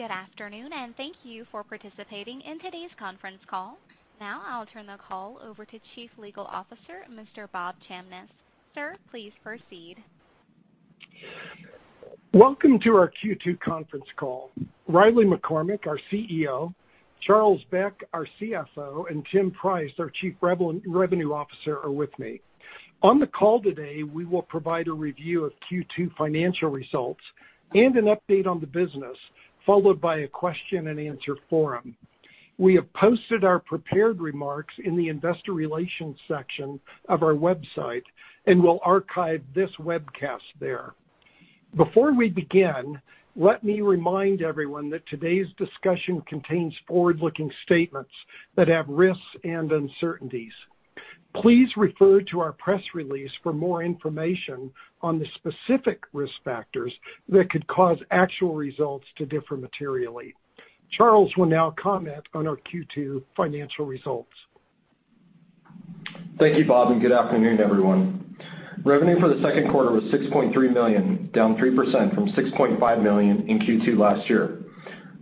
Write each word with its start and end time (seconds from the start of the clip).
Good 0.00 0.10
afternoon, 0.10 0.72
and 0.72 0.96
thank 0.96 1.14
you 1.24 1.44
for 1.52 1.62
participating 1.62 2.40
in 2.40 2.58
today's 2.58 2.88
conference 2.98 3.40
call. 3.50 3.76
Now 4.18 4.40
I'll 4.46 4.64
turn 4.64 4.86
the 4.86 4.96
call 4.96 5.38
over 5.46 5.66
to 5.66 5.78
Chief 5.94 6.08
Legal 6.16 6.46
Officer, 6.46 7.04
Mr. 7.12 7.52
Bob 7.52 7.74
Chamness. 7.86 8.28
Sir, 8.74 8.96
please 9.10 9.30
proceed. 9.42 9.96
Welcome 12.32 12.80
to 12.80 12.96
our 12.96 13.12
Q2 13.22 13.60
conference 13.60 14.06
call. 14.16 14.52
Riley 14.88 15.26
McCormack, 15.26 15.86
our 15.86 16.00
CEO, 16.10 16.72
Charles 17.20 17.60
Beck, 17.70 18.02
our 18.14 18.26
CFO, 18.40 19.10
and 19.10 19.22
Tim 19.30 19.50
Price, 19.50 19.92
our 19.98 20.08
Chief 20.08 20.34
Revenue 20.40 21.34
Officer, 21.34 21.76
are 21.76 21.92
with 21.92 22.18
me. 22.18 22.40
On 23.02 23.18
the 23.18 23.26
call 23.26 23.60
today, 23.60 24.02
we 24.02 24.24
will 24.24 24.44
provide 24.44 24.88
a 24.88 24.92
review 24.94 25.44
of 25.44 25.52
Q2 25.70 26.16
financial 26.16 26.70
results 26.70 27.20
and 27.74 27.96
an 27.96 28.06
update 28.06 28.46
on 28.46 28.60
the 28.60 28.66
business, 28.66 29.16
followed 29.64 30.00
by 30.00 30.18
a 30.18 30.28
question 30.28 30.88
and 30.88 30.98
answer 30.98 31.36
forum. 31.48 31.96
We 32.58 32.74
have 32.74 32.92
posted 32.92 33.42
our 33.42 33.58
prepared 33.58 34.20
remarks 34.20 34.74
in 34.84 34.96
the 34.96 35.08
investor 35.08 35.52
relations 35.52 36.18
section 36.28 36.78
of 37.08 37.22
our 37.22 37.34
website 37.34 38.02
and 38.46 38.62
will 38.62 38.80
archive 38.84 39.42
this 39.54 39.70
webcast 39.78 40.40
there. 40.60 40.92
Before 41.76 42.12
we 42.12 42.28
begin, 42.28 43.00
let 43.36 43.64
me 43.64 43.80
remind 43.80 44.42
everyone 44.42 44.90
that 44.90 45.06
today's 45.06 45.46
discussion 45.56 46.20
contains 46.22 46.74
forward-looking 46.86 47.50
statements 47.64 48.10
that 48.56 48.68
have 48.68 48.88
risks 48.88 49.22
and 49.44 49.72
uncertainties. 49.72 50.52
Please 51.34 51.68
refer 51.76 52.20
to 52.22 52.40
our 52.40 52.52
press 52.52 52.82
release 52.92 53.30
for 53.42 53.52
more 53.52 53.82
information 53.82 54.70
on 55.00 55.18
the 55.18 55.26
specific 55.36 56.02
risk 56.12 56.34
factors 56.44 56.92
that 57.28 57.50
could 57.50 57.66
cause 57.68 57.98
actual 58.10 58.54
results 58.54 59.06
to 59.16 59.26
differ 59.26 59.56
materially. 59.56 60.34
Charles 60.90 61.32
will 61.36 61.46
now 61.46 61.72
comment 61.80 62.24
on 62.34 62.48
our 62.48 62.56
Q2 62.56 63.22
financial 63.36 63.86
results. 63.86 64.32
Thank 66.38 66.58
you, 66.58 66.64
Bob, 66.66 66.90
and 66.90 67.00
good 67.00 67.12
afternoon, 67.12 67.60
everyone. 67.60 68.36
Revenue 68.84 69.20
for 69.20 69.28
the 69.28 69.40
second 69.42 69.70
quarter 69.70 69.92
was 69.92 70.04
6.3 70.04 70.72
million, 70.72 71.30
down 71.32 71.54
3% 71.56 72.14
from 72.14 72.28
6.5 72.30 73.02
million 73.02 73.48
in 73.48 73.58
Q2 73.60 73.98
last 73.98 74.28
year. 74.28 74.64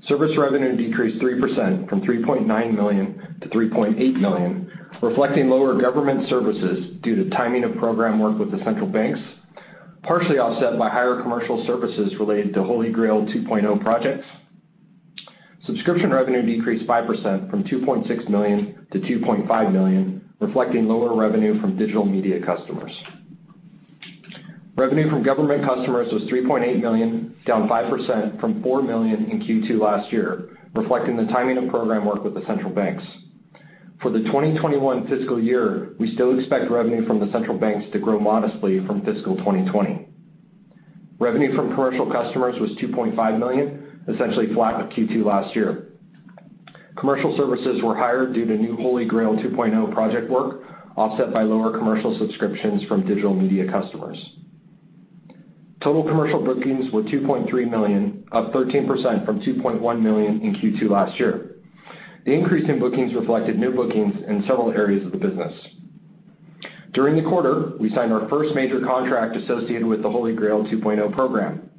Service 0.07 0.31
revenue 0.39 0.77
decreased 0.77 1.21
3% 1.21 1.89
from 1.89 2.01
3.9 2.03 2.75
million 2.75 3.37
to 3.43 3.49
$3.8 3.49 4.15
million, 4.15 4.71
reflecting 5.03 5.49
lower 5.49 5.81
government 5.81 6.29
services 6.29 6.97
due 7.03 7.17
to 7.17 7.31
timing 7.31 7.65
of 7.65 7.75
program 7.77 8.19
work 8.19 8.39
with 8.39 8.51
the 8.51 8.59
central 8.65 8.89
banks, 8.89 9.21
partially 10.03 10.39
offset 10.39 10.79
by 10.79 10.89
higher 10.89 11.21
commercial 11.23 11.65
services 11.67 12.15
related 12.19 12.55
to 12.55 12.61
HolyGrail 12.61 13.35
2.0 13.35 13.83
projects. 13.83 14.27
Subscription 15.67 16.11
revenue 16.11 16.43
decreased 16.43 16.87
5% 16.89 17.51
from 17.51 17.65
2.6 17.65 18.29
million 18.31 18.87
to 18.93 18.99
2.5 19.01 19.73
million, 19.73 20.29
reflecting 20.41 20.89
lower 20.89 21.15
revenue 21.15 21.61
from 21.61 21.77
digital 21.77 22.05
media 22.05 22.45
customers. 22.45 22.93
Revenue 24.77 25.11
from 25.11 25.25
government 25.25 25.65
customers 25.65 26.09
was 26.13 26.23
3.8 26.23 26.81
million, 26.81 27.37
down 27.45 27.69
5% 27.69 28.41
from 28.41 28.63
4 28.63 28.83
million 28.83 29.25
in 29.25 29.41
Q2 29.41 29.81
last 29.81 30.13
year, 30.13 30.57
reflecting 30.75 31.17
the 31.17 31.27
timing 31.27 31.59
of 31.59 31.69
program 31.69 32.07
work 32.07 32.23
with 32.23 32.35
the 32.35 32.45
central 32.47 32.73
banks. 32.73 33.03
For 34.03 34.11
the 34.13 34.21
2021 34.21 35.09
fiscal 35.09 35.43
year, 35.43 35.95
we 35.99 36.15
still 36.15 36.39
expect 36.39 36.71
revenue 36.71 37.05
from 37.07 37.19
the 37.19 37.33
central 37.33 37.59
banks 37.59 37.91
to 37.93 37.99
grow 37.99 38.21
modestly 38.21 38.85
from 38.87 39.05
fiscal 39.05 39.37
2020. 39.39 40.07
Revenue 41.19 41.57
from 41.57 41.71
commercial 41.71 42.11
customers 42.11 42.55
was 42.61 42.71
2.5 42.81 43.39
million, 43.39 44.01
essentially 44.09 44.55
flat 44.55 44.79
with 44.79 44.97
Q2 44.97 45.25
last 45.25 45.55
year. 45.57 45.89
Commercial 46.97 47.37
services 47.37 47.83
were 47.83 47.97
higher 47.97 48.33
due 48.33 48.45
to 48.45 48.57
new 48.57 48.77
HolyGrail 48.77 49.45
2.0 49.45 49.93
project 49.93 50.31
work, 50.31 50.63
offset 50.97 51.33
by 51.33 51.43
lower 51.43 51.77
commercial 51.77 52.17
subscriptions 52.19 52.85
from 52.85 53.05
digital 53.05 53.35
media 53.35 53.69
customers. 53.71 54.19
Total 55.81 56.05
commercial 56.05 56.45
bookings 56.45 56.93
were 56.93 57.03
2.3 57.03 57.71
million, 57.71 58.25
up 58.31 58.53
13% 58.53 59.25
from 59.25 59.41
2.1 59.41 60.01
million 60.01 60.41
in 60.41 60.55
Q2 60.55 60.89
last 60.89 61.19
year. 61.19 61.48
The 62.25 62.33
increase 62.33 62.69
in 62.69 62.79
bookings 62.79 63.15
reflected 63.15 63.59
new 63.59 63.73
bookings 63.73 64.15
in 64.27 64.45
several 64.47 64.71
areas 64.73 65.05
of 65.05 65.13
the 65.13 65.19
business. 65.19 65.53
During 66.93 67.17
the 67.17 67.29
quarter, 67.29 67.73
we 67.79 67.91
signed 67.95 68.13
our 68.13 68.29
first 68.29 68.55
major 68.55 68.81
contract 68.81 69.37
associated 69.37 69.87
with 69.87 70.03
the 70.03 70.09
HolyGrail 70.09 70.73
2.0 70.73 71.13
program. 71.15 71.71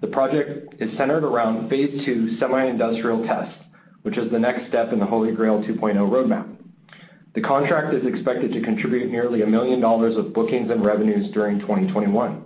The 0.00 0.08
project 0.08 0.74
is 0.80 0.96
centered 0.98 1.24
around 1.24 1.70
phase 1.70 2.04
two 2.04 2.36
semi-industrial 2.38 3.26
test, 3.26 3.56
which 4.02 4.18
is 4.18 4.30
the 4.30 4.38
next 4.38 4.68
step 4.68 4.92
in 4.92 4.98
the 4.98 5.06
HolyGrail 5.06 5.66
2.0 5.66 5.80
roadmap. 5.80 6.56
The 7.34 7.40
contract 7.42 7.94
is 7.94 8.06
expected 8.06 8.52
to 8.52 8.62
contribute 8.62 9.10
nearly 9.10 9.40
$1 9.40 9.48
million 9.48 9.82
of 9.84 10.34
bookings 10.34 10.70
and 10.70 10.84
revenues 10.84 11.32
during 11.32 11.60
2021. 11.60 12.44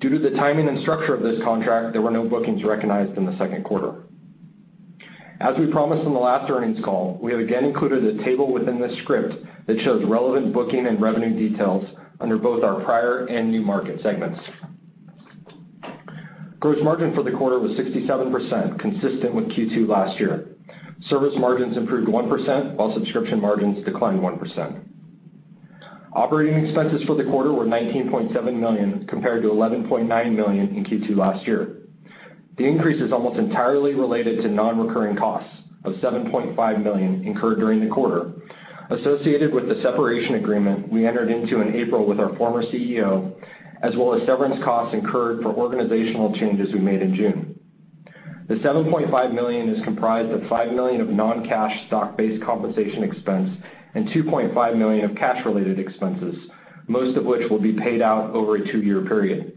Due 0.00 0.08
to 0.08 0.18
the 0.18 0.36
timing 0.36 0.68
and 0.68 0.80
structure 0.80 1.14
of 1.14 1.22
this 1.22 1.42
contract, 1.44 1.92
there 1.92 2.02
were 2.02 2.10
no 2.10 2.28
bookings 2.28 2.64
recognized 2.64 3.16
in 3.18 3.26
the 3.26 3.36
second 3.36 3.64
quarter. 3.64 4.04
As 5.40 5.56
we 5.58 5.72
promised 5.72 6.06
on 6.06 6.12
the 6.12 6.20
last 6.20 6.50
earnings 6.50 6.84
call, 6.84 7.18
we 7.22 7.32
have 7.32 7.40
again 7.40 7.64
included 7.64 8.04
a 8.04 8.22
table 8.24 8.52
within 8.52 8.78
this 8.78 8.96
script 9.02 9.34
that 9.66 9.80
shows 9.80 10.04
relevant 10.06 10.52
booking 10.52 10.86
and 10.86 11.00
revenue 11.00 11.48
details 11.48 11.86
under 12.20 12.36
both 12.36 12.62
our 12.62 12.84
prior 12.84 13.24
and 13.24 13.50
new 13.50 13.62
market 13.62 14.02
segments. 14.02 14.38
Gross 16.58 16.76
margin 16.82 17.14
for 17.14 17.22
the 17.22 17.30
quarter 17.30 17.58
was 17.58 17.70
67%, 17.72 18.78
consistent 18.78 19.34
with 19.34 19.46
Q2 19.46 19.88
last 19.88 20.20
year. 20.20 20.56
Service 21.08 21.32
margins 21.38 21.78
improved 21.78 22.06
1%, 22.06 22.74
while 22.74 22.92
subscription 22.92 23.40
margins 23.40 23.82
declined 23.86 24.20
1%. 24.20 24.84
Operating 26.12 26.66
expenses 26.66 27.02
for 27.06 27.16
the 27.16 27.24
quarter 27.24 27.54
were 27.54 27.64
19.7 27.64 28.60
million, 28.60 29.06
compared 29.06 29.40
to 29.42 29.48
11.9 29.48 30.36
million 30.36 30.76
in 30.76 30.84
Q2 30.84 31.16
last 31.16 31.46
year. 31.46 31.79
The 32.60 32.66
increase 32.66 33.00
is 33.00 33.10
almost 33.10 33.38
entirely 33.38 33.94
related 33.94 34.42
to 34.42 34.48
non-recurring 34.48 35.16
costs 35.16 35.48
of 35.84 35.94
7.5 35.94 36.82
million 36.82 37.24
incurred 37.24 37.58
during 37.58 37.80
the 37.80 37.88
quarter, 37.88 38.32
associated 38.90 39.54
with 39.54 39.66
the 39.66 39.80
separation 39.80 40.34
agreement 40.34 40.92
we 40.92 41.06
entered 41.06 41.30
into 41.30 41.62
in 41.62 41.74
April 41.74 42.04
with 42.04 42.20
our 42.20 42.36
former 42.36 42.62
CEO, 42.64 43.32
as 43.82 43.96
well 43.96 44.12
as 44.12 44.26
severance 44.26 44.62
costs 44.62 44.92
incurred 44.92 45.40
for 45.40 45.54
organizational 45.54 46.34
changes 46.36 46.70
we 46.74 46.80
made 46.80 47.00
in 47.00 47.14
June. 47.14 47.58
The 48.48 48.56
7.5 48.56 49.32
million 49.32 49.70
is 49.70 49.82
comprised 49.82 50.30
of 50.30 50.46
5 50.46 50.72
million 50.74 51.00
of 51.00 51.08
non-cash 51.08 51.86
stock-based 51.86 52.44
compensation 52.44 53.04
expense 53.04 53.56
and 53.94 54.06
2.5 54.08 54.76
million 54.76 55.08
of 55.08 55.16
cash-related 55.16 55.78
expenses, 55.78 56.34
most 56.88 57.16
of 57.16 57.24
which 57.24 57.48
will 57.48 57.58
be 57.58 57.72
paid 57.72 58.02
out 58.02 58.32
over 58.34 58.56
a 58.56 58.70
two-year 58.70 59.06
period. 59.06 59.56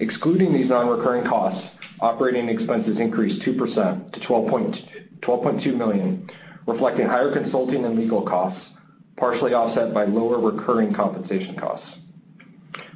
Excluding 0.00 0.52
these 0.52 0.68
non-recurring 0.68 1.28
costs, 1.28 1.64
operating 2.02 2.48
expenses 2.48 2.98
increased 2.98 3.46
2% 3.46 4.12
to 4.12 4.20
$12.2 4.20 5.76
million, 5.76 6.28
reflecting 6.66 7.06
higher 7.06 7.32
consulting 7.32 7.84
and 7.84 7.96
legal 7.96 8.22
costs, 8.22 8.60
partially 9.16 9.54
offset 9.54 9.94
by 9.94 10.04
lower 10.04 10.40
recurring 10.40 10.92
compensation 10.92 11.56
costs. 11.56 11.86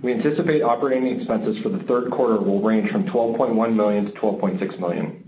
We 0.02 0.12
anticipate 0.12 0.62
operating 0.62 1.16
expenses 1.16 1.56
for 1.62 1.68
the 1.68 1.84
third 1.84 2.10
quarter 2.10 2.40
will 2.42 2.60
range 2.60 2.90
from 2.90 3.04
$12.1 3.04 3.74
million-$12.6 3.74 4.80
million. 4.80 5.22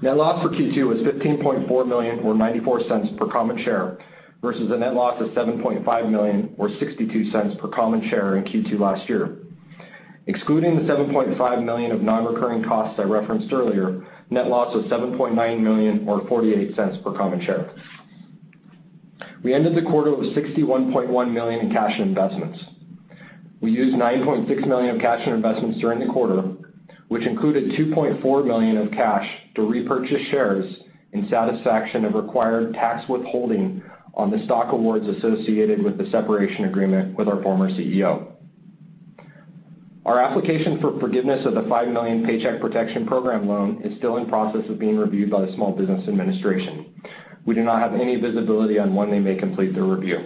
Net 0.00 0.16
loss 0.16 0.42
for 0.42 0.50
Q2 0.50 0.86
was 0.86 0.98
15.4 0.98 1.88
million, 1.88 2.20
or 2.20 2.34
$0.94 2.34 3.18
per 3.18 3.26
common 3.26 3.62
share, 3.64 3.98
versus 4.40 4.70
a 4.70 4.76
net 4.76 4.94
loss 4.94 5.20
of 5.20 5.28
7.5 5.30 6.10
million, 6.10 6.54
or 6.56 6.68
$0.62 6.68 7.58
per 7.58 7.68
common 7.68 8.08
share 8.10 8.36
in 8.36 8.44
Q2 8.44 8.78
last 8.78 9.08
year. 9.08 9.43
Excluding 10.26 10.76
the 10.76 10.82
7.5 10.90 11.64
million 11.64 11.92
of 11.92 12.00
non-recurring 12.00 12.64
costs 12.64 12.98
I 12.98 13.02
referenced 13.02 13.52
earlier, 13.52 14.06
net 14.30 14.46
loss 14.46 14.74
was 14.74 14.86
7.9 14.86 15.60
million, 15.60 16.08
or 16.08 16.22
$0.48 16.22 17.02
per 17.02 17.12
common 17.12 17.44
share. 17.44 17.74
We 19.42 19.52
ended 19.52 19.76
the 19.76 19.88
quarter 19.88 20.14
with 20.14 20.34
61.1 20.34 21.32
million 21.32 21.66
in 21.66 21.72
cash 21.72 21.92
and 21.98 22.08
investments. 22.08 22.58
We 23.60 23.70
used 23.70 23.96
9.6 23.96 24.66
million 24.66 24.96
of 24.96 25.02
cash 25.02 25.20
and 25.26 25.34
investments 25.34 25.78
during 25.80 26.00
the 26.00 26.12
quarter, 26.12 26.42
which 27.08 27.26
included 27.26 27.72
2.4 27.78 28.46
million 28.46 28.78
of 28.78 28.90
cash 28.92 29.26
to 29.56 29.62
repurchase 29.62 30.26
shares 30.30 30.64
in 31.12 31.28
satisfaction 31.28 32.06
of 32.06 32.14
required 32.14 32.72
tax 32.72 33.06
withholding 33.08 33.82
on 34.14 34.30
the 34.30 34.42
stock 34.44 34.72
awards 34.72 35.06
associated 35.06 35.82
with 35.82 35.98
the 35.98 36.06
separation 36.10 36.64
agreement 36.64 37.16
with 37.18 37.28
our 37.28 37.42
former 37.42 37.68
CEO. 37.70 38.33
Our 40.06 40.20
application 40.20 40.80
for 40.80 41.00
forgiveness 41.00 41.46
of 41.46 41.54
the 41.54 41.66
5 41.68 41.88
million 41.88 42.26
Paycheck 42.26 42.60
Protection 42.60 43.06
Program 43.06 43.48
loan 43.48 43.80
is 43.82 43.96
still 43.96 44.18
in 44.18 44.28
process 44.28 44.68
of 44.68 44.78
being 44.78 44.98
reviewed 44.98 45.30
by 45.30 45.46
the 45.46 45.52
Small 45.54 45.72
Business 45.72 46.06
Administration. 46.06 46.94
We 47.46 47.54
do 47.54 47.62
not 47.62 47.80
have 47.80 47.98
any 47.98 48.16
visibility 48.16 48.78
on 48.78 48.94
when 48.94 49.10
they 49.10 49.18
may 49.18 49.36
complete 49.36 49.74
their 49.74 49.84
review. 49.84 50.18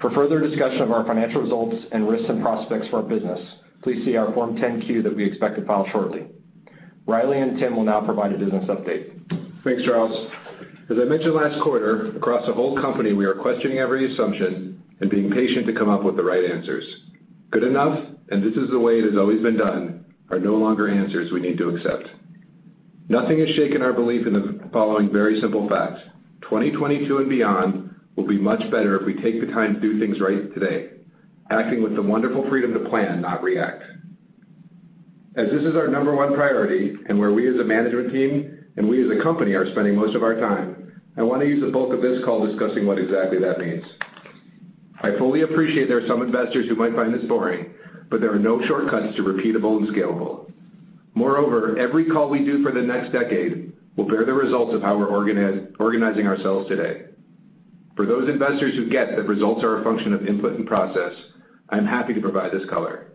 For 0.00 0.10
further 0.12 0.40
discussion 0.40 0.80
of 0.80 0.92
our 0.92 1.06
financial 1.06 1.42
results 1.42 1.76
and 1.92 2.08
risks 2.08 2.28
and 2.28 2.42
prospects 2.42 2.88
for 2.88 2.96
our 2.96 3.02
business, 3.02 3.40
please 3.82 4.02
see 4.04 4.16
our 4.16 4.32
Form 4.32 4.56
10-Q 4.56 5.02
that 5.02 5.14
we 5.14 5.24
expect 5.24 5.56
to 5.56 5.66
file 5.66 5.86
shortly. 5.92 6.26
Riley 7.06 7.40
and 7.40 7.58
Tim 7.58 7.76
will 7.76 7.84
now 7.84 8.00
provide 8.00 8.32
a 8.32 8.38
business 8.38 8.64
update. 8.64 9.12
Thanks, 9.62 9.82
Charles. 9.84 10.30
As 10.90 10.96
I 11.00 11.04
mentioned 11.04 11.34
last 11.34 11.62
quarter, 11.62 12.16
across 12.16 12.46
the 12.46 12.54
whole 12.54 12.80
company, 12.80 13.12
we 13.12 13.26
are 13.26 13.34
questioning 13.34 13.78
every 13.78 14.10
assumption 14.12 14.82
and 15.00 15.10
being 15.10 15.30
patient 15.30 15.66
to 15.66 15.74
come 15.74 15.90
up 15.90 16.02
with 16.02 16.16
the 16.16 16.22
right 16.22 16.50
answers. 16.50 16.84
Good 17.50 17.62
enough, 17.64 18.13
and 18.30 18.42
this 18.42 18.54
is 18.54 18.70
the 18.70 18.78
way 18.78 18.98
it 18.98 19.04
has 19.04 19.18
always 19.18 19.42
been 19.42 19.56
done, 19.56 20.04
are 20.30 20.38
no 20.38 20.54
longer 20.54 20.88
answers 20.88 21.32
we 21.32 21.40
need 21.40 21.58
to 21.58 21.68
accept. 21.68 22.08
Nothing 23.08 23.40
has 23.40 23.50
shaken 23.50 23.82
our 23.82 23.92
belief 23.92 24.26
in 24.26 24.32
the 24.32 24.60
following 24.72 25.12
very 25.12 25.40
simple 25.40 25.68
facts. 25.68 26.00
2022 26.42 27.18
and 27.18 27.28
beyond 27.28 27.94
will 28.16 28.26
be 28.26 28.38
much 28.38 28.60
better 28.70 28.98
if 28.98 29.06
we 29.06 29.20
take 29.22 29.40
the 29.40 29.52
time 29.52 29.74
to 29.74 29.80
do 29.80 30.00
things 30.00 30.20
right 30.20 30.52
today, 30.54 30.90
acting 31.50 31.82
with 31.82 31.94
the 31.94 32.02
wonderful 32.02 32.48
freedom 32.48 32.72
to 32.72 32.88
plan, 32.88 33.20
not 33.20 33.42
react. 33.42 33.82
As 35.36 35.48
this 35.50 35.62
is 35.62 35.74
our 35.74 35.88
number 35.88 36.14
one 36.14 36.34
priority 36.34 36.96
and 37.08 37.18
where 37.18 37.32
we 37.32 37.48
as 37.52 37.60
a 37.60 37.64
management 37.64 38.12
team 38.12 38.66
and 38.76 38.88
we 38.88 39.02
as 39.04 39.18
a 39.18 39.22
company 39.22 39.52
are 39.52 39.70
spending 39.72 39.96
most 39.96 40.14
of 40.14 40.22
our 40.22 40.38
time, 40.38 41.02
I 41.16 41.22
want 41.22 41.42
to 41.42 41.48
use 41.48 41.62
the 41.62 41.70
bulk 41.70 41.92
of 41.92 42.02
this 42.02 42.24
call 42.24 42.46
discussing 42.46 42.86
what 42.86 42.98
exactly 42.98 43.38
that 43.40 43.58
means. 43.58 43.84
I 45.02 45.18
fully 45.18 45.42
appreciate 45.42 45.88
there 45.88 46.02
are 46.02 46.08
some 46.08 46.22
investors 46.22 46.66
who 46.68 46.76
might 46.76 46.94
find 46.94 47.12
this 47.12 47.24
boring, 47.28 47.74
but 48.14 48.20
there 48.20 48.32
are 48.32 48.38
no 48.38 48.64
shortcuts 48.64 49.16
to 49.16 49.22
repeatable 49.24 49.76
and 49.76 49.88
scalable. 49.88 50.48
Moreover, 51.14 51.76
every 51.76 52.08
call 52.08 52.30
we 52.30 52.44
do 52.44 52.62
for 52.62 52.70
the 52.70 52.80
next 52.80 53.10
decade 53.10 53.72
will 53.96 54.06
bear 54.06 54.24
the 54.24 54.32
results 54.32 54.72
of 54.72 54.82
how 54.82 54.96
we're 54.96 55.08
organizing 55.08 56.24
ourselves 56.28 56.68
today. 56.68 57.06
For 57.96 58.06
those 58.06 58.28
investors 58.28 58.76
who 58.76 58.88
get 58.88 59.16
that 59.16 59.26
results 59.26 59.64
are 59.64 59.80
a 59.80 59.82
function 59.82 60.12
of 60.12 60.28
input 60.28 60.56
and 60.56 60.64
process, 60.64 61.12
I'm 61.70 61.86
happy 61.86 62.14
to 62.14 62.20
provide 62.20 62.52
this 62.52 62.70
color. 62.70 63.08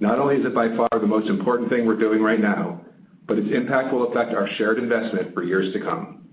Not 0.00 0.18
only 0.18 0.36
is 0.36 0.46
it 0.46 0.54
by 0.54 0.74
far 0.74 0.88
the 0.98 1.06
most 1.06 1.28
important 1.28 1.68
thing 1.68 1.84
we're 1.84 1.98
doing 1.98 2.22
right 2.22 2.40
now, 2.40 2.80
but 3.26 3.36
its 3.36 3.54
impact 3.54 3.92
will 3.92 4.10
affect 4.10 4.32
our 4.32 4.48
shared 4.56 4.78
investment 4.78 5.34
for 5.34 5.42
years 5.42 5.70
to 5.74 5.80
come. 5.80 6.24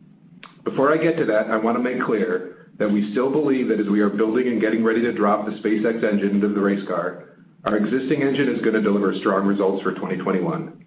Before 0.63 0.93
I 0.93 1.03
get 1.03 1.17
to 1.17 1.25
that, 1.25 1.51
I 1.51 1.57
want 1.57 1.75
to 1.75 1.83
make 1.83 2.01
clear 2.01 2.69
that 2.79 2.89
we 2.89 3.11
still 3.11 3.29
believe 3.29 3.67
that 3.67 3.81
as 3.81 3.87
we 3.87 3.99
are 3.99 4.09
building 4.09 4.47
and 4.47 4.61
getting 4.61 4.81
ready 4.81 5.01
to 5.01 5.11
drop 5.11 5.45
the 5.45 5.51
SpaceX 5.51 6.09
engine 6.09 6.29
into 6.35 6.47
the 6.47 6.61
race 6.61 6.87
car, 6.87 7.34
our 7.65 7.77
existing 7.77 8.21
engine 8.21 8.49
is 8.49 8.61
going 8.61 8.73
to 8.75 8.81
deliver 8.81 9.13
strong 9.19 9.45
results 9.45 9.83
for 9.83 9.93
2021. 9.93 10.85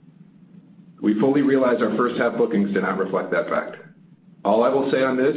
We 1.01 1.19
fully 1.21 1.43
realize 1.43 1.81
our 1.81 1.97
first 1.97 2.19
half 2.19 2.37
bookings 2.37 2.73
do 2.73 2.81
not 2.81 2.99
reflect 2.99 3.31
that 3.33 3.49
fact. 3.49 3.77
All 4.45 4.65
I 4.65 4.69
will 4.69 4.91
say 4.91 5.03
on 5.03 5.17
this 5.17 5.37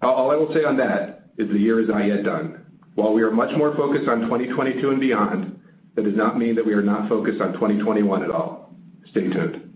all 0.00 0.30
I 0.30 0.36
will 0.36 0.52
say 0.54 0.64
on 0.64 0.76
that 0.76 1.24
is 1.38 1.48
the 1.48 1.58
year 1.58 1.80
is 1.80 1.88
not 1.88 2.06
yet 2.06 2.24
done. 2.24 2.64
While 2.94 3.12
we 3.12 3.22
are 3.22 3.30
much 3.30 3.56
more 3.56 3.74
focused 3.76 4.08
on 4.08 4.22
2022 4.22 4.90
and 4.90 5.00
beyond, 5.00 5.60
that 5.94 6.04
does 6.04 6.16
not 6.16 6.38
mean 6.38 6.54
that 6.54 6.66
we 6.66 6.72
are 6.72 6.82
not 6.82 7.08
focused 7.08 7.40
on 7.40 7.52
2021 7.54 8.22
at 8.22 8.30
all. 8.30 8.74
Stay 9.10 9.28
tuned. 9.28 9.74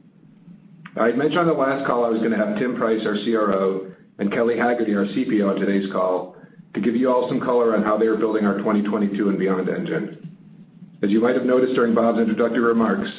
I 0.97 1.07
had 1.07 1.19
mentioned 1.19 1.41
on 1.41 1.47
the 1.47 1.53
last 1.53 1.87
call 1.87 2.05
I 2.05 2.09
was 2.09 2.19
going 2.19 2.33
to 2.33 2.37
have 2.37 2.59
Tim 2.59 2.77
Price, 2.77 3.01
our 3.07 3.17
CRO, 3.25 3.93
and 4.19 4.31
Kelly 4.31 4.59
Haggerty, 4.59 4.95
our 4.95 5.07
CPO, 5.07 5.55
on 5.55 5.57
today's 5.57 5.91
call 5.91 6.37
to 6.75 6.81
give 6.81 6.95
you 6.95 7.11
all 7.11 7.29
some 7.29 7.41
color 7.41 7.75
on 7.77 7.83
how 7.83 7.97
they 7.97 8.07
are 8.07 8.17
building 8.17 8.45
our 8.45 8.59
2022 8.59 9.29
and 9.29 9.39
beyond 9.39 9.69
engine. 9.69 10.22
As 11.03 11.11
you 11.11 11.21
might 11.21 11.35
have 11.35 11.45
noticed 11.45 11.75
during 11.75 11.95
Bob's 11.95 12.21
introductory 12.21 12.61
remarks, 12.61 13.11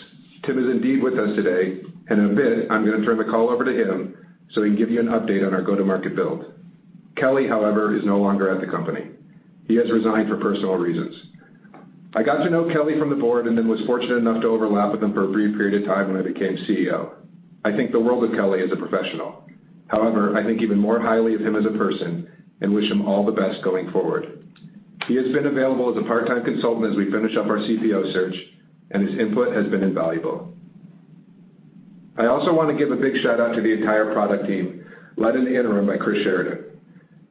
Tim 0.46 0.58
is 0.58 0.72
indeed 0.72 1.04
with 1.04 1.16
us 1.16 1.36
today, 1.36 1.82
and 2.08 2.20
in 2.20 2.32
a 2.32 2.36
bit, 2.36 2.72
I'm 2.72 2.86
going 2.86 3.00
to 3.00 3.06
turn 3.06 3.18
the 3.18 3.26
call 3.26 3.50
over 3.50 3.66
to 3.66 3.74
him 3.74 4.16
so 4.52 4.64
he 4.64 4.70
can 4.70 4.78
give 4.78 4.90
you 4.90 5.02
an 5.02 5.08
update 5.08 5.46
on 5.46 5.54
our 5.54 5.62
go-to-market 5.62 6.16
build. 6.16 6.54
Kelly, 7.18 7.46
however, 7.48 7.96
is 7.96 8.06
no 8.06 8.20
longer 8.20 8.50
at 8.50 8.62
the 8.62 8.72
company. 8.72 9.10
He 9.68 9.76
has 9.76 9.92
resigned 9.92 10.30
for 10.30 10.38
personal 10.38 10.76
reasons. 10.76 11.14
I 12.16 12.24
got 12.24 12.44
to 12.44 12.50
know 12.50 12.72
Kelly 12.72 12.98
from 12.98 13.10
the 13.10 13.16
board 13.18 13.48
and 13.48 13.58
then 13.58 13.68
was 13.68 13.82
fortunate 13.86 14.18
enough 14.18 14.42
to 14.42 14.48
overlap 14.48 14.92
with 14.92 15.04
him 15.04 15.14
for 15.14 15.26
a 15.26 15.32
brief 15.32 15.58
period 15.58 15.82
of 15.82 15.88
time 15.88 16.08
when 16.08 16.22
I 16.22 16.26
became 16.26 16.56
CEO. 16.68 17.16
I 17.66 17.76
think 17.76 17.92
the 17.92 18.00
world 18.00 18.24
of 18.24 18.32
Kelly 18.32 18.62
as 18.62 18.72
a 18.72 18.78
professional. 18.78 19.44
However, 19.88 20.38
I 20.38 20.44
think 20.44 20.62
even 20.62 20.80
more 20.80 21.02
highly 21.02 21.36
of 21.36 21.42
him 21.42 21.56
as 21.56 21.66
a 21.66 21.78
person 21.78 22.30
and 22.62 22.74
wish 22.74 22.90
him 22.90 23.06
all 23.06 23.26
the 23.26 23.32
best 23.32 23.64
going 23.64 23.92
forward. 23.92 24.43
He 25.08 25.16
has 25.16 25.32
been 25.34 25.48
available 25.48 25.92
as 25.92 26.04
a 26.04 26.08
part-time 26.08 26.44
consultant 26.46 26.92
as 26.92 26.98
we 26.98 27.12
finish 27.12 27.36
up 27.36 27.48
our 27.48 27.58
CPO 27.58 28.14
search, 28.14 28.36
and 28.92 29.08
his 29.08 29.20
input 29.20 29.54
has 29.56 29.68
been 29.68 29.84
invaluable. 29.84 30.54
I 32.18 32.28
also 32.28 32.54
want 32.54 32.70
to 32.70 32.78
give 32.78 32.92
a 32.92 33.02
big 33.02 33.22
shout-out 33.22 33.56
to 33.56 33.62
the 33.62 33.74
entire 33.74 34.14
product 34.14 34.48
team, 34.48 34.86
led 35.18 35.36
in 35.36 35.46
the 35.46 35.58
interim 35.58 35.88
by 35.88 35.98
Chris 35.98 36.24
Sheridan. 36.24 36.80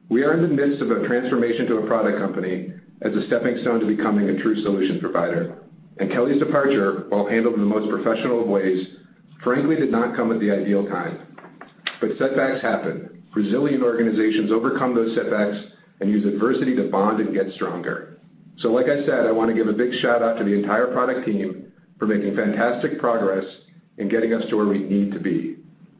We 0.09 0.23
are 0.23 0.33
in 0.33 0.41
the 0.41 0.47
midst 0.47 0.81
of 0.81 0.91
a 0.91 1.07
transformation 1.07 1.65
to 1.67 1.77
a 1.77 1.87
product 1.87 2.19
company 2.19 2.73
as 3.01 3.13
a 3.13 3.25
stepping 3.27 3.57
stone 3.61 3.79
to 3.79 3.87
becoming 3.87 4.29
a 4.29 4.41
true 4.41 4.61
solution 4.61 4.99
provider. 4.99 5.57
And 5.97 6.11
Kelly's 6.11 6.39
departure, 6.39 7.05
while 7.09 7.27
handled 7.27 7.55
in 7.55 7.61
the 7.61 7.65
most 7.65 7.89
professional 7.89 8.41
of 8.41 8.47
ways, 8.47 8.87
frankly 9.43 9.75
did 9.77 9.91
not 9.91 10.15
come 10.15 10.31
at 10.31 10.39
the 10.39 10.51
ideal 10.51 10.85
time. 10.87 11.37
But 12.01 12.11
setbacks 12.19 12.61
happen. 12.61 13.23
Resilient 13.33 13.83
organizations 13.83 14.51
overcome 14.51 14.93
those 14.93 15.15
setbacks 15.15 15.72
and 15.99 16.09
use 16.09 16.25
adversity 16.25 16.75
to 16.75 16.89
bond 16.89 17.19
and 17.19 17.33
get 17.33 17.53
stronger. 17.55 18.19
So, 18.57 18.69
like 18.69 18.85
I 18.85 19.05
said, 19.05 19.25
I 19.25 19.31
want 19.31 19.49
to 19.49 19.55
give 19.55 19.67
a 19.67 19.73
big 19.73 19.93
shout-out 20.01 20.37
to 20.37 20.43
the 20.43 20.53
entire 20.53 20.87
product 20.87 21.25
team 21.25 21.71
for 21.97 22.05
making 22.05 22.35
fantastic 22.35 22.99
progress 22.99 23.45
in 23.97 24.09
getting 24.09 24.33
us 24.33 24.43
to 24.49 24.55
where 24.55 24.67
we 24.67 24.79
need 24.79 25.11
to 25.11 25.19
be. 25.19 25.57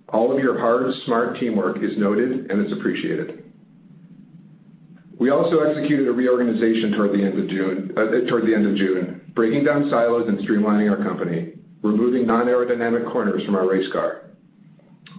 All 0.09 0.31
of 0.31 0.39
your 0.43 0.59
hard, 0.59 0.93
smart 1.05 1.39
teamwork 1.39 1.77
is 1.83 1.97
noted, 1.97 2.51
and 2.51 2.61
it's 2.61 2.73
appreciated. 2.73 3.43
We 5.19 5.29
also 5.29 5.59
executed 5.59 6.07
a 6.07 6.11
reorganization 6.11 6.91
toward 6.91 7.13
the 7.13 7.23
end 7.23 7.39
of 7.39 7.47
June, 7.47 7.91
uh, 7.97 9.31
breaking 9.33 9.63
down 9.63 9.89
silos 9.89 10.27
and 10.27 10.39
streamlining 10.39 10.91
our 10.91 11.03
company, 11.03 11.53
removing 11.81 12.27
non-aerodynamic 12.27 13.11
corners 13.11 13.43
from 13.45 13.55
our 13.55 13.67
race 13.67 13.91
car. 13.91 14.31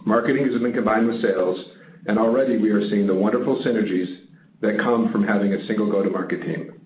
Marketing 0.05 0.47
has 0.51 0.61
been 0.61 0.73
combined 0.73 1.07
with 1.07 1.23
sales, 1.23 1.59
and 2.07 2.19
already 2.19 2.59
we 2.59 2.71
are 2.71 2.89
seeing 2.91 3.07
the 3.07 3.15
wonderful 3.15 3.63
synergies 3.65 4.24
that 4.65 4.81
come 4.83 5.13
from 5.13 5.27
having 5.27 5.53
a 5.53 5.67
single 5.67 5.91
go-to-market 5.91 6.43
team. 6.43 6.81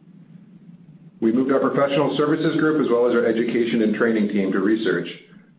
We 1.20 1.32
moved 1.32 1.52
our 1.52 1.60
professional 1.60 2.16
services 2.16 2.56
group 2.60 2.80
as 2.80 2.90
well 2.90 3.08
as 3.08 3.14
our 3.14 3.26
education 3.26 3.82
and 3.82 3.94
training 3.94 4.28
team 4.28 4.52
to 4.52 4.60
research, 4.60 5.08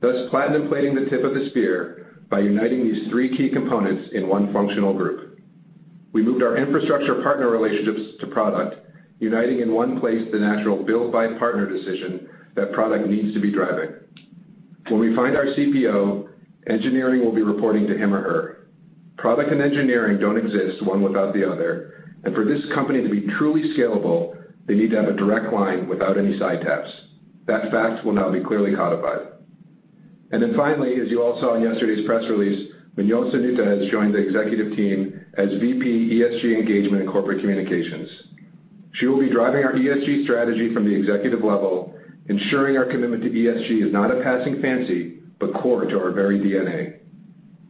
thus 0.02 0.30
platinum 0.30 0.68
plating 0.68 0.96
the 0.96 1.10
tip 1.10 1.24
of 1.24 1.34
the 1.34 1.50
spear 1.50 2.24
by 2.30 2.40
uniting 2.40 2.84
these 2.84 3.10
three 3.10 3.36
key 3.36 3.50
components 3.50 4.10
in 4.14 4.28
one 4.28 4.54
functional 4.54 4.94
group. 4.94 5.40
We 6.14 6.22
moved 6.24 6.44
our 6.44 6.58
infrastructure 6.58 7.22
partner 7.22 7.50
relationships 7.50 8.18
to 8.22 8.28
product, 8.28 8.76
uniting 9.20 9.60
in 9.60 9.74
one 9.74 10.00
place 10.00 10.28
the 10.32 10.40
natural 10.40 10.84
build 10.84 11.12
by 11.12 11.28
partner 11.38 11.70
decision 11.70 12.30
that 12.56 12.74
product 12.74 13.08
needs 13.08 13.34
to 13.34 13.42
be 13.42 13.52
driving. 13.52 13.92
When 14.88 15.00
we 15.00 15.16
find 15.16 15.36
our 15.36 15.46
CPO, 15.46 16.30
engineering 16.68 17.24
will 17.24 17.34
be 17.34 17.44
reporting 17.44 17.88
to 17.88 17.98
him 17.98 18.14
or 18.14 18.22
her. 18.22 18.68
Product 19.18 19.52
and 19.52 19.62
engineering 19.62 20.20
don't 20.20 20.38
exist 20.38 20.86
one 20.86 21.04
without 21.04 21.34
the 21.34 21.50
other, 21.50 21.99
for 22.34 22.46
this 22.46 22.62
company 22.74 23.02
to 23.02 23.10
be 23.10 23.28
truly 23.38 23.74
scalable, 23.78 24.36
they 24.68 24.76
need 24.76 24.92
to 24.92 24.98
have 24.98 25.10
a 25.10 25.18
direct 25.18 25.54
line 25.54 25.88
without 25.88 26.18
any 26.18 26.38
side 26.38 26.62
taps. 26.62 26.90
That 27.48 27.72
fact 27.72 28.06
will 28.06 28.14
now 28.14 28.32
be 28.32 28.44
clearly 28.44 28.76
codified. 28.76 29.28
And 30.32 30.44
then 30.44 30.54
finally, 30.56 31.02
as 31.02 31.10
you 31.10 31.24
all 31.24 31.40
saw 31.40 31.56
in 31.56 31.64
yesterday's 31.64 32.06
press 32.06 32.24
release, 32.30 32.72
Mignon 32.96 33.32
Sanuta 33.32 33.66
has 33.66 33.90
joined 33.90 34.14
the 34.14 34.20
executive 34.20 34.76
team 34.76 35.26
as 35.36 35.50
VP 35.60 36.20
ESG 36.20 36.60
Engagement 36.60 37.04
and 37.04 37.12
Corporate 37.12 37.40
Communications. 37.40 38.10
She 38.94 39.08
will 39.08 39.20
be 39.20 39.32
driving 39.32 39.64
our 39.64 39.74
ESG 39.74 40.26
strategy 40.26 40.74
from 40.74 40.86
the 40.86 40.94
executive 40.94 41.44
level, 41.44 41.96
ensuring 42.28 42.78
our 42.78 42.86
commitment 42.86 43.24
to 43.24 43.30
ESG 43.30 43.88
is 43.88 43.94
not 43.94 44.12
a 44.12 44.22
passing 44.22 44.62
fancy, 44.62 45.20
but 45.40 45.54
core 45.54 45.86
to 45.86 46.00
our 46.00 46.12
very 46.12 46.40
DNA. 46.40 47.00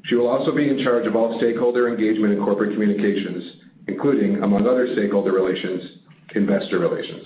She 0.06 0.16
will 0.16 0.28
also 0.28 0.56
be 0.56 0.68
in 0.68 0.84
charge 0.84 1.06
of 1.06 1.16
all 1.16 1.38
stakeholder 1.38 1.88
engagement 1.88 2.34
and 2.34 2.44
corporate 2.44 2.74
communications, 2.74 3.58
including, 3.90 4.44
among 4.44 4.68
other 4.68 4.88
stakeholder 4.94 5.32
relations, 5.32 6.00
investor 6.36 6.80
relations. 6.80 7.26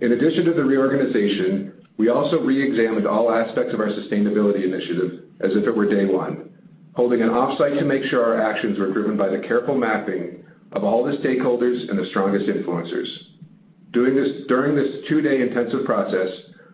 In 0.00 0.12
addition 0.12 0.44
to 0.46 0.54
the 0.54 0.64
reorganization, 0.64 1.72
we 1.96 2.08
also 2.08 2.40
re-examined 2.40 3.06
all 3.06 3.32
aspects 3.32 3.72
of 3.72 3.80
our 3.80 3.88
sustainability 3.88 4.64
initiative 4.64 5.24
as 5.40 5.52
if 5.52 5.64
it 5.66 5.76
were 5.76 5.88
day 5.88 6.04
one, 6.04 6.50
holding 6.94 7.22
an 7.22 7.28
offsite 7.28 7.78
to 7.78 7.84
make 7.84 8.04
sure 8.04 8.24
our 8.24 8.40
actions 8.40 8.78
were 8.78 8.92
driven 8.92 9.16
by 9.16 9.28
the 9.28 9.38
careful 9.46 9.76
mapping 9.76 10.44
of 10.72 10.84
all 10.84 11.04
the 11.04 11.16
stakeholders 11.18 11.88
and 11.88 11.98
the 11.98 12.06
strongest 12.10 12.46
influencers. 12.46 13.08
During 13.92 14.14
this 14.16 15.08
two-day 15.08 15.40
intensive 15.40 15.84
process, 15.86 16.28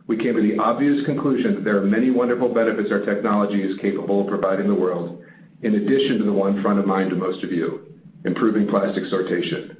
we 0.09 0.17
came 0.17 0.35
to 0.35 0.43
the 0.43 0.59
obvious 0.59 1.05
conclusion 1.07 1.55
that 1.55 1.65
there 1.65 1.77
are 1.77 1.87
many 1.87 2.11
wonderful 2.11 2.53
benefits 2.53 2.91
our 2.91 3.05
technology 3.05 3.63
is 3.63 3.79
capable 3.79 4.23
of 4.23 4.29
providing 4.29 4.67
the 4.67 4.75
world, 4.75 5.23
in 5.63 5.77
addition 5.77 6.19
to 6.19 6.25
the 6.25 6.33
one 6.33 6.61
front 6.63 6.81
of 6.81 6.87
mind 6.87 7.11
to 7.11 7.17
most 7.17 7.45
of 7.45 7.53
you, 7.53 7.82
improving 8.25 8.69
plastic 8.69 9.05
sortation. 9.05 9.77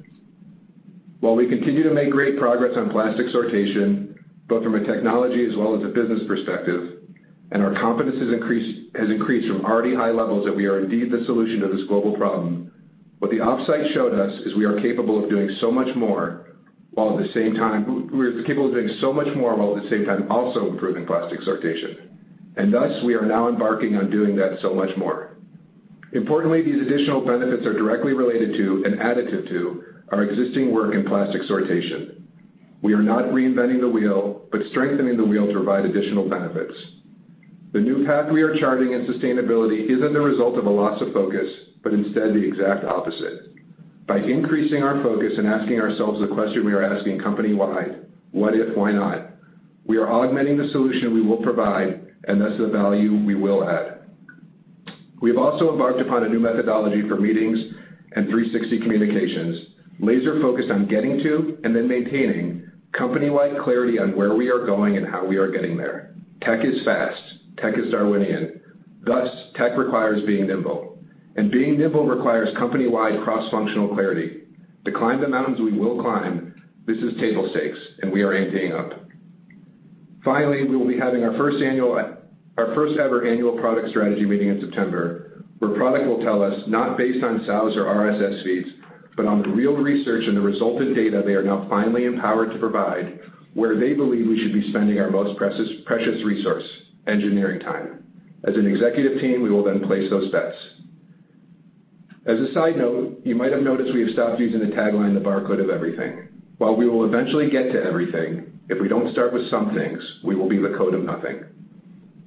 While 1.19 1.35
we 1.35 1.47
continue 1.47 1.83
to 1.83 1.93
make 1.93 2.11
great 2.11 2.37
progress 2.37 2.75
on 2.75 2.89
plastic 2.89 3.27
sortation, 3.27 4.15
both 4.47 4.63
from 4.63 4.75
a 4.75 4.83
technology 4.83 5.45
as 5.49 5.55
well 5.55 5.75
as 5.77 5.83
a 5.83 5.93
business 5.93 6.21
perspective, 6.27 6.99
and 7.51 7.61
our 7.61 7.73
confidence 7.79 8.19
has 8.19 9.09
increased 9.09 9.47
from 9.47 9.65
already 9.65 9.95
high 9.95 10.11
levels 10.11 10.45
that 10.45 10.55
we 10.55 10.65
are 10.65 10.79
indeed 10.79 11.11
the 11.11 11.23
solution 11.25 11.61
to 11.61 11.67
this 11.67 11.87
global 11.87 12.17
problem, 12.17 12.71
what 13.19 13.31
the 13.31 13.37
offsite 13.37 13.93
showed 13.93 14.13
us 14.13 14.33
is 14.45 14.53
we 14.55 14.65
are 14.65 14.81
capable 14.81 15.23
of 15.23 15.29
doing 15.29 15.49
so 15.61 15.71
much 15.71 15.95
more 15.95 16.47
while 16.91 17.17
at 17.17 17.25
the 17.25 17.31
same 17.33 17.55
time 17.55 18.09
we 18.11 18.25
are 18.25 18.43
capable 18.43 18.67
of 18.67 18.73
doing 18.73 18.89
so 18.99 19.13
much 19.13 19.33
more 19.35 19.55
while 19.55 19.77
at 19.77 19.83
the 19.83 19.89
same 19.89 20.05
time 20.05 20.29
also 20.29 20.67
improving 20.67 21.05
plastic 21.05 21.39
sortation. 21.39 22.09
and 22.57 22.73
thus 22.73 23.01
we 23.05 23.15
are 23.15 23.25
now 23.25 23.47
embarking 23.47 23.95
on 23.95 24.11
doing 24.11 24.35
that 24.35 24.59
so 24.61 24.73
much 24.73 24.89
more. 24.97 25.32
Importantly, 26.13 26.61
these 26.61 26.81
additional 26.81 27.25
benefits 27.25 27.65
are 27.65 27.73
directly 27.73 28.13
related 28.13 28.53
to 28.53 28.83
and 28.85 28.99
additive 28.99 29.47
to 29.49 29.83
our 30.11 30.23
existing 30.23 30.71
work 30.71 30.93
in 30.93 31.05
plastic 31.05 31.41
sortation. 31.43 32.21
We 32.83 32.93
are 32.93 33.01
not 33.01 33.25
reinventing 33.25 33.81
the 33.81 33.89
wheel, 33.89 34.47
but 34.51 34.61
strengthening 34.69 35.17
the 35.17 35.25
wheel 35.25 35.47
to 35.47 35.53
provide 35.53 35.85
additional 35.85 36.29
benefits. 36.29 36.73
The 37.71 37.79
new 37.79 38.05
path 38.05 38.31
we 38.31 38.43
are 38.43 38.59
charting 38.59 38.91
in 38.91 39.07
sustainability 39.07 39.89
isn't 39.89 40.13
the 40.13 40.21
result 40.21 40.59
of 40.59 40.67
a 40.67 40.69
loss 40.69 41.01
of 41.01 41.13
focus, 41.13 41.47
but 41.81 41.93
instead 41.93 42.33
the 42.33 42.47
exact 42.47 42.85
opposite. 42.85 43.55
By 44.05 44.17
increasing 44.17 44.83
our 44.83 45.01
focus 45.01 45.33
and 45.37 45.47
asking 45.47 45.79
ourselves 45.79 46.19
the 46.19 46.27
question 46.27 46.65
we 46.65 46.73
are 46.73 46.83
asking 46.83 47.19
company-wide, 47.19 48.05
what 48.31 48.53
if, 48.53 48.77
why 48.77 48.91
not? 48.91 49.29
We 49.85 49.97
are 49.97 50.11
augmenting 50.11 50.57
the 50.57 50.69
solution 50.69 51.13
we 51.13 51.21
will 51.21 51.41
provide, 51.41 52.05
and 52.25 52.39
thus 52.39 52.57
the 52.59 52.67
value 52.67 53.15
we 53.25 53.33
will 53.33 53.67
add. 53.67 53.92
We 55.23 55.29
have 55.29 55.39
also 55.39 55.71
embarked 55.71 56.01
upon 56.01 56.25
a 56.25 56.27
new 56.27 56.41
methodology 56.41 57.07
for 57.07 57.15
meetings 57.15 57.57
and 58.11 58.27
360 58.27 58.79
communications, 58.81 59.67
laser-focused 60.01 60.69
on 60.69 60.89
getting 60.89 61.17
to 61.19 61.59
and 61.63 61.73
then 61.73 61.87
maintaining 61.87 62.69
company-wide 62.91 63.57
clarity 63.63 63.99
on 63.99 64.17
where 64.17 64.35
we 64.35 64.49
are 64.49 64.65
going 64.65 64.97
and 64.97 65.07
how 65.07 65.25
we 65.25 65.37
are 65.37 65.49
getting 65.49 65.77
there. 65.77 66.13
Tech 66.41 66.65
is 66.65 66.83
fast. 66.83 67.21
Tech 67.57 67.77
is 67.77 67.89
Darwinian. 67.89 68.59
Thus, 69.05 69.29
tech 69.55 69.77
requires 69.77 70.25
being 70.25 70.45
nimble, 70.45 70.99
and 71.37 71.49
being 71.49 71.79
nimble 71.79 72.05
requires 72.05 72.53
company-wide 72.57 73.23
cross-functional 73.23 73.95
clarity. 73.95 74.41
To 74.83 74.91
climb 74.91 75.21
the 75.21 75.29
mountains 75.29 75.61
we 75.61 75.71
will 75.71 76.01
climb, 76.01 76.53
this 76.85 76.97
is 76.97 77.17
table 77.21 77.49
stakes, 77.51 77.79
and 78.01 78.11
we 78.11 78.23
are 78.23 78.33
amping 78.33 78.77
up. 78.77 78.99
Finally, 80.25 80.65
we 80.65 80.75
will 80.75 80.87
be 80.87 80.99
having 80.99 81.23
our 81.23 81.37
first 81.37 81.63
ever 82.57 83.25
annual 83.25 83.57
product 83.57 83.89
strategy 83.89 84.25
meeting 84.25 84.49
in 84.49 84.61
September, 84.61 85.43
where 85.59 85.75
product 85.75 86.05
will 86.05 86.21
tell 86.23 86.43
us, 86.43 86.67
not 86.67 86.97
based 86.97 87.23
on 87.23 87.45
sows 87.45 87.75
or 87.75 87.85
RSS 87.85 88.43
feeds, 88.43 88.69
but 89.15 89.25
on 89.25 89.41
the 89.41 89.49
real 89.49 89.75
research 89.75 90.25
and 90.27 90.35
the 90.35 90.41
resultant 90.41 90.95
data 90.95 91.21
they 91.25 91.33
are 91.33 91.43
now 91.43 91.67
finally 91.69 92.05
empowered 92.05 92.51
to 92.51 92.59
provide, 92.59 93.19
where 93.53 93.79
they 93.79 93.93
believe 93.93 94.27
we 94.27 94.39
should 94.41 94.53
be 94.53 94.69
spending 94.69 94.99
our 94.99 95.11
most 95.11 95.37
precious 95.37 96.23
resource, 96.25 96.65
engineering 97.07 97.59
time. 97.59 98.03
As 98.43 98.55
an 98.55 98.67
executive 98.67 99.21
team, 99.21 99.41
we 99.41 99.49
will 99.49 99.63
then 99.63 99.81
place 99.81 100.09
those 100.09 100.31
bets. 100.31 100.57
As 102.25 102.39
a 102.39 102.53
side 102.53 102.77
note, 102.77 103.21
you 103.23 103.35
might 103.35 103.51
have 103.51 103.61
noticed 103.61 103.93
we 103.93 104.01
have 104.01 104.11
stopped 104.11 104.39
using 104.39 104.59
the 104.59 104.75
tagline, 104.75 105.13
"The 105.13 105.19
barcode 105.19 105.61
of 105.61 105.69
everything." 105.69 106.27
While 106.57 106.75
we 106.75 106.87
will 106.87 107.05
eventually 107.05 107.49
get 107.49 107.71
to 107.71 107.83
everything, 107.83 108.43
if 108.69 108.81
we 108.81 108.87
don't 108.87 109.11
start 109.11 109.33
with 109.33 109.47
some 109.47 109.71
things, 109.73 110.21
we 110.23 110.35
will 110.35 110.47
be 110.47 110.57
the 110.57 110.69
code 110.69 110.93
of 110.93 111.03
nothing. 111.03 111.43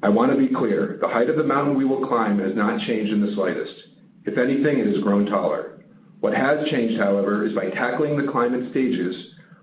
I 0.06 0.08
want 0.08 0.30
to 0.30 0.38
be 0.38 0.54
clear, 0.54 0.98
the 1.00 1.08
height 1.08 1.28
of 1.28 1.34
the 1.34 1.42
mountain 1.42 1.76
we 1.76 1.84
will 1.84 2.06
climb 2.06 2.38
has 2.38 2.54
not 2.54 2.78
changed 2.86 3.12
in 3.12 3.26
the 3.26 3.34
slightest. 3.34 3.74
If 4.24 4.38
anything, 4.38 4.78
it 4.78 4.86
has 4.86 5.02
grown 5.02 5.26
taller. 5.26 5.80
What 6.20 6.32
has 6.32 6.68
changed, 6.70 6.96
however, 6.96 7.44
is 7.44 7.56
by 7.56 7.70
tackling 7.70 8.16
the 8.16 8.30
climate 8.30 8.70
stages, 8.70 9.16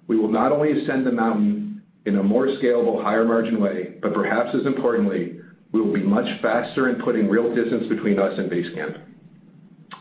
we 0.08 0.18
will 0.18 0.28
not 0.28 0.52
only 0.52 0.74
ascend 0.74 1.08
the 1.08 1.14
mountain 1.14 1.82
in 2.06 2.18
a 2.18 2.24
more 2.24 2.48
scalable, 2.48 3.02
higher 3.02 3.24
margin 3.24 3.62
way, 3.62 3.96
but 4.02 4.14
perhaps 4.14 4.54
as 4.54 4.66
importantly, 4.66 5.40
we 5.72 5.80
will 5.80 5.94
be 5.94 6.04
much 6.04 6.28
faster 6.42 6.90
in 6.90 7.02
putting 7.02 7.30
real 7.30 7.56
distance 7.56 7.88
between 7.88 8.20
us 8.20 8.38
and 8.38 8.50
base 8.50 8.68
camp. 8.76 8.98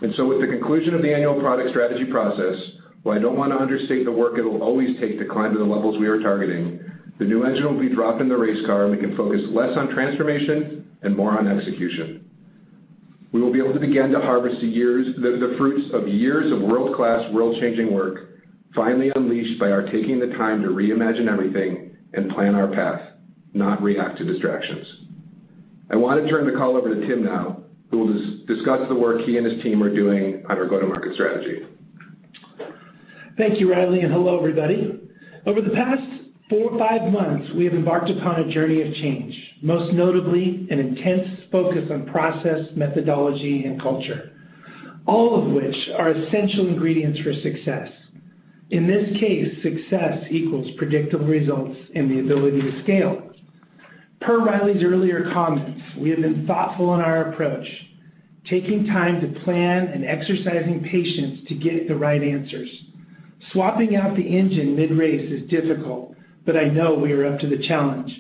And 0.00 0.12
so 0.16 0.26
with 0.26 0.40
the 0.40 0.48
conclusion 0.48 0.92
of 0.92 1.02
the 1.02 1.14
annual 1.14 1.38
product 1.38 1.70
strategy 1.70 2.06
process, 2.06 2.56
while 3.04 3.16
I 3.16 3.20
don't 3.20 3.36
want 3.36 3.52
to 3.52 3.60
understate 3.60 4.04
the 4.04 4.10
work 4.10 4.38
it'll 4.38 4.60
always 4.60 4.98
take 4.98 5.20
to 5.20 5.24
climb 5.24 5.52
to 5.52 5.58
the 5.60 5.64
levels 5.64 6.00
we 6.00 6.08
are 6.08 6.18
targeting, 6.18 6.80
the 7.18 7.24
new 7.24 7.44
engine 7.44 7.64
will 7.64 7.80
be 7.80 7.94
dropped 7.94 8.20
in 8.20 8.28
the 8.28 8.36
race 8.36 8.64
car, 8.66 8.84
and 8.86 8.90
we 8.90 8.98
can 8.98 9.16
focus 9.16 9.40
less 9.50 9.76
on 9.76 9.88
transformation 9.90 10.90
and 11.02 11.16
more 11.16 11.38
on 11.38 11.46
execution. 11.46 12.28
We 13.32 13.40
will 13.40 13.52
be 13.52 13.60
able 13.60 13.72
to 13.74 13.80
begin 13.80 14.10
to 14.10 14.20
harvest 14.20 14.60
the 14.60 15.54
fruits 15.56 15.90
of 15.94 16.08
years 16.08 16.52
of 16.52 16.60
world-class, 16.60 17.32
world-changing 17.32 17.92
work, 17.92 18.28
finally 18.74 19.10
unleashed 19.14 19.58
by 19.58 19.70
our 19.70 19.82
taking 19.82 20.18
the 20.18 20.34
time 20.38 20.62
to 20.62 20.68
reimagine 20.68 21.30
everything 21.30 21.96
and 22.14 22.30
plan 22.30 22.54
our 22.54 22.68
path, 22.68 23.00
not 23.54 23.82
react 23.82 24.18
to 24.18 24.24
distractions. 24.24 24.86
I 25.90 25.96
want 25.96 26.22
to 26.22 26.28
turn 26.28 26.46
the 26.46 26.58
call 26.58 26.76
over 26.76 26.94
to 26.94 27.06
Tim 27.06 27.24
now, 27.24 27.64
who 27.90 27.98
will 27.98 28.46
discuss 28.46 28.88
the 28.88 28.94
work 28.94 29.20
he 29.22 29.36
and 29.36 29.46
his 29.46 29.62
team 29.62 29.82
are 29.82 29.94
doing 29.94 30.44
on 30.48 30.58
our 30.58 30.66
go-to-market 30.66 31.14
strategy. 31.14 31.66
Thank 33.36 33.60
you, 33.60 33.70
Riley, 33.70 34.00
and 34.00 34.12
hello, 34.12 34.38
everybody. 34.38 35.00
Over 35.46 35.60
the 35.62 35.70
past 35.70 36.02
four 36.52 36.70
or 36.70 36.78
five 36.78 37.10
months, 37.10 37.50
we 37.56 37.64
have 37.64 37.72
embarked 37.72 38.10
upon 38.10 38.40
a 38.40 38.52
journey 38.52 38.82
of 38.82 38.92
change, 38.96 39.34
most 39.62 39.94
notably 39.94 40.66
an 40.70 40.78
intense 40.78 41.26
focus 41.50 41.88
on 41.90 42.04
process, 42.04 42.66
methodology, 42.76 43.64
and 43.64 43.80
culture, 43.80 44.32
all 45.06 45.42
of 45.42 45.50
which 45.50 45.74
are 45.96 46.10
essential 46.10 46.68
ingredients 46.68 47.18
for 47.20 47.32
success. 47.32 47.88
In 48.68 48.86
this 48.86 49.18
case, 49.18 49.62
success 49.62 50.24
equals 50.30 50.70
predictable 50.76 51.24
results 51.24 51.78
and 51.94 52.10
the 52.10 52.20
ability 52.20 52.60
to 52.60 52.82
scale. 52.82 53.30
Per 54.20 54.44
Riley's 54.44 54.84
earlier 54.84 55.30
comments, 55.32 55.80
we 55.98 56.10
have 56.10 56.20
been 56.20 56.46
thoughtful 56.46 56.94
in 56.94 57.00
our 57.00 57.32
approach, 57.32 57.66
taking 58.44 58.84
time 58.86 59.22
to 59.22 59.40
plan 59.40 59.86
and 59.86 60.04
exercising 60.04 60.82
patience 60.82 61.48
to 61.48 61.54
get 61.54 61.88
the 61.88 61.96
right 61.96 62.22
answers. 62.22 62.68
Swapping 63.52 63.96
out 63.96 64.16
the 64.16 64.22
engine 64.22 64.76
mid-race 64.76 65.32
is 65.32 65.48
difficult, 65.48 66.11
but 66.44 66.56
I 66.56 66.64
know 66.64 66.94
we 66.94 67.12
are 67.12 67.26
up 67.26 67.40
to 67.40 67.48
the 67.48 67.66
challenge. 67.66 68.10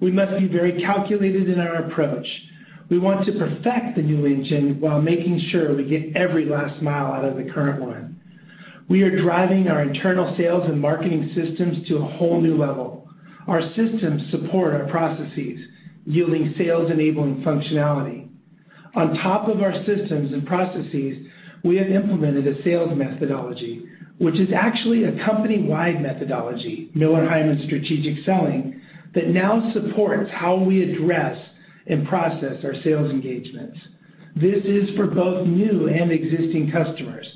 We 0.00 0.10
must 0.10 0.38
be 0.38 0.48
very 0.48 0.80
calculated 0.80 1.48
in 1.48 1.60
our 1.60 1.86
approach. 1.86 2.26
We 2.88 2.98
want 2.98 3.26
to 3.26 3.32
perfect 3.32 3.96
the 3.96 4.02
new 4.02 4.26
engine 4.26 4.80
while 4.80 5.02
making 5.02 5.40
sure 5.50 5.74
we 5.74 5.84
get 5.84 6.16
every 6.16 6.46
last 6.46 6.80
mile 6.80 7.12
out 7.12 7.24
of 7.24 7.36
the 7.36 7.50
current 7.52 7.82
one. 7.82 8.20
We 8.88 9.02
are 9.02 9.20
driving 9.20 9.68
our 9.68 9.82
internal 9.82 10.34
sales 10.38 10.64
and 10.64 10.80
marketing 10.80 11.30
systems 11.34 11.86
to 11.88 11.96
a 11.98 12.16
whole 12.16 12.40
new 12.40 12.56
level. 12.56 13.10
Our 13.46 13.60
systems 13.76 14.30
support 14.30 14.74
our 14.74 14.88
processes, 14.88 15.60
yielding 16.06 16.54
sales-enabling 16.56 17.42
functionality. 17.42 18.28
On 18.94 19.14
top 19.14 19.48
of 19.48 19.60
our 19.60 19.74
systems 19.84 20.32
and 20.32 20.46
processes, 20.46 21.26
we 21.62 21.76
have 21.76 21.88
implemented 21.88 22.46
a 22.46 22.62
sales 22.62 22.96
methodology, 22.96 23.84
which 24.18 24.38
is 24.38 24.48
actually 24.54 25.04
a 25.04 25.24
company-wide 25.24 26.02
methodology, 26.02 26.90
Miller 26.94 27.26
Heiman 27.26 27.64
Strategic 27.66 28.24
Selling, 28.24 28.80
that 29.14 29.28
now 29.28 29.72
supports 29.72 30.30
how 30.32 30.56
we 30.56 30.92
address 30.92 31.38
and 31.86 32.06
process 32.06 32.64
our 32.64 32.74
sales 32.82 33.10
engagements. 33.10 33.78
This 34.36 34.64
is 34.64 34.94
for 34.96 35.06
both 35.06 35.46
new 35.46 35.88
and 35.88 36.12
existing 36.12 36.70
customers. 36.70 37.26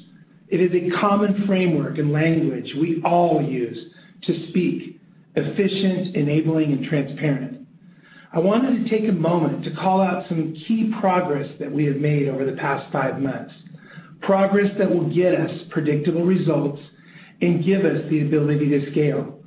It 0.48 0.60
is 0.60 0.70
a 0.74 1.00
common 1.00 1.46
framework 1.46 1.98
and 1.98 2.12
language 2.12 2.70
we 2.78 3.00
all 3.04 3.42
use 3.42 3.78
to 4.24 4.48
speak 4.50 5.00
efficient, 5.34 6.14
enabling, 6.14 6.72
and 6.72 6.84
transparent. 6.84 7.66
I 8.34 8.38
wanted 8.38 8.84
to 8.84 8.90
take 8.90 9.08
a 9.08 9.12
moment 9.12 9.64
to 9.64 9.74
call 9.74 10.00
out 10.00 10.28
some 10.28 10.54
key 10.66 10.92
progress 11.00 11.48
that 11.58 11.70
we 11.70 11.84
have 11.86 11.96
made 11.96 12.28
over 12.28 12.44
the 12.44 12.56
past 12.56 12.90
five 12.92 13.18
months. 13.18 13.52
Progress 14.22 14.70
that 14.78 14.88
will 14.88 15.12
get 15.12 15.34
us 15.34 15.50
predictable 15.70 16.24
results 16.24 16.80
and 17.40 17.64
give 17.64 17.84
us 17.84 18.08
the 18.08 18.22
ability 18.22 18.68
to 18.68 18.90
scale. 18.92 19.38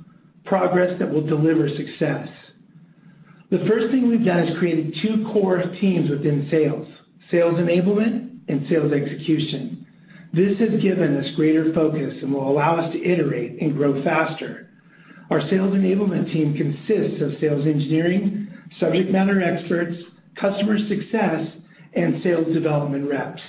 Progress 0.44 0.98
that 0.98 1.10
will 1.10 1.26
deliver 1.26 1.68
success. 1.68 2.28
The 3.50 3.64
first 3.68 3.90
thing 3.90 4.08
we've 4.08 4.24
done 4.24 4.40
is 4.40 4.58
created 4.58 4.96
two 5.02 5.24
core 5.32 5.62
teams 5.80 6.10
within 6.10 6.48
sales 6.50 6.88
sales 7.30 7.54
enablement 7.54 8.38
and 8.46 8.66
sales 8.68 8.92
execution. 8.92 9.84
This 10.32 10.58
has 10.60 10.80
given 10.80 11.16
us 11.16 11.34
greater 11.34 11.72
focus 11.72 12.14
and 12.22 12.32
will 12.32 12.48
allow 12.48 12.76
us 12.76 12.92
to 12.92 13.04
iterate 13.04 13.60
and 13.60 13.74
grow 13.74 14.04
faster. 14.04 14.68
Our 15.30 15.40
sales 15.48 15.74
enablement 15.74 16.32
team 16.32 16.54
consists 16.54 17.20
of 17.20 17.40
sales 17.40 17.66
engineering, 17.66 18.46
subject 18.78 19.10
matter 19.10 19.42
experts, 19.42 19.96
customer 20.40 20.78
success, 20.78 21.48
and 21.94 22.22
sales 22.22 22.52
development 22.54 23.08
reps. 23.08 23.42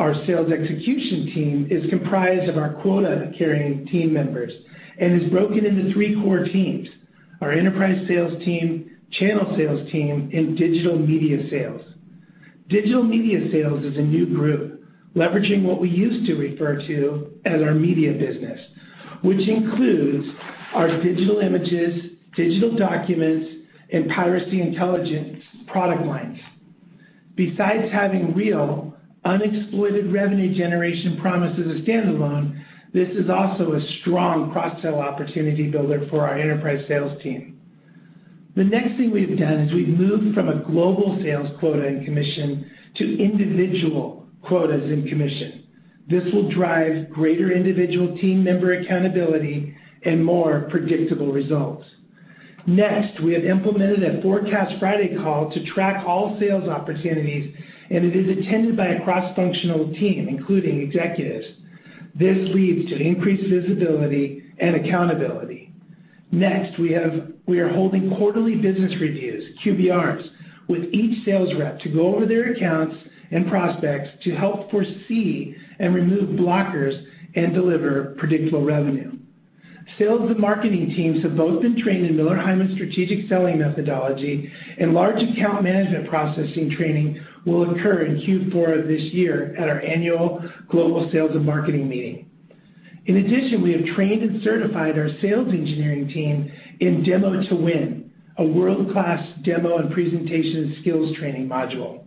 Our 0.00 0.14
sales 0.26 0.50
execution 0.50 1.26
team 1.34 1.68
is 1.70 1.90
comprised 1.90 2.48
of 2.48 2.56
our 2.56 2.72
quota-carrying 2.80 3.86
team 3.88 4.14
members 4.14 4.50
and 4.98 5.20
is 5.20 5.30
broken 5.30 5.66
into 5.66 5.92
three 5.92 6.18
core 6.22 6.44
teams, 6.44 6.88
our 7.42 7.52
enterprise 7.52 8.08
sales 8.08 8.42
team, 8.42 8.96
channel 9.12 9.54
sales 9.58 9.92
team, 9.92 10.30
and 10.32 10.56
digital 10.56 10.98
media 10.98 11.50
sales. 11.50 11.82
Digital 12.70 13.02
media 13.02 13.50
sales 13.52 13.84
is 13.84 13.98
a 13.98 14.00
new 14.00 14.24
group, 14.34 14.82
leveraging 15.14 15.64
what 15.64 15.82
we 15.82 15.90
used 15.90 16.26
to 16.28 16.34
refer 16.34 16.76
to 16.86 17.32
as 17.44 17.60
our 17.60 17.74
media 17.74 18.12
business, 18.14 18.58
which 19.20 19.46
includes 19.46 20.26
our 20.74 20.88
digital 21.02 21.40
images, 21.40 22.12
digital 22.34 22.74
documents, 22.74 23.50
and 23.92 24.08
piracy 24.08 24.62
intelligence 24.62 25.42
product 25.66 26.06
lines. 26.06 26.38
Besides 27.36 27.92
having 27.92 28.34
real 28.34 28.89
unexploited 29.24 30.12
revenue 30.12 30.54
generation 30.54 31.18
promises 31.20 31.76
as 31.76 31.86
standalone, 31.86 32.62
this 32.92 33.08
is 33.10 33.30
also 33.30 33.74
a 33.74 33.80
strong 34.00 34.50
cross-sell 34.52 34.98
opportunity 34.98 35.70
builder 35.70 36.06
for 36.10 36.26
our 36.26 36.38
enterprise 36.38 36.84
sales 36.88 37.20
team. 37.22 37.60
The 38.56 38.64
next 38.64 38.96
thing 38.96 39.12
we've 39.12 39.38
done 39.38 39.60
is 39.60 39.72
we've 39.72 39.88
moved 39.88 40.34
from 40.34 40.48
a 40.48 40.62
global 40.64 41.18
sales 41.22 41.48
quota 41.60 41.86
and 41.86 42.04
commission 42.04 42.70
to 42.96 43.22
individual 43.22 44.26
quotas 44.42 44.90
and 44.90 45.08
commission. 45.08 45.64
This 46.08 46.24
will 46.32 46.50
drive 46.50 47.10
greater 47.10 47.52
individual 47.52 48.16
team 48.16 48.42
member 48.42 48.72
accountability 48.72 49.76
and 50.04 50.24
more 50.24 50.66
predictable 50.70 51.32
results. 51.32 51.86
Next, 52.66 53.20
we 53.22 53.32
have 53.34 53.44
implemented 53.44 54.02
a 54.02 54.20
Forecast 54.20 54.80
Friday 54.80 55.14
call 55.16 55.50
to 55.52 55.64
track 55.72 56.04
all 56.06 56.36
sales 56.40 56.68
opportunities, 56.68 57.54
and 57.90 58.04
it 58.04 58.16
is 58.16 58.38
attended 58.38 58.76
by 58.76 58.86
a 58.86 59.04
cross-functional 59.04 59.92
team, 59.94 60.28
including 60.28 60.80
executives. 60.80 61.46
This 62.14 62.38
leads 62.54 62.88
to 62.90 62.96
increased 62.96 63.50
visibility 63.50 64.42
and 64.58 64.76
accountability. 64.76 65.72
Next, 66.32 66.78
we 66.78 66.92
have 66.92 67.32
we 67.46 67.58
are 67.58 67.72
holding 67.72 68.14
quarterly 68.16 68.54
business 68.54 68.92
reviews, 69.00 69.58
QBRs, 69.64 70.22
with 70.68 70.84
each 70.92 71.24
sales 71.24 71.50
rep 71.58 71.80
to 71.80 71.88
go 71.88 72.14
over 72.14 72.26
their 72.26 72.52
accounts 72.52 72.96
and 73.32 73.48
prospects 73.48 74.10
to 74.22 74.34
help 74.36 74.70
foresee 74.70 75.56
and 75.80 75.94
remove 75.94 76.38
blockers 76.38 77.04
and 77.34 77.52
deliver 77.52 78.14
predictable 78.18 78.64
revenue. 78.64 79.12
Sales 79.98 80.30
and 80.30 80.38
marketing 80.38 80.92
teams 80.96 81.22
have 81.22 81.36
both 81.36 81.62
been 81.62 81.80
trained 81.82 82.06
in 82.06 82.16
Miller 82.16 82.36
Heiman 82.36 82.74
strategic 82.74 83.28
selling 83.28 83.58
methodology, 83.58 84.50
and 84.78 84.94
large 84.94 85.20
account 85.22 85.64
management 85.64 86.08
processing 86.08 86.70
training 86.76 87.20
will 87.46 87.70
occur 87.70 88.02
in 88.02 88.16
Q4 88.18 88.80
of 88.80 88.88
this 88.88 89.02
year 89.12 89.54
at 89.58 89.68
our 89.68 89.80
annual 89.80 90.42
global 90.68 91.08
sales 91.12 91.32
and 91.34 91.44
marketing 91.44 91.88
meeting. 91.88 92.30
In 93.06 93.16
addition, 93.16 93.62
we 93.62 93.72
have 93.72 93.84
trained 93.96 94.22
and 94.22 94.42
certified 94.42 94.98
our 94.98 95.08
sales 95.22 95.48
engineering 95.48 96.08
team 96.08 96.52
in 96.80 97.02
Demo 97.02 97.42
to 97.48 97.54
Win, 97.56 98.12
a 98.36 98.44
world-class 98.44 99.38
demo 99.42 99.78
and 99.78 99.90
presentation 99.90 100.76
skills 100.80 101.16
training 101.16 101.48
module. 101.48 102.04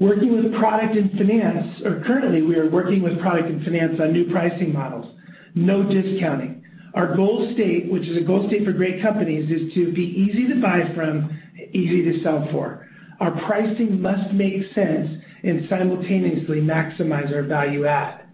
Working 0.00 0.32
with 0.32 0.58
product 0.58 0.96
and 0.96 1.10
finance, 1.12 1.80
or 1.84 2.02
currently, 2.04 2.42
we 2.42 2.56
are 2.56 2.68
working 2.68 3.02
with 3.02 3.20
product 3.20 3.48
and 3.48 3.64
finance 3.64 4.00
on 4.00 4.12
new 4.12 4.30
pricing 4.32 4.72
models. 4.72 5.14
No 5.54 5.82
discounting. 5.82 6.64
Our 6.94 7.14
goal 7.14 7.50
state, 7.54 7.90
which 7.90 8.08
is 8.08 8.16
a 8.16 8.22
goal 8.22 8.48
state 8.48 8.64
for 8.64 8.72
great 8.72 9.00
companies, 9.02 9.50
is 9.50 9.72
to 9.74 9.92
be 9.92 10.02
easy 10.02 10.48
to 10.48 10.60
buy 10.60 10.92
from, 10.94 11.38
easy 11.72 12.02
to 12.02 12.22
sell 12.22 12.48
for. 12.50 12.81
Our 13.22 13.30
pricing 13.46 14.02
must 14.02 14.32
make 14.32 14.74
sense 14.74 15.08
and 15.44 15.68
simultaneously 15.70 16.60
maximize 16.60 17.32
our 17.32 17.44
value 17.44 17.86
add. 17.86 18.24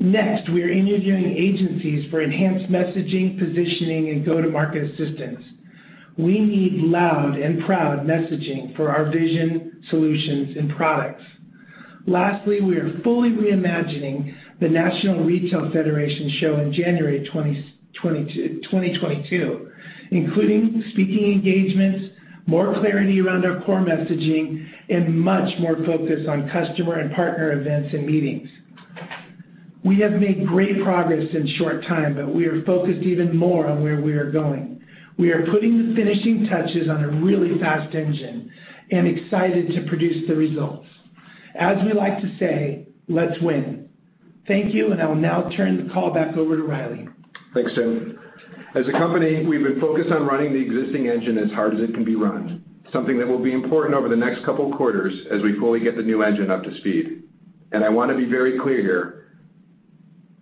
Next, 0.00 0.50
we 0.50 0.62
are 0.62 0.70
interviewing 0.70 1.36
agencies 1.36 2.10
for 2.10 2.22
enhanced 2.22 2.72
messaging, 2.72 3.38
positioning, 3.38 4.08
and 4.08 4.24
go-to-market 4.24 4.82
assistance. 4.82 5.44
We 6.16 6.40
need 6.40 6.84
loud 6.84 7.36
and 7.36 7.66
proud 7.66 8.06
messaging 8.06 8.74
for 8.76 8.88
our 8.88 9.10
vision, 9.10 9.82
solutions, 9.90 10.56
and 10.56 10.74
products. 10.74 11.24
Lastly, 12.06 12.62
we 12.62 12.78
are 12.78 12.98
fully 13.04 13.28
reimagining 13.28 14.34
the 14.58 14.70
National 14.70 15.22
Retail 15.22 15.70
Federation 15.70 16.30
show 16.40 16.60
in 16.60 16.72
January 16.72 17.28
2022, 17.30 19.70
including 20.12 20.82
speaking 20.92 21.32
engagements, 21.32 22.14
more 22.46 22.74
clarity 22.74 23.20
around 23.20 23.44
our 23.44 23.62
core 23.64 23.80
messaging, 23.80 24.66
and 24.88 25.18
much 25.20 25.52
more 25.58 25.76
focus 25.84 26.26
on 26.28 26.48
customer 26.50 27.00
and 27.00 27.14
partner 27.14 27.60
events 27.60 27.92
and 27.92 28.06
meetings. 28.06 28.48
We 29.84 30.00
have 30.00 30.12
made 30.12 30.46
great 30.46 30.82
progress 30.82 31.26
in 31.32 31.46
short 31.58 31.84
time, 31.86 32.14
but 32.16 32.32
we 32.32 32.46
are 32.46 32.62
focused 32.64 33.02
even 33.02 33.36
more 33.36 33.66
on 33.66 33.82
where 33.82 34.00
we 34.00 34.14
are 34.14 34.30
going. 34.30 34.80
We 35.18 35.30
are 35.30 35.46
putting 35.46 35.88
the 35.88 35.94
finishing 35.94 36.46
touches 36.48 36.88
on 36.88 37.02
a 37.02 37.08
really 37.08 37.58
fast 37.58 37.94
engine 37.94 38.50
and 38.90 39.06
excited 39.06 39.68
to 39.68 39.88
produce 39.88 40.26
the 40.28 40.34
results. 40.34 40.86
As 41.54 41.76
we 41.84 41.92
like 41.92 42.20
to 42.20 42.36
say, 42.38 42.86
let's 43.08 43.40
win. 43.40 43.88
Thank 44.46 44.74
you, 44.74 44.92
and 44.92 45.00
I 45.00 45.06
will 45.06 45.14
now 45.14 45.50
turn 45.56 45.86
the 45.86 45.92
call 45.92 46.12
back 46.12 46.36
over 46.36 46.56
to 46.56 46.62
Riley. 46.62 47.08
Thanks, 47.54 47.72
Tim. 47.74 48.15
As 48.76 48.86
a 48.88 48.92
company, 48.92 49.42
we've 49.46 49.62
been 49.62 49.80
focused 49.80 50.12
on 50.12 50.26
running 50.26 50.52
the 50.52 50.60
existing 50.60 51.08
engine 51.08 51.38
as 51.38 51.50
hard 51.52 51.74
as 51.74 51.80
it 51.80 51.94
can 51.94 52.04
be 52.04 52.14
run, 52.14 52.62
something 52.92 53.18
that 53.18 53.26
will 53.26 53.42
be 53.42 53.52
important 53.52 53.94
over 53.94 54.10
the 54.10 54.16
next 54.16 54.44
couple 54.44 54.70
of 54.70 54.76
quarters 54.76 55.14
as 55.32 55.40
we 55.40 55.58
fully 55.58 55.80
get 55.80 55.96
the 55.96 56.02
new 56.02 56.22
engine 56.22 56.50
up 56.50 56.62
to 56.62 56.76
speed. 56.76 57.22
And 57.72 57.82
I 57.82 57.88
want 57.88 58.10
to 58.10 58.16
be 58.18 58.26
very 58.26 58.58
clear 58.60 58.82
here, 58.82 59.32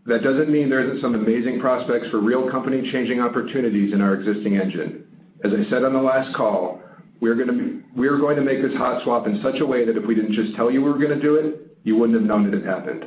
that 0.06 0.24
doesn't 0.24 0.50
mean 0.50 0.68
there 0.68 0.82
isn't 0.82 1.00
some 1.00 1.14
amazing 1.14 1.60
prospects 1.60 2.08
for 2.10 2.18
real 2.18 2.50
company-changing 2.50 3.20
opportunities 3.20 3.94
in 3.94 4.00
our 4.00 4.14
existing 4.14 4.56
engine. 4.56 5.06
As 5.44 5.52
I 5.52 5.70
said 5.70 5.84
on 5.84 5.92
the 5.92 6.02
last 6.02 6.34
call, 6.34 6.82
we 7.20 7.30
are 7.30 7.36
going 7.36 7.46
to 7.46 8.42
make 8.42 8.62
this 8.62 8.74
hot 8.76 9.04
swap 9.04 9.28
in 9.28 9.40
such 9.44 9.60
a 9.60 9.66
way 9.66 9.84
that 9.84 9.96
if 9.96 10.04
we 10.04 10.16
didn't 10.16 10.32
just 10.32 10.56
tell 10.56 10.72
you 10.72 10.82
we 10.82 10.90
were 10.90 10.98
going 10.98 11.16
to 11.16 11.22
do 11.22 11.36
it, 11.36 11.78
you 11.84 11.96
wouldn't 11.96 12.18
have 12.18 12.26
known 12.26 12.50
that 12.50 12.58
it 12.58 12.66
happened. 12.66 13.06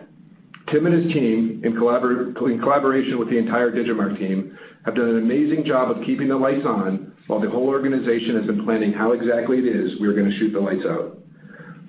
Tim 0.72 0.86
and 0.86 1.04
his 1.04 1.14
team, 1.14 1.62
in 1.64 1.76
collaboration 1.76 3.20
with 3.20 3.30
the 3.30 3.38
entire 3.38 3.72
Digimarc 3.72 4.18
team, 4.18 4.58
have 4.86 4.96
done 4.96 5.10
an 5.10 5.18
amazing 5.18 5.64
job 5.66 5.92
of 5.92 6.04
keeping 6.06 6.28
the 6.28 6.36
lights 6.36 6.66
on 6.66 7.14
while 7.28 7.40
the 7.40 7.50
whole 7.50 7.68
organization 7.68 8.36
has 8.36 8.46
been 8.46 8.64
planning 8.66 8.92
how 8.92 9.14
exactly 9.14 9.60
it 9.60 9.66
is 9.66 10.00
we 10.00 10.08
are 10.08 10.14
going 10.14 10.30
to 10.30 10.38
shoot 10.38 10.52
the 10.52 10.60
lights 10.60 10.86
out. 10.86 11.18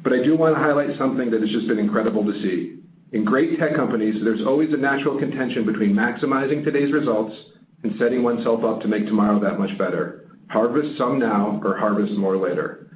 But 0.02 0.12
I 0.12 0.22
do 0.22 0.36
want 0.36 0.54
to 0.54 0.62
highlight 0.62 0.96
something 0.96 1.30
that 1.30 1.40
has 1.40 1.50
just 1.50 1.66
been 1.66 1.78
incredible 1.78 2.24
to 2.24 2.32
see. 2.40 2.78
In 3.12 3.24
great 3.24 3.58
tech 3.58 3.74
companies, 3.74 4.22
there's 4.22 4.46
always 4.46 4.72
a 4.72 4.76
natural 4.76 5.18
contention 5.18 5.64
between 5.66 5.94
maximizing 5.94 6.64
today's 6.64 6.92
results 6.92 7.34
and 7.82 7.94
setting 7.98 8.22
oneself 8.22 8.64
up 8.64 8.80
to 8.82 8.88
make 8.88 9.06
tomorrow 9.06 9.40
that 9.40 9.58
much 9.58 9.76
better. 9.78 10.28
Harvest 10.50 10.96
some 10.98 11.18
now 11.18 11.60
or 11.64 11.76
harvest 11.76 12.12
more 12.12 12.36
later. 12.36 12.90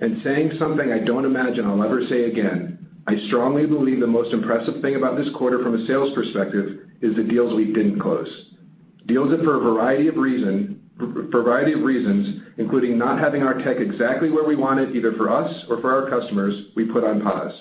And 0.00 0.22
saying 0.22 0.52
something 0.58 0.92
I 0.92 0.98
don't 0.98 1.24
imagine 1.24 1.64
I'll 1.64 1.82
ever 1.82 2.02
say 2.08 2.24
again, 2.24 2.81
I 3.06 3.16
strongly 3.26 3.66
believe 3.66 4.00
the 4.00 4.06
most 4.06 4.32
impressive 4.32 4.80
thing 4.80 4.96
about 4.96 5.16
this 5.16 5.28
quarter 5.36 5.62
from 5.62 5.74
a 5.74 5.86
sales 5.86 6.14
perspective 6.14 6.80
is 7.00 7.16
the 7.16 7.24
deals 7.24 7.54
we 7.54 7.66
didn't 7.66 8.00
close. 8.00 8.28
Deals 9.06 9.30
that 9.30 9.42
for 9.42 9.56
a 9.56 9.72
variety 9.74 10.08
of 10.08 10.16
reason 10.16 10.82
variety 10.98 11.72
of 11.72 11.80
reasons, 11.80 12.42
including 12.58 12.98
not 12.98 13.18
having 13.18 13.42
our 13.42 13.54
tech 13.54 13.78
exactly 13.78 14.30
where 14.30 14.44
we 14.44 14.56
want 14.56 14.80
it, 14.80 14.94
either 14.94 15.12
for 15.12 15.30
us 15.30 15.64
or 15.68 15.80
for 15.80 15.92
our 15.92 16.08
customers, 16.10 16.54
we 16.76 16.84
put 16.84 17.04
on 17.04 17.22
pause. 17.22 17.52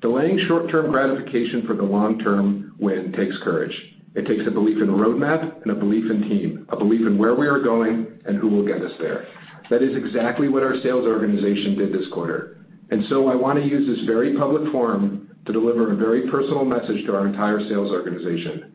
Delaying 0.00 0.38
short-term 0.46 0.90
gratification 0.90 1.66
for 1.66 1.74
the 1.74 1.82
long-term 1.82 2.74
win 2.78 3.12
takes 3.12 3.36
courage. 3.42 3.74
It 4.14 4.26
takes 4.26 4.46
a 4.46 4.50
belief 4.50 4.78
in 4.78 4.88
roadmap 4.88 5.62
and 5.62 5.70
a 5.70 5.74
belief 5.74 6.10
in 6.10 6.22
team, 6.22 6.66
a 6.70 6.76
belief 6.76 7.06
in 7.06 7.18
where 7.18 7.34
we 7.34 7.46
are 7.46 7.60
going 7.60 8.20
and 8.26 8.36
who 8.36 8.48
will 8.48 8.66
get 8.66 8.82
us 8.82 8.92
there. 9.00 9.26
That 9.70 9.82
is 9.82 9.96
exactly 9.96 10.48
what 10.48 10.62
our 10.62 10.74
sales 10.82 11.06
organization 11.06 11.76
did 11.76 11.92
this 11.92 12.08
quarter. 12.12 12.57
I 12.90 13.34
want 13.34 13.58
to 13.58 13.64
use 13.64 13.86
this 13.86 14.06
very 14.06 14.36
public 14.36 14.70
forum 14.72 15.36
to 15.46 15.52
deliver 15.52 15.92
a 15.92 15.96
very 15.96 16.30
personal 16.30 16.64
message 16.64 17.04
to 17.06 17.14
our 17.14 17.26
entire 17.26 17.60
sales 17.68 17.90
organization. 17.90 18.72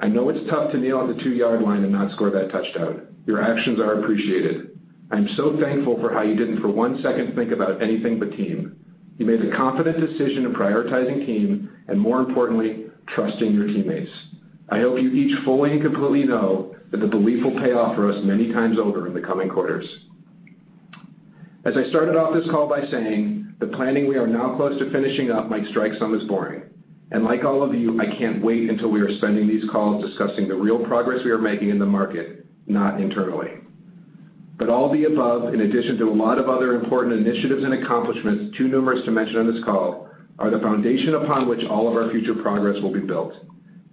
I 0.00 0.08
know 0.08 0.28
it's 0.28 0.48
tough 0.50 0.72
to 0.72 0.78
kneel 0.78 0.98
on 0.98 1.14
the 1.14 1.22
two-yard 1.22 1.62
line 1.62 1.82
and 1.84 1.92
not 1.92 2.12
score 2.12 2.30
that 2.30 2.50
touchdown. 2.50 3.08
Your 3.26 3.42
actions 3.42 3.78
are 3.80 4.00
appreciated. 4.02 4.78
I'm 5.10 5.28
so 5.36 5.58
thankful 5.60 6.00
for 6.00 6.12
how 6.12 6.22
you 6.22 6.34
didn't 6.36 6.60
for 6.60 6.68
one 6.68 7.00
second 7.02 7.34
think 7.34 7.52
about 7.52 7.82
anything 7.82 8.18
but 8.18 8.32
team. 8.32 8.76
You 9.18 9.26
made 9.26 9.42
a 9.42 9.56
confident 9.56 10.00
decision 10.00 10.46
in 10.46 10.54
prioritizing 10.54 11.26
team 11.26 11.70
and, 11.88 12.00
more 12.00 12.20
importantly, 12.20 12.86
trusting 13.08 13.54
your 13.54 13.66
teammates. 13.66 14.10
I 14.70 14.80
hope 14.80 14.98
you 15.00 15.12
each 15.12 15.44
fully 15.44 15.72
and 15.72 15.82
completely 15.82 16.24
know 16.24 16.74
that 16.90 17.00
the 17.00 17.06
belief 17.06 17.44
will 17.44 17.60
pay 17.60 17.72
off 17.72 17.94
for 17.94 18.10
us 18.10 18.24
many 18.24 18.52
times 18.52 18.78
over 18.78 19.06
in 19.06 19.14
the 19.14 19.20
coming 19.20 19.48
quarters. 19.48 19.84
As 21.64 21.74
I 21.76 21.88
started 21.90 22.16
off 22.16 22.34
this 22.34 22.50
call 22.50 22.68
by 22.68 22.80
saying, 22.90 23.41
the 23.62 23.76
planning 23.76 24.08
we 24.08 24.16
are 24.16 24.26
now 24.26 24.56
close 24.56 24.76
to 24.80 24.90
finishing 24.90 25.30
up 25.30 25.48
might 25.48 25.64
strike 25.66 25.92
some 25.96 26.18
as 26.18 26.26
boring. 26.26 26.64
And 27.12 27.22
like 27.22 27.44
all 27.44 27.62
of 27.62 27.72
you, 27.72 28.00
I 28.00 28.06
can't 28.18 28.42
wait 28.42 28.68
until 28.68 28.90
we 28.90 29.00
are 29.00 29.16
spending 29.18 29.46
these 29.46 29.62
calls 29.70 30.04
discussing 30.04 30.48
the 30.48 30.56
real 30.56 30.84
progress 30.84 31.20
we 31.24 31.30
are 31.30 31.38
making 31.38 31.68
in 31.68 31.78
the 31.78 31.86
market, 31.86 32.44
not 32.66 33.00
internally. 33.00 33.50
But 34.58 34.68
all 34.68 34.92
the 34.92 35.04
above, 35.04 35.54
in 35.54 35.60
addition 35.60 35.96
to 35.98 36.10
a 36.10 36.12
lot 36.12 36.38
of 36.38 36.48
other 36.48 36.74
important 36.74 37.24
initiatives 37.24 37.62
and 37.62 37.74
accomplishments, 37.74 38.58
too 38.58 38.66
numerous 38.66 39.04
to 39.04 39.12
mention 39.12 39.36
on 39.36 39.52
this 39.52 39.62
call, 39.62 40.08
are 40.40 40.50
the 40.50 40.58
foundation 40.58 41.14
upon 41.14 41.48
which 41.48 41.64
all 41.70 41.88
of 41.88 41.94
our 41.94 42.10
future 42.10 42.34
progress 42.34 42.82
will 42.82 42.92
be 42.92 42.98
built. 42.98 43.34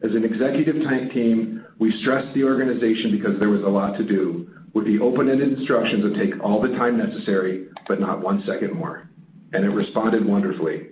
As 0.01 0.15
an 0.15 0.25
executive 0.25 0.77
team, 1.13 1.63
we 1.77 1.95
stressed 2.01 2.33
the 2.33 2.43
organization 2.43 3.11
because 3.11 3.37
there 3.37 3.49
was 3.49 3.61
a 3.61 3.69
lot 3.69 3.97
to 3.97 4.03
do 4.03 4.49
with 4.73 4.85
the 4.85 4.97
open-ended 4.97 5.59
instructions 5.59 6.01
to 6.01 6.19
take 6.19 6.43
all 6.43 6.59
the 6.59 6.69
time 6.69 6.97
necessary, 6.97 7.67
but 7.87 7.99
not 7.99 8.21
one 8.21 8.41
second 8.47 8.73
more. 8.73 9.08
And 9.53 9.65
it 9.65 9.69
responded 9.69 10.25
wonderfully. 10.25 10.89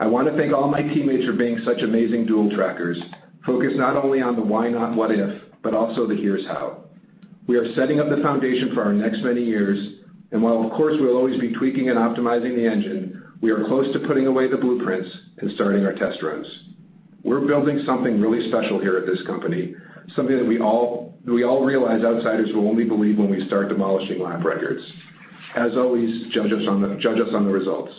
I 0.00 0.06
want 0.06 0.28
to 0.28 0.36
thank 0.36 0.52
all 0.52 0.68
my 0.68 0.82
teammates 0.82 1.24
for 1.24 1.32
being 1.32 1.60
such 1.64 1.82
amazing 1.82 2.26
dual 2.26 2.50
trackers, 2.54 3.00
focused 3.46 3.76
not 3.76 3.96
only 3.96 4.20
on 4.20 4.34
the 4.34 4.42
why 4.42 4.68
not, 4.68 4.96
what 4.96 5.12
if, 5.12 5.42
but 5.62 5.74
also 5.74 6.06
the 6.06 6.16
here's 6.16 6.44
how. 6.46 6.84
We 7.46 7.56
are 7.56 7.74
setting 7.74 8.00
up 8.00 8.08
the 8.08 8.22
foundation 8.22 8.74
for 8.74 8.82
our 8.82 8.92
next 8.92 9.22
many 9.22 9.44
years, 9.44 10.00
and 10.32 10.42
while 10.42 10.64
of 10.64 10.72
course, 10.72 10.96
we'll 10.98 11.16
always 11.16 11.40
be 11.40 11.52
tweaking 11.52 11.90
and 11.90 11.98
optimizing 11.98 12.56
the 12.56 12.66
engine, 12.66 13.22
we 13.40 13.50
are 13.50 13.64
close 13.66 13.92
to 13.92 14.00
putting 14.00 14.26
away 14.26 14.48
the 14.48 14.56
blueprints 14.56 15.08
and 15.38 15.52
starting 15.54 15.84
our 15.84 15.92
test 15.92 16.22
runs. 16.22 16.46
We're 17.22 17.46
building 17.46 17.82
something 17.86 18.20
really 18.20 18.48
special 18.48 18.80
here 18.80 18.96
at 18.96 19.06
this 19.06 19.24
company, 19.26 19.74
something 20.16 20.36
that 20.36 20.46
we 20.46 20.58
all 20.58 21.14
we 21.26 21.44
all 21.44 21.64
realize 21.64 22.04
outsiders 22.04 22.50
will 22.54 22.68
only 22.68 22.84
believe 22.84 23.18
when 23.18 23.30
we 23.30 23.46
start 23.46 23.68
demolishing 23.68 24.20
lap 24.20 24.44
records. 24.44 24.82
As 25.56 25.76
always, 25.76 26.26
judge 26.32 26.52
us 26.52 26.66
on 26.66 26.80
the 26.80 27.52
results. 27.52 27.92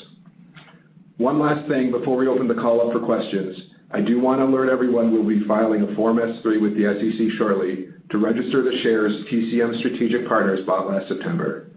One 1.18 1.40
last 1.40 1.68
thing 1.70 1.92
before 1.92 2.18
we 2.18 2.28
open 2.28 2.48
the 2.48 2.56
call 2.56 2.86
up 2.86 2.94
for 2.94 3.00
questions. 3.00 3.58
I 3.92 4.02
do 4.02 4.20
want 4.20 4.42
to 4.42 4.46
alert 4.46 4.70
everyone 4.70 5.12
we'll 5.12 5.28
be 5.28 5.48
filing 5.48 5.84
a 5.84 5.96
Form 5.96 6.20
S-3 6.20 6.62
with 6.62 6.76
the 6.76 6.84
SEC 6.84 7.38
shortly 7.38 7.88
to 8.12 8.18
register 8.18 8.62
the 8.62 8.78
shares 8.84 9.14
TCM 9.32 9.80
Strategic 9.80 10.28
Partners 10.28 10.66
bought 10.66 10.90
last 10.90 11.08
September. 11.08 11.72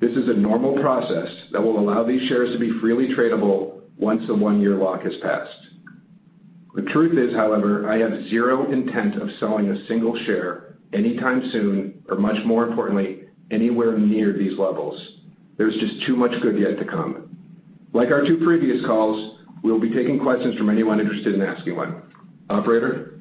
This 0.00 0.12
is 0.12 0.28
a 0.28 0.34
normal 0.34 0.78
process 0.80 1.28
that 1.52 1.62
will 1.62 1.78
allow 1.78 2.04
these 2.04 2.28
shares 2.28 2.52
to 2.52 2.58
be 2.58 2.78
freely 2.80 3.14
tradable 3.14 3.80
once 3.96 4.26
the 4.26 4.34
one-year 4.34 4.76
lock 4.76 5.02
has 5.02 5.14
passed. 5.22 5.58
The 6.74 6.82
truth 6.82 7.18
is, 7.18 7.34
however, 7.34 7.88
I 7.88 7.98
have 7.98 8.28
zero 8.28 8.70
intent 8.70 9.16
of 9.20 9.28
selling 9.40 9.70
a 9.70 9.86
single 9.86 10.16
share 10.26 10.76
anytime 10.92 11.48
soon, 11.52 12.02
or 12.08 12.16
much 12.16 12.44
more 12.44 12.66
importantly, 12.66 13.13
anywhere 13.54 13.96
near 13.96 14.32
these 14.32 14.58
levels. 14.58 15.00
There's 15.56 15.74
just 15.76 16.06
too 16.06 16.16
much 16.16 16.32
good 16.42 16.58
yet 16.58 16.78
to 16.78 16.84
come. 16.84 17.36
Like 17.92 18.10
our 18.10 18.22
two 18.26 18.40
previous 18.44 18.84
calls, 18.84 19.38
we'll 19.62 19.80
be 19.80 19.90
taking 19.94 20.18
questions 20.18 20.56
from 20.58 20.68
anyone 20.68 21.00
interested 21.00 21.34
in 21.34 21.42
asking 21.42 21.76
one. 21.76 22.02
Operator? 22.50 23.20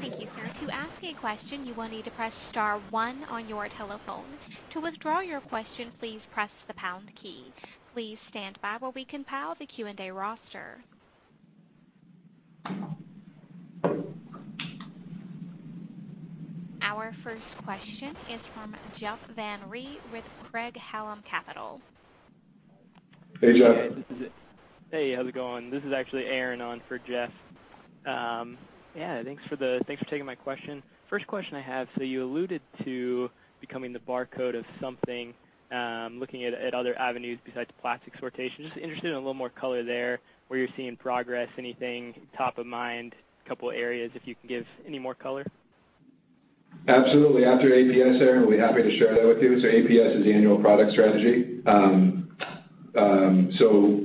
Thank 0.00 0.20
you, 0.20 0.28
sir. 0.36 0.66
To 0.66 0.72
ask 0.72 1.02
a 1.02 1.14
question, 1.14 1.66
you 1.66 1.74
will 1.74 1.88
need 1.88 2.04
to 2.04 2.10
press 2.10 2.32
star 2.50 2.80
one 2.90 3.24
on 3.24 3.48
your 3.48 3.68
telephone. 3.76 4.26
To 4.74 4.80
withdraw 4.80 5.20
your 5.20 5.40
question, 5.40 5.90
please 5.98 6.20
press 6.32 6.50
the 6.66 6.74
pound 6.74 7.10
key. 7.20 7.52
Please 7.94 8.18
stand 8.28 8.58
by 8.60 8.76
while 8.78 8.92
we 8.94 9.04
compile 9.04 9.56
the 9.58 9.66
Q&A 9.66 10.10
roster. 10.10 10.78
Our 16.88 17.14
first 17.22 17.42
question 17.66 18.16
is 18.32 18.40
from 18.54 18.74
Jeff 18.98 19.18
Van 19.36 19.60
Rhee 19.68 19.98
with 20.10 20.24
Craig-Hallum 20.50 21.22
Capital. 21.30 21.82
Hey, 23.42 23.58
Jeff. 23.58 23.92
Hey, 24.90 25.14
how's 25.14 25.26
it 25.26 25.34
going? 25.34 25.70
This 25.70 25.82
is 25.84 25.92
actually 25.92 26.24
Aaron 26.24 26.62
on 26.62 26.80
for 26.88 26.98
Jeff. 26.98 27.28
Um, 28.06 28.56
yeah, 28.96 29.22
thanks 29.22 29.42
for 29.50 29.56
the 29.56 29.82
thanks 29.86 30.02
for 30.02 30.08
taking 30.08 30.24
my 30.24 30.34
question. 30.34 30.82
First 31.10 31.26
question 31.26 31.56
I 31.56 31.60
have, 31.60 31.88
so 31.98 32.04
you 32.04 32.24
alluded 32.24 32.62
to 32.84 33.28
becoming 33.60 33.92
the 33.92 33.98
barcode 33.98 34.58
of 34.58 34.64
something, 34.80 35.34
um, 35.70 36.18
looking 36.18 36.44
at 36.46 36.72
other 36.72 36.98
avenues 36.98 37.38
besides 37.44 37.68
plastic 37.82 38.18
sortation. 38.18 38.62
Just 38.62 38.78
interested 38.78 39.08
in 39.08 39.12
a 39.12 39.18
little 39.18 39.34
more 39.34 39.50
color 39.50 39.84
there, 39.84 40.20
where 40.46 40.58
you're 40.58 40.70
seeing 40.74 40.96
progress, 40.96 41.50
anything 41.58 42.14
top 42.34 42.56
of 42.56 42.64
mind, 42.64 43.14
a 43.44 43.48
couple 43.48 43.70
areas, 43.70 44.10
if 44.14 44.22
you 44.24 44.34
can 44.36 44.48
give 44.48 44.64
any 44.86 44.98
more 44.98 45.14
color. 45.14 45.44
Absolutely. 46.86 47.44
After 47.44 47.68
APS, 47.68 48.20
Aaron, 48.20 48.42
we'll 48.42 48.56
be 48.56 48.58
happy 48.58 48.82
to 48.82 48.98
share 48.98 49.14
that 49.14 49.26
with 49.26 49.42
you. 49.42 49.60
So 49.60 49.66
APS 49.66 50.18
is 50.20 50.24
the 50.24 50.32
annual 50.32 50.58
product 50.58 50.92
strategy. 50.92 51.60
Um 51.66 52.14
so 53.58 54.04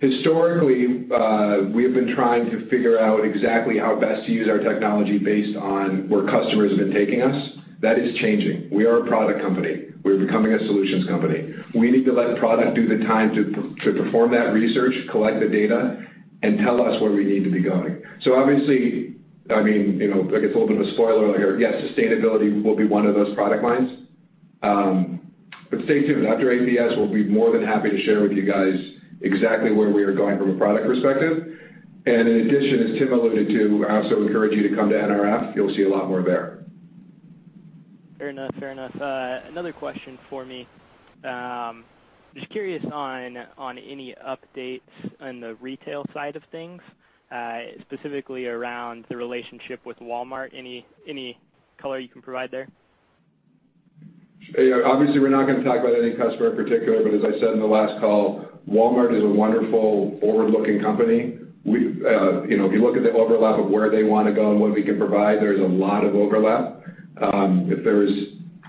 historically, 0.00 0.86
we 0.86 1.84
have 1.84 1.94
been 1.94 2.12
trying 2.14 2.50
to 2.50 2.68
figure 2.68 2.98
out 2.98 3.24
exactly 3.24 3.78
how 3.78 3.98
best 3.98 4.26
to 4.26 4.32
use 4.32 4.48
our 4.48 4.58
technology 4.58 5.18
based 5.18 5.56
on 5.56 6.08
where 6.08 6.26
customers 6.26 6.70
have 6.70 6.78
been 6.78 6.92
taking 6.92 7.22
us. 7.22 7.50
That 7.80 7.98
is 7.98 8.14
changing. 8.16 8.68
We 8.70 8.86
are 8.86 9.04
a 9.04 9.06
product 9.06 9.40
company. 9.42 9.86
We're 10.02 10.18
becoming 10.18 10.52
a 10.52 10.58
solutions 10.66 11.06
company. 11.06 11.54
We 11.74 11.90
need 11.90 12.04
to 12.06 12.12
let 12.12 12.36
product 12.38 12.74
do 12.74 12.86
the 12.86 13.04
time 13.04 13.34
to 13.34 13.92
perform 13.92 14.32
that 14.32 14.52
research, 14.52 14.94
collect 15.10 15.40
the 15.40 15.48
data, 15.48 16.04
and 16.42 16.58
tell 16.58 16.82
us 16.82 17.00
where 17.00 17.12
we 17.12 17.24
need 17.24 17.44
to 17.44 17.50
be 17.50 17.62
going. 17.62 18.02
So 18.20 18.34
obviously, 18.34 19.13
I 19.50 19.62
mean, 19.62 19.98
you 20.00 20.08
know, 20.08 20.22
I 20.34 20.40
guess 20.40 20.54
a 20.54 20.58
little 20.58 20.68
bit 20.68 20.80
of 20.80 20.86
a 20.86 20.92
spoiler 20.92 21.36
here, 21.36 21.58
yes, 21.58 21.74
sustainability 21.90 22.62
will 22.62 22.76
be 22.76 22.86
one 22.86 23.06
of 23.06 23.14
those 23.14 23.34
product 23.34 23.62
lines. 23.62 23.90
Um 24.62 25.20
but 25.70 25.84
stay 25.84 26.06
tuned. 26.06 26.26
After 26.26 26.46
APS, 26.46 26.96
we'll 26.96 27.12
be 27.12 27.24
more 27.24 27.50
than 27.50 27.64
happy 27.66 27.90
to 27.90 28.00
share 28.04 28.22
with 28.22 28.32
you 28.32 28.44
guys 28.44 28.74
exactly 29.22 29.72
where 29.72 29.90
we 29.90 30.02
are 30.04 30.12
going 30.14 30.38
from 30.38 30.50
a 30.54 30.58
product 30.58 30.86
perspective. 30.86 31.58
And 32.06 32.28
in 32.28 32.48
addition, 32.48 32.92
as 32.92 32.98
Tim 32.98 33.12
alluded 33.12 33.48
to, 33.48 33.86
I 33.88 34.02
also 34.02 34.22
encourage 34.22 34.52
you 34.52 34.68
to 34.68 34.76
come 34.76 34.90
to 34.90 34.94
NRF. 34.94 35.56
You'll 35.56 35.74
see 35.74 35.84
a 35.84 35.88
lot 35.88 36.06
more 36.08 36.22
there. 36.22 36.64
Fair 38.18 38.28
enough. 38.28 38.54
Fair 38.60 38.72
enough. 38.72 38.94
Another 39.48 39.72
question 39.72 40.18
for 40.28 40.44
me. 40.44 40.68
Just 42.34 42.50
curious 42.50 42.84
on 42.92 43.36
any 43.78 44.14
updates 44.24 44.80
on 45.20 45.40
the 45.40 45.54
retail 45.56 46.04
side 46.12 46.36
of 46.36 46.42
things, 46.52 46.82
specifically 47.82 48.46
around 48.46 49.04
the 49.08 49.16
relationship 49.16 49.84
with 49.84 49.98
Walmart. 49.98 50.50
Any 50.54 50.86
any 51.08 51.38
color 51.80 51.98
you 51.98 52.08
can 52.08 52.22
provide 52.22 52.50
there? 52.50 52.68
Obviously, 54.84 55.20
we're 55.20 55.30
not 55.30 55.46
going 55.46 55.58
to 55.58 55.64
talk 55.64 55.80
about 55.80 55.94
any 55.94 56.14
customer 56.14 56.50
in 56.50 56.56
particular, 56.56 57.02
but 57.02 57.14
as 57.14 57.24
I 57.24 57.38
said 57.40 57.54
in 57.54 57.60
the 57.60 57.66
last 57.66 57.98
call, 57.98 58.44
Walmart 58.68 59.16
is 59.16 59.24
a 59.24 59.26
wonderful 59.26 60.18
forward-looking 60.20 60.80
company. 60.80 61.38
Uh 61.66 62.42
you 62.44 62.58
know 62.58 62.66
if 62.66 62.72
you 62.72 62.82
look 62.82 62.96
at 62.96 63.02
the 63.02 63.12
overlap 63.12 63.58
of 63.58 63.70
where 63.70 63.90
they 63.90 64.02
want 64.04 64.28
to 64.28 64.34
go 64.34 64.50
and 64.50 64.60
what 64.60 64.74
we 64.74 64.82
can 64.82 64.98
provide, 64.98 65.38
there's 65.38 65.60
a 65.60 65.62
lot 65.62 66.04
of 66.04 66.14
overlap. 66.14 66.82
If 67.16 67.82
there's 67.84 68.12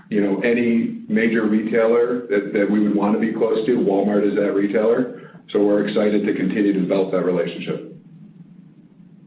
you 0.08 0.22
know 0.22 0.40
any 0.40 1.04
major 1.08 1.44
retailer 1.44 2.26
that 2.28 2.66
we 2.70 2.80
would 2.80 2.96
want 2.96 3.14
to 3.14 3.20
be 3.20 3.32
close 3.32 3.66
to, 3.66 3.72
Walmart 3.72 4.26
is 4.26 4.34
that 4.36 4.52
retailer. 4.52 5.30
So 5.50 5.62
we're 5.64 5.86
excited 5.86 6.24
to 6.24 6.34
continue 6.34 6.72
to 6.72 6.80
develop 6.80 7.12
that 7.12 7.24
relationship. 7.24 7.95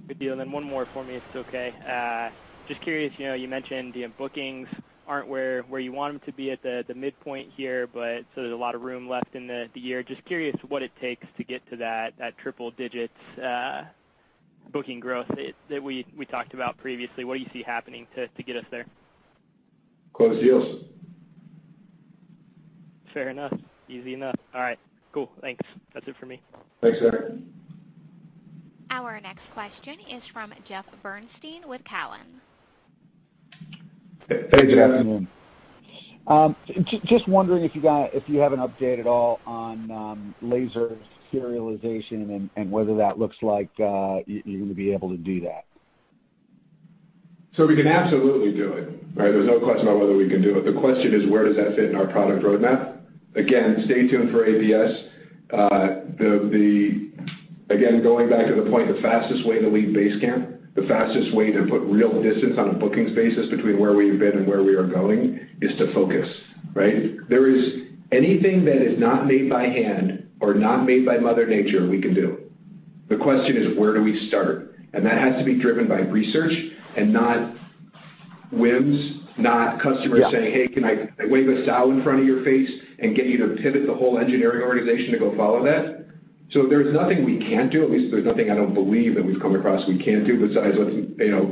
Good 0.09 0.17
deal. 0.17 0.37
One 0.37 0.63
more 0.63 0.87
for 0.91 1.03
me, 1.03 1.17
if 1.17 1.23
it's 1.27 1.47
okay. 1.47 1.71
Uh, 1.87 2.31
just 2.67 2.81
curious, 2.81 3.13
you 3.19 3.27
know, 3.27 3.35
you 3.35 3.47
mentioned 3.47 3.93
the 3.93 4.07
bookings 4.17 4.67
aren't 5.07 5.27
where 5.27 5.63
you 5.79 5.91
want 5.91 6.15
them 6.15 6.21
to 6.25 6.33
be 6.35 6.49
at 6.49 6.63
the 6.63 6.83
midpoint 6.95 7.49
here, 7.55 7.85
but 7.85 8.21
so 8.33 8.41
there's 8.41 8.51
a 8.51 8.55
lot 8.55 8.73
of 8.73 8.81
room 8.81 9.07
left 9.07 9.35
in 9.35 9.45
the 9.45 9.69
year. 9.75 10.01
Just 10.01 10.25
curious 10.25 10.55
what 10.67 10.81
it 10.81 10.91
takes 10.99 11.27
to 11.37 11.43
get 11.43 11.61
to 11.69 11.77
that 11.77 12.13
that 12.17 12.35
triple 12.39 12.71
digits 12.71 13.13
uh, 13.37 13.83
booking 14.73 14.99
growth 14.99 15.27
that 15.69 15.83
we 15.83 16.03
talked 16.31 16.55
about 16.55 16.75
previously. 16.79 17.23
What 17.23 17.35
do 17.35 17.41
you 17.41 17.49
see 17.53 17.61
happening 17.61 18.07
to 18.15 18.43
get 18.43 18.55
us 18.55 18.65
there? 18.71 18.87
Close 20.13 20.41
deals. 20.41 20.85
Fair 23.13 23.29
enough. 23.29 23.53
Easy 23.87 24.15
enough. 24.15 24.35
All 24.55 24.61
right, 24.61 24.79
cool. 25.13 25.29
Thanks. 25.39 25.63
That's 25.93 26.07
it 26.07 26.15
for 26.19 26.25
me. 26.25 26.41
Thanks, 26.81 26.97
Aaron. 26.99 27.53
Our 28.91 29.19
next 29.21 29.41
question 29.53 29.97
is 30.11 30.23
from 30.33 30.53
Jeff 30.67 30.85
Bernstein 31.03 31.67
with 31.67 31.81
Cowen. 31.85 32.41
Hey, 34.27 34.73
Jeff. 34.73 35.05
Um, 36.27 36.55
just 37.05 37.27
wondering 37.27 37.63
if 37.63 37.75
you 37.75 38.39
have 38.39 38.53
an 38.53 38.59
update 38.59 38.99
at 38.99 39.07
all 39.07 39.39
on 39.45 39.89
um, 39.91 40.35
laser 40.41 40.97
serialization 41.33 42.49
and 42.55 42.71
whether 42.71 42.95
that 42.95 43.19
looks 43.19 43.37
like 43.41 43.69
uh, 43.79 44.19
you're 44.25 44.43
going 44.43 44.69
to 44.69 44.75
be 44.75 44.91
able 44.91 45.09
to 45.09 45.17
do 45.17 45.41
that? 45.41 45.65
So 47.55 47.65
we 47.65 47.75
can 47.75 47.87
absolutely 47.87 48.53
do 48.53 48.73
it. 48.73 49.15
There's 49.15 49.47
no 49.47 49.59
question 49.59 49.87
about 49.87 49.99
whether 49.99 50.15
we 50.15 50.29
can 50.29 50.41
do 50.41 50.57
it. 50.57 50.65
The 50.65 50.79
question 50.79 51.13
is, 51.13 51.29
where 51.29 51.45
does 51.45 51.55
that 51.57 51.75
fit 51.75 51.89
in 51.89 51.95
our 51.95 52.07
product 52.07 52.43
roadmap? 52.43 52.99
Again, 53.35 53.83
stay 53.85 54.07
tuned 54.07 54.31
for 54.31 54.45
APS. 54.45 55.05
Again, 57.69 58.01
going 58.01 58.29
back 58.29 58.47
to 58.47 58.55
the 58.55 58.69
point, 58.69 58.93
the 58.93 59.01
fastest 59.01 59.45
way 59.45 59.59
to 59.59 59.69
leave 59.69 59.89
Basecamp, 59.89 60.75
the 60.75 60.87
fastest 60.87 61.35
way 61.35 61.51
to 61.51 61.65
put 61.69 61.81
real 61.81 62.21
distance 62.21 62.55
on 62.57 62.69
a 62.69 62.73
bookings 62.73 63.15
basis 63.15 63.49
between 63.49 63.79
where 63.79 63.93
we've 63.93 64.19
been 64.19 64.37
and 64.37 64.47
where 64.47 64.63
we 64.63 64.75
are 64.75 64.87
going 64.87 65.39
is 65.61 65.77
to 65.77 65.93
focus. 65.93 66.27
Right? 66.73 67.17
There 67.29 67.47
is 67.47 67.63
anything 68.11 68.65
that 68.65 68.81
is 68.81 68.99
not 68.99 69.27
made 69.27 69.49
by 69.49 69.63
hand 69.63 70.27
or 70.39 70.53
not 70.53 70.85
made 70.85 71.05
by 71.05 71.17
Mother 71.17 71.45
Nature, 71.45 71.87
we 71.87 72.01
can 72.01 72.13
do. 72.13 72.37
The 73.09 73.17
question 73.17 73.57
is, 73.57 73.77
where 73.77 73.93
do 73.93 74.03
we 74.03 74.27
start? 74.29 74.75
And 74.93 75.05
that 75.05 75.17
has 75.17 75.37
to 75.37 75.43
be 75.43 75.59
driven 75.59 75.87
by 75.87 75.99
research 75.99 76.53
and 76.95 77.11
not 77.13 77.55
whims, 78.51 79.21
not 79.37 79.81
customers 79.81 80.23
saying, 80.31 80.51
"Hey, 80.53 80.67
can 80.67 80.83
I 80.83 81.09
wave 81.27 81.47
a 81.49 81.65
sow 81.65 81.91
in 81.91 82.03
front 82.03 82.21
of 82.21 82.25
your 82.25 82.43
face 82.43 82.69
and 82.99 83.15
get 83.15 83.27
you 83.27 83.37
to 83.37 83.61
pivot 83.61 83.85
the 83.85 83.93
whole 83.93 84.17
engineering 84.17 84.63
organization 84.63 85.11
to 85.13 85.19
go 85.19 85.35
follow 85.35 85.63
that?" 85.65 85.98
So 86.51 86.65
there's 86.67 86.93
nothing 86.93 87.25
we 87.25 87.37
can't 87.37 87.71
do. 87.71 87.83
At 87.83 87.91
least 87.91 88.11
there's 88.11 88.25
nothing 88.25 88.49
I 88.49 88.55
don't 88.55 88.73
believe 88.73 89.15
that 89.15 89.25
we've 89.25 89.39
come 89.39 89.55
across 89.55 89.87
we 89.87 90.03
can't 90.03 90.25
do 90.25 90.47
besides 90.47 90.77
what's 90.77 90.95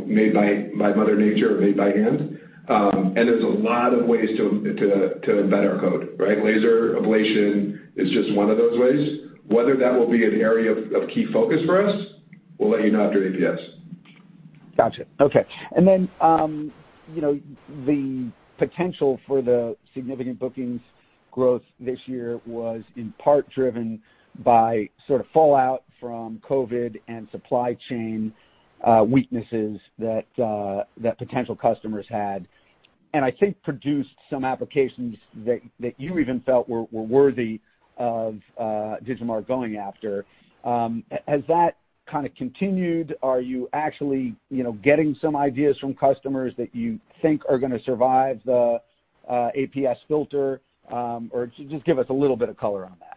made 0.08 0.34
by 0.34 0.94
Mother 0.94 1.16
Nature 1.16 1.58
or 1.58 1.62
made 1.62 1.78
by 1.78 1.88
hand. 1.88 2.40
Um 2.68 3.14
and 3.16 3.28
there's 3.28 3.44
a 3.44 3.48
lot 3.48 3.94
of 3.94 4.06
ways 4.06 4.30
to 4.38 4.44
embed 4.44 5.72
our 5.72 5.80
code. 5.80 6.16
Right? 6.18 6.44
Laser 6.44 6.96
ablation 6.96 7.80
is 7.96 8.12
just 8.12 8.34
one 8.34 8.50
of 8.50 8.58
those 8.58 8.80
ways. 8.80 9.20
Whether 9.46 9.78
that 9.78 9.94
will 9.94 10.10
be 10.10 10.26
an 10.26 10.42
area 10.42 10.72
of 10.72 11.08
key 11.10 11.28
focus 11.32 11.62
for 11.66 11.88
us, 11.88 11.96
we'll 12.58 12.72
let 12.72 12.84
you 12.84 12.92
know 12.92 13.06
after 13.06 13.20
APS. 13.20 13.60
Got 14.76 14.98
you. 14.98 15.06
know, 17.22 17.40
The 17.86 18.32
potential 18.58 19.20
for 19.28 19.42
the 19.42 19.78
significant 19.94 20.40
bookings 20.40 20.82
growth 21.32 21.62
this 21.80 22.00
year 22.08 22.42
was 22.46 22.82
in 22.96 23.14
part 23.20 23.50
driven 23.52 24.02
sort 25.08 25.22
of 25.22 25.28
fallout 25.34 25.84
from 26.00 26.40
COVID 26.48 27.00
and 27.08 27.28
supply 27.32 27.76
chain. 27.90 28.34
Uh, 28.86 29.04
weaknesses 29.04 29.80
uh, 30.00 30.84
that 30.98 31.18
potential 31.18 31.56
customers 31.56 32.06
had, 32.08 32.48
and 33.16 33.26
I 33.26 33.32
think 33.32 33.60
produced 33.64 34.14
some 34.30 34.46
applications 34.46 35.18
that 35.46 35.62
you 35.98 36.20
even 36.20 36.42
felt 36.42 36.70
were 36.70 36.84
worthy 36.92 37.60
of 37.98 38.40
uh, 38.56 38.98
Digimarc 39.04 39.48
going 39.48 39.78
after. 39.78 40.26
Um, 40.64 41.04
has 41.28 41.42
that 41.48 41.78
kind 42.06 42.28
of 42.28 42.36
continued? 42.36 43.16
Are 43.24 43.42
you 43.42 43.68
actually 43.74 44.36
getting 44.84 45.16
some 45.20 45.36
ideas 45.36 45.78
from 45.80 45.96
customers 45.96 46.54
that 46.58 46.74
you 46.76 47.00
think 47.22 47.42
are 47.50 47.58
going 47.58 47.72
to 47.72 47.82
survive 47.84 48.40
the 48.46 48.80
APS 49.30 49.98
filter? 50.08 50.62
Um 50.92 51.30
or 51.34 51.48
just 51.48 51.84
give 51.84 52.00
us 52.00 52.06
a 52.10 52.14
little 52.14 52.38
bit 52.38 52.48
of 52.48 52.56
color 52.56 52.86
on 52.86 52.96
that. 53.02 53.17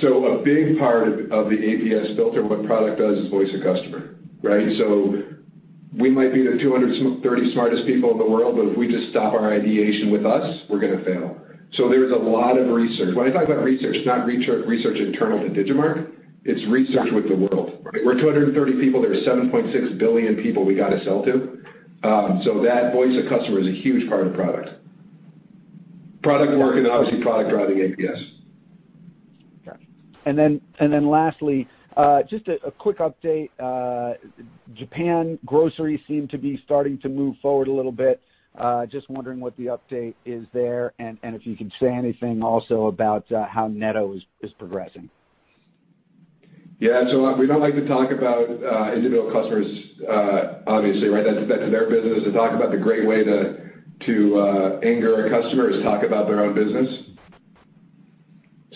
So 0.00 0.40
a 0.40 0.42
big 0.42 0.78
part 0.78 1.08
of 1.30 1.50
the 1.50 1.56
APS 1.56 2.16
filter, 2.16 2.42
what 2.42 2.64
product 2.64 2.98
does 2.98 3.18
is 3.18 3.30
voice 3.30 3.52
of 3.54 3.62
customer, 3.62 4.16
right? 4.42 4.66
So 4.78 5.22
we 5.92 6.10
might 6.10 6.32
be 6.32 6.42
the 6.42 6.56
230 6.58 7.52
smartest 7.52 7.86
people 7.86 8.12
in 8.12 8.18
the 8.18 8.28
world, 8.28 8.56
but 8.56 8.72
if 8.72 8.78
we 8.78 8.88
just 8.88 9.10
stop 9.10 9.34
our 9.34 9.52
ideation 9.52 10.10
with 10.10 10.24
us, 10.24 10.62
we're 10.70 10.80
going 10.80 10.96
to 10.96 11.04
fail. 11.04 11.36
So 11.74 11.90
There's 11.90 12.12
a 12.12 12.16
lot 12.16 12.56
of 12.56 12.68
research. 12.68 13.14
When 13.14 13.28
I 13.28 13.30
talk 13.30 13.44
about 13.44 13.62
research, 13.62 13.96
it's 13.96 14.06
not 14.06 14.24
research 14.24 14.64
internal 14.64 15.40
to 15.40 15.50
Digimarc, 15.52 16.12
it's 16.44 16.64
research 16.72 17.12
with 17.12 17.28
the 17.28 17.36
world. 17.36 17.84
We're 18.04 18.14
230 18.14 18.80
people. 18.80 19.02
There's 19.02 19.26
7.6 19.26 19.98
billion 19.98 20.36
people 20.36 20.64
we 20.64 20.74
got 20.74 20.90
to 20.90 21.04
sell 21.04 21.22
to. 21.24 21.58
Um 22.04 22.40
so 22.44 22.62
that 22.62 22.92
voice 22.92 23.12
of 23.18 23.28
customer 23.28 23.60
is 23.60 23.66
a 23.66 23.72
huge 23.82 24.08
part 24.08 24.26
of 24.26 24.32
product. 24.32 24.70
Product 26.22 26.56
work 26.56 26.76
and 26.76 26.86
obviously 26.86 27.20
product 27.22 27.50
driving 27.50 27.78
APS. 27.78 28.37
Okay. 30.28 31.00
Lastly, 31.06 31.68
uh, 31.96 32.22
just 32.22 32.46
a 32.48 32.70
quick 32.70 32.98
update. 32.98 33.50
Uh, 33.58 34.14
Japan 34.74 35.38
grocery 35.44 36.02
seemed 36.06 36.30
to 36.30 36.38
be 36.38 36.60
starting 36.64 36.98
to 37.00 37.08
move 37.08 37.36
forward 37.42 37.68
a 37.68 37.72
little 37.72 37.92
bit. 37.92 38.20
Uh, 38.56 38.86
just 38.86 39.08
wondering 39.08 39.40
what 39.40 39.56
the 39.56 39.66
update 39.66 40.14
is 40.24 40.46
there, 40.52 40.92
and 40.98 41.18
if 41.22 41.46
you 41.46 41.56
could 41.56 41.72
say 41.80 41.88
anything 41.88 42.42
also 42.42 42.86
about 42.86 43.24
how 43.48 43.68
Netto 43.68 44.14
is 44.42 44.52
progressing. 44.58 45.08
Yeah. 46.80 47.02
So 47.10 47.26
uh 47.26 47.36
we 47.36 47.46
don't 47.46 47.60
like 47.60 47.74
to 47.74 47.86
talk 47.88 48.12
about 48.12 48.48
individual 48.94 49.32
customers, 49.32 49.66
obviously, 50.66 51.08
right? 51.08 51.24
That's 51.24 51.48
their 51.48 51.90
business. 51.90 52.24
To 52.24 52.32
talk 52.32 52.54
about 52.54 52.70
the 52.70 52.78
great 52.78 53.06
way 53.06 53.24
to 53.24 53.58
to 54.06 54.38
uh 54.38 54.80
anger 54.84 55.26
a 55.26 55.30
customer 55.30 55.70
is 55.70 55.82
talk 55.82 56.04
about 56.04 56.28
their 56.28 56.44
own 56.44 56.54
business. 56.54 57.07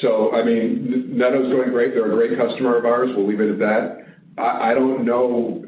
Netto's 0.03 1.51
doing 1.51 1.71
great. 1.71 1.95
They're 1.95 2.11
a 2.11 2.15
great 2.15 2.37
customer 2.37 2.77
of 2.77 2.85
ours. 2.85 3.11
We'll 3.17 3.27
leave 3.27 3.41
it 3.41 3.51
at 3.51 3.59
that. 3.59 4.07
I 4.39 4.75
don't 4.75 5.05
know 5.05 5.65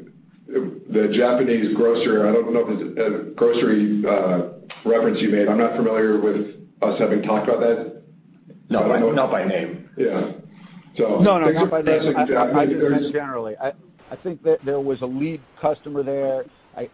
the 0.47 1.13
Japanese 1.15 1.75
grocer. 1.75 2.27
I 2.27 2.31
don't 2.31 2.53
know 2.53 2.65
the 2.65 3.33
grocery 3.35 4.03
uh, 4.07 4.49
reference 4.87 5.19
you 5.21 5.29
made. 5.29 5.47
I'm 5.47 5.57
not 5.57 5.75
familiar 5.75 6.19
with 6.19 6.55
us 6.81 6.99
having 6.99 7.21
talked 7.21 7.47
about 7.49 7.61
that. 7.61 8.03
No, 8.69 9.11
not 9.11 9.31
by 9.31 9.45
name. 9.45 9.89
Yeah. 9.97 10.31
No, 10.97 11.39
not 11.39 11.69
by 11.69 11.81
name. 11.81 12.15
I 12.15 12.25
just 12.25 12.53
meant 12.53 13.13
generally. 13.13 13.55
I 13.57 13.73
think 14.23 14.43
that 14.43 14.63
there 14.65 14.79
was 14.79 15.01
a 15.01 15.05
lead 15.05 15.41
customer 15.61 16.03
there. 16.03 16.45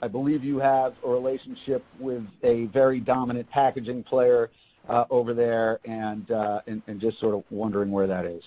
I 0.02 0.08
believe 0.08 0.44
you 0.44 0.60
have 0.60 0.94
a 1.06 1.10
relationship 1.10 1.84
with 2.00 2.24
a 2.44 2.66
very 2.68 3.00
dominant 3.00 3.50
packaging 3.50 4.04
player 4.04 4.50
over 5.10 5.34
there, 5.34 5.80
and 5.86 6.30
uh 6.32 6.62
and 6.68 7.00
just 7.00 7.20
sort 7.20 7.36
of 7.36 7.44
wondering 7.50 7.92
where 7.92 8.08
that 8.08 8.26
is. 8.26 8.44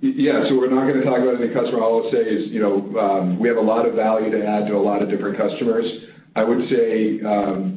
Yeah. 0.00 0.44
So 0.48 0.56
we're 0.56 0.70
not 0.70 0.86
going 0.86 1.00
to 1.00 1.04
talk 1.04 1.18
about 1.18 1.40
any 1.40 1.52
customer. 1.52 1.82
All 1.82 2.04
I'll 2.04 2.12
say 2.12 2.18
is 2.18 2.50
you 2.50 2.60
know, 2.60 2.98
um 2.98 3.38
we 3.38 3.48
have 3.48 3.56
a 3.56 3.60
lot 3.60 3.86
of 3.86 3.94
value 3.94 4.30
to 4.30 4.46
add 4.46 4.66
to 4.68 4.74
a 4.74 4.78
lot 4.82 5.02
of 5.02 5.08
different 5.08 5.36
customers. 5.36 5.84
I 6.34 6.44
would 6.44 6.68
say 6.68 7.18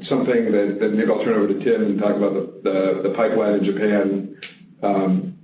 something 0.10 0.52
that 0.52 0.92
maybe 0.94 1.10
I'll 1.10 1.24
turn 1.24 1.36
over 1.36 1.48
to 1.48 1.64
Tim 1.64 1.82
and 1.84 2.00
talk 2.00 2.16
about 2.16 2.64
the 2.64 3.14
pipeline 3.16 3.56
in 3.60 3.64
Japan. 3.66 4.38
Um 4.84 5.38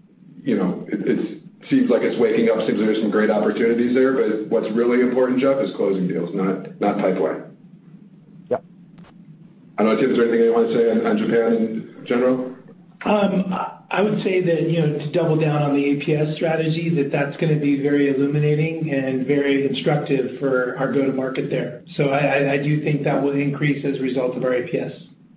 you 0.44 0.58
know 0.58 0.86
it 0.90 1.42
seems 1.70 1.90
like 1.90 2.02
it's 2.04 2.20
waking 2.20 2.50
up. 2.50 2.66
Seems 2.68 2.80
there's 2.80 3.02
some 3.02 3.12
great 3.12 3.30
opportunities 3.30 3.96
there, 3.96 4.14
but 4.14 4.48
what's 4.50 4.68
really 4.76 5.02
important, 5.02 5.40
Jeff, 5.40 5.58
is 5.62 5.72
closing 5.76 6.08
deals, 6.08 6.30
not 6.34 6.80
not 6.80 7.00
pipeline. 7.00 7.55
Yep. 9.78 9.80
I 9.80 9.84
don't 9.84 9.96
know, 9.96 10.02
Tim, 10.02 10.12
is 10.12 10.18
there 10.18 10.28
anything 10.28 10.46
you 10.46 10.54
want 10.54 10.68
to 10.70 10.74
say 10.74 11.08
on 11.08 11.18
Japan 11.18 11.54
in 11.54 12.06
general? 12.08 12.56
Um, 13.06 13.54
I 13.92 14.02
would 14.02 14.24
say 14.24 14.42
that 14.44 14.70
you 14.70 14.82
know, 14.82 14.98
to 14.98 15.12
double 15.12 15.40
down 15.40 15.62
on 15.62 15.74
the 15.76 15.82
APS 15.82 16.36
strategy, 16.36 16.90
that 16.96 17.12
that's 17.12 17.38
going 17.38 17.54
to 17.54 17.60
be 17.60 17.82
very 17.82 18.10
illuminating 18.10 18.92
and 18.92 19.28
very 19.28 19.68
instructive 19.68 20.40
for 20.40 20.76
our 20.78 20.92
go-to-market 20.92 21.50
there. 21.50 21.84
So 21.96 22.12
I 22.12 22.58
do 22.58 22.84
think 22.84 23.04
that 23.04 23.22
will 23.22 23.36
increase 23.36 23.86
as 23.86 23.98
a 23.98 24.02
result 24.02 24.36
of 24.36 24.44
our 24.44 24.52
APS. 24.52 24.92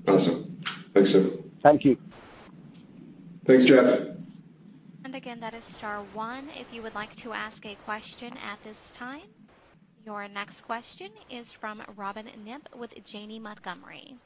Awesome. 0.07 0.63
Thanks, 0.95 1.13
Tim. 1.13 1.51
Thank 1.63 1.85
you. 1.85 1.99
Thanks, 3.47 3.69
Jeff. 3.69 3.85
And 5.05 5.15
again, 5.15 5.41
that 5.41 5.55
is 5.55 5.63
star 5.79 6.05
one 6.15 6.49
if 6.55 6.67
you 6.73 6.83
would 6.83 6.95
like 6.95 7.11
to 7.25 7.33
ask 7.33 7.57
a 7.65 7.77
question 7.85 8.33
at 8.39 8.59
this 8.65 8.77
time. 8.99 9.23
Your 10.05 10.29
next 10.29 10.55
question 10.65 11.09
is 11.31 11.47
from 11.61 11.83
Robin 11.97 12.27
Knipp 12.45 12.79
with 12.79 12.91
Janney 13.13 13.39
Montgomery. 13.39 14.17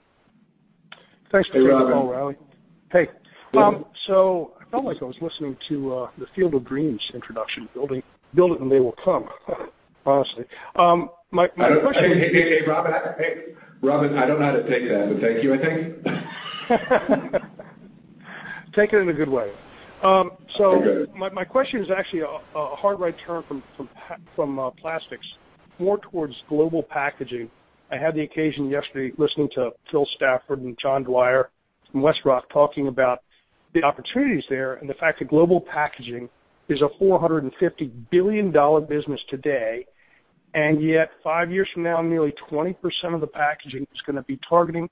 Thanks 1.31 1.49
for 1.49 1.55
taking 1.55 1.69
the 1.69 1.93
call, 1.93 2.09
Riley. 2.13 2.37
Hey, 2.91 3.09
Robin. 3.55 3.81
Hey. 3.81 4.13
Um, 4.13 4.55
I 4.59 4.71
felt 4.71 4.85
like 4.85 5.03
I 5.03 5.05
was 5.05 5.17
listening 5.21 5.57
to 5.69 5.95
uh, 5.95 6.11
the 6.19 6.27
Field 6.35 6.55
of 6.55 6.65
Dreams 6.65 7.03
introduction, 7.15 7.69
build 7.75 7.93
it 7.93 8.05
and 8.35 8.71
they 8.73 8.81
will 8.81 8.95
come, 9.05 9.29
honestly. 10.07 10.45
Um, 10.77 11.11
my 11.31 11.49
question- 11.49 12.19
Hey, 12.19 12.63
Robin, 13.83 14.17
I 14.17 14.27
don't 14.27 14.39
know 14.41 14.47
how 14.47 14.53
to 14.53 14.69
take 14.69 14.89
that, 14.89 15.11
but 15.13 15.21
thank 15.21 15.43
you, 15.43 15.55
I 15.55 15.59
think. 15.59 17.43
Take 18.75 18.93
it 18.95 18.99
in 18.99 19.09
a 19.11 19.13
good 19.13 19.29
way. 19.29 19.51
Um, 20.03 20.31
okay. 20.59 21.13
My 21.15 21.45
question 21.45 21.83
is 21.83 21.91
actually 21.91 22.23
a 22.23 22.39
hard 22.55 22.99
right 22.99 23.15
turn 23.27 23.45
from 24.35 24.59
uh, 24.59 24.71
plastics, 24.71 25.27
more 25.83 25.99
towards 25.99 26.35
global 26.49 26.83
packaging. 26.83 27.51
I 27.91 27.97
had 27.97 28.15
the 28.15 28.23
occasion 28.23 28.71
yesterday 28.71 29.15
listening 29.19 29.51
to 29.55 29.71
Phil 29.91 30.07
Stafford 30.17 30.61
and 30.61 30.79
John 30.79 31.03
Dwyer 31.03 31.51
from 31.91 32.01
WestRock 32.03 32.43
talking 32.51 32.89
about 32.89 33.21
the 33.75 33.83
opportunities 33.83 34.45
there 34.49 34.75
and 34.75 34.89
the 34.89 34.95
fact 34.95 35.19
that 35.19 35.29
global 35.29 35.61
packaging 35.61 36.29
is 36.69 36.81
a 36.83 36.89
$450 37.03 37.91
billion 38.11 38.51
business 38.87 39.21
today, 39.29 39.87
and 40.55 40.83
yet 40.83 41.11
five 41.23 41.51
years 41.51 41.69
from 41.73 41.83
now, 41.83 42.01
nearly 42.01 42.33
20% 42.51 42.75
of 43.15 43.21
the 43.21 43.27
packaging 43.27 43.87
is 43.95 44.01
going 44.07 44.17
to 44.17 44.23
be 44.23 44.39
targeting 44.49 44.89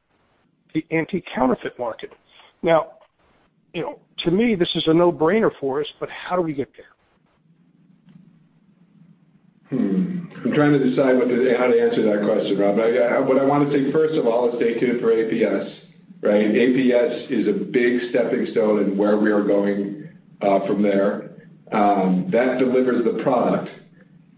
the 0.74 0.84
anti-counterfeit 0.90 1.78
market. 1.78 2.12
Now, 2.62 2.92
you 3.72 3.82
know, 3.82 4.00
to 4.18 4.30
me, 4.30 4.54
this 4.54 4.70
is 4.74 4.84
a 4.86 4.94
no-brainer 4.94 5.50
for 5.60 5.80
us, 5.80 5.86
but 5.98 6.08
how 6.10 6.36
do 6.36 6.42
we 6.42 6.52
get 6.52 6.70
there? 6.76 6.86
Hmm. 9.78 10.19
I'm 10.50 10.56
trying 10.56 10.72
to 10.72 10.82
decide 10.82 11.14
how 11.14 11.68
to 11.70 11.80
answer 11.80 12.02
that 12.10 12.26
question, 12.26 12.58
Robin. 12.58 12.82
What 13.28 13.38
I 13.38 13.44
want 13.44 13.70
to 13.70 13.72
say, 13.72 13.92
first 13.92 14.14
of 14.18 14.26
all, 14.26 14.50
is 14.50 14.56
stay 14.58 14.80
tuned 14.80 15.00
for 15.00 15.14
APS, 15.14 15.78
right? 16.22 16.42
APS 16.42 17.30
is 17.30 17.46
a 17.46 17.52
big 17.70 18.10
stepping 18.10 18.48
stone 18.50 18.82
in 18.82 18.98
where 18.98 19.16
we 19.16 19.30
are 19.30 19.44
going 19.44 20.10
from 20.40 20.82
there. 20.82 21.30
That 21.70 22.58
delivers 22.58 23.04
the 23.04 23.22
product. 23.22 23.70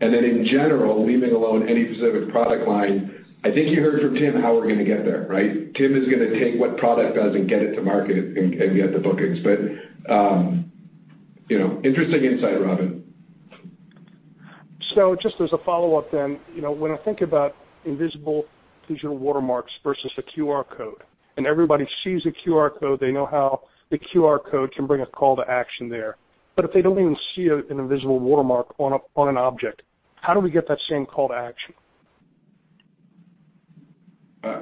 And 0.03 0.13
then 0.13 0.25
In 0.25 0.45
general, 0.45 1.07
leaving 1.07 1.33
alone 1.33 1.67
any 1.67 1.95
specific 1.95 2.29
product 2.29 2.69
line, 2.69 3.25
I 3.45 3.51
think 3.51 3.71
you 3.71 3.81
heard 3.81 4.03
from 4.03 4.15
Tim 4.15 4.39
how 4.43 4.53
we're 4.55 4.69
going 4.69 4.79
to 4.79 4.85
get 4.85 5.07
there, 5.07 5.27
right? 5.31 5.73
Tim 5.75 5.97
is 5.97 6.09
going 6.11 6.29
to 6.29 6.39
take 6.39 6.61
what 6.61 6.77
product 6.77 7.17
does 7.17 7.35
and 7.35 7.49
get 7.49 7.63
it 7.63 7.75
to 7.77 7.81
market 7.81 8.37
and 8.37 8.53
get 8.53 8.93
the 8.93 8.99
bookings. 8.99 9.39
But 9.41 10.13
um, 10.13 10.71
you 11.49 11.59
know, 11.59 11.81
Interesting 11.85 12.25
insight, 12.25 12.61
Robin. 12.61 13.02
So 14.95 15.17
just 15.21 15.41
as 15.41 15.53
a 15.53 15.59
follow-up 15.59 16.11
then, 16.11 16.41
you 16.55 16.63
know, 16.63 16.73
when 16.73 16.93
I 16.93 16.97
think 16.99 17.21
about 17.21 17.55
invisible 17.85 18.45
digital 18.89 19.17
watermarks 19.17 19.73
versus 19.85 20.11
a 20.19 20.23
QR 20.23 20.65
code, 20.77 21.03
and 21.37 21.47
everybody 21.47 21.87
sees 22.05 22.27
a 22.27 22.33
QR 22.49 22.79
code, 22.79 23.01
they 23.01 23.13
know 23.13 23.27
how 23.27 23.63
the 23.91 23.99
QR 23.99 24.39
code 24.51 24.73
can 24.73 24.87
bring 24.87 25.03
a 25.03 25.07
call 25.07 25.37
to 25.37 25.49
action 25.49 25.89
there. 25.89 26.17
But 26.57 26.65
if 26.65 26.73
they 26.73 26.83
don't 26.83 26.99
even 26.99 27.17
see 27.35 27.49
an 27.49 27.65
invisible 27.71 28.21
watermark 28.21 28.75
on 28.79 29.01
an 29.17 29.37
object, 29.37 29.83
how 30.17 30.35
do 30.35 30.41
we 30.41 30.51
get 30.51 30.69
that 30.69 30.79
same 30.89 31.07
call 31.07 31.29
to 31.29 31.35
action? 31.35 31.75
Uh, 34.45 34.61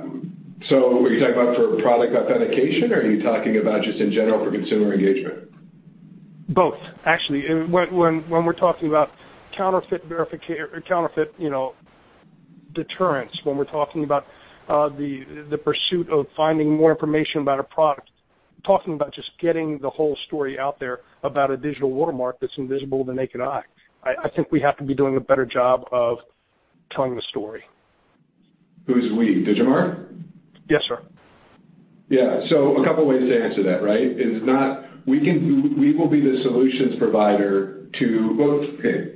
so, 0.68 1.04
are 1.04 1.11
you 1.11 1.20
talking 1.20 1.35
about 1.35 1.56
for 1.56 1.80
product 1.80 2.14
authentication, 2.14 2.92
or 2.92 3.00
are 3.00 3.11
you 3.11 3.22
talking 3.22 3.56
about 3.56 3.83
just 3.83 3.98
in 3.98 4.12
general 4.12 4.44
for 4.44 4.50
consumer 4.50 4.92
engagement? 4.92 5.50
Both, 6.50 6.78
actually. 7.06 7.48
Uh, 7.48 7.66
when 7.66 8.44
we're 8.44 8.52
talking 8.52 8.88
about 8.88 9.11
counterfeit 9.57 10.05
verification, 10.07 10.67
counterfeit, 10.87 11.35
you 11.39 11.51
know, 11.51 11.75
deterrence 12.75 13.39
when 13.45 13.57
we're 13.57 13.65
talking 13.65 14.05
about 14.05 14.27
uh, 14.69 14.89
the 14.91 15.47
the 15.51 15.59
pursuit 15.59 16.09
of 16.11 16.27
finding 16.37 16.77
more 16.77 16.91
information 16.91 17.41
about 17.41 17.59
a 17.59 17.65
product, 17.65 18.11
talking 18.65 18.95
about 18.95 19.13
just 19.13 19.31
getting 19.41 19.79
the 19.79 19.91
whole 19.91 20.17
story 20.27 20.59
out 20.59 20.79
there 20.79 21.01
about 21.23 21.51
a 21.51 21.57
digital 21.57 21.91
watermark 21.91 22.39
that's 22.41 22.57
invisible 22.59 23.05
to 23.05 23.11
the 23.11 23.15
naked 23.15 23.41
eye. 23.41 23.63
I 24.03 24.31
think 24.35 24.51
we 24.51 24.61
have 24.61 24.79
to 24.79 24.85
be 24.85 24.95
doing 24.95 25.17
a 25.17 25.21
better 25.21 25.45
job 25.45 25.85
of 25.93 26.19
telling 26.91 27.15
the 27.17 27.23
story. 27.23 27.63
Who's 28.87 29.13
we? 29.13 29.45
Digimarc? 29.45 30.07
Yes, 30.71 30.83
sir. 30.89 31.03
Yeah. 32.09 32.41
So 32.49 32.83
a 32.83 32.85
couple 32.85 33.07
ways 33.07 33.29
to 33.29 33.45
answer 33.45 33.63
that, 33.65 33.83
right? 33.83 34.03
Is 34.03 34.43
not 34.43 34.85
we 35.07 35.21
can 35.21 35.79
we 35.79 35.95
will 35.95 36.09
be 36.09 36.21
the 36.21 36.43
solutions 36.43 36.99
provider 36.99 37.87
to. 37.99 38.37
Well, 38.39 38.51
okay. 38.79 39.10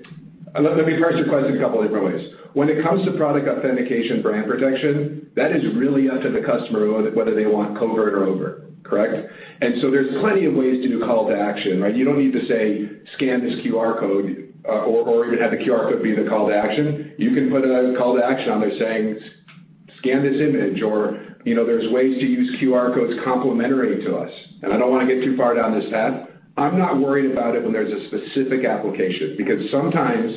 Uh, 0.55 0.61
let 0.61 0.87
me 0.87 0.97
parse 0.99 1.17
your 1.17 1.29
question 1.29 1.57
a 1.57 1.61
couple 1.61 1.83
different 1.83 2.05
ways. 2.05 2.31
When 2.53 2.69
it 2.69 2.83
comes 2.83 3.05
to 3.07 3.13
product 3.19 3.49
authentication 3.49 4.23
brand 4.23 4.47
protection, 4.47 5.31
that 5.35 5.51
is 5.51 5.63
really 5.75 6.09
up 6.09 6.23
to 6.23 6.31
the 6.31 6.41
customer 6.47 6.87
whether 7.11 7.35
they 7.35 7.47
want 7.47 7.77
covert 7.77 8.15
or 8.15 8.25
overt, 8.25 8.85
correct? 8.85 9.33
And 9.61 9.81
so 9.81 9.91
there's 9.91 10.15
plenty 10.21 10.47
of 10.47 10.55
ways 10.55 10.83
to 10.83 10.89
do 10.89 11.01
call 11.01 11.29
to 11.29 11.37
action, 11.37 11.81
right? 11.81 11.95
You 11.95 12.05
don't 12.05 12.19
need 12.19 12.33
to 12.33 12.47
say, 12.47 12.89
"Scan 13.15 13.43
this 13.43 13.59
QR 13.67 13.99
code," 13.99 14.55
uh, 14.69 14.85
or 14.87 15.27
even 15.27 15.41
have 15.41 15.51
the 15.51 15.57
QR 15.57 15.91
code 15.91 16.03
be 16.03 16.15
the 16.15 16.29
call 16.29 16.49
to 16.49 16.55
action. 16.55 17.13
You 17.19 17.35
can 17.35 17.51
put 17.51 17.65
a 17.65 17.97
call 17.99 18.17
to 18.17 18.25
action 18.25 18.51
on 18.53 18.61
there 18.61 18.79
saying, 18.79 19.19
"Scan 19.99 20.23
this 20.23 20.41
image," 20.41 20.81
or, 20.83 21.19
you 21.45 21.57
know, 21.57 21.65
there's 21.67 21.91
ways 21.91 22.19
to 22.21 22.27
use 22.27 22.55
QR 22.61 22.95
codes 22.95 23.19
complementary 23.25 24.05
to 24.05 24.17
us. 24.19 24.31
And 24.63 24.73
I 24.73 24.79
don't 24.79 24.93
wanna 24.93 25.07
get 25.07 25.25
too 25.25 25.37
far 25.37 25.55
down 25.55 25.77
this 25.77 25.91
path. 25.91 26.24
I'm 26.57 26.79
not 26.79 27.01
worried 27.01 27.31
about 27.31 27.57
it 27.57 27.63
when 27.63 27.73
there's 27.73 27.93
a 27.93 28.07
specific 28.07 28.65
application, 28.65 29.35
because 29.37 29.71
sometimes 29.71 30.33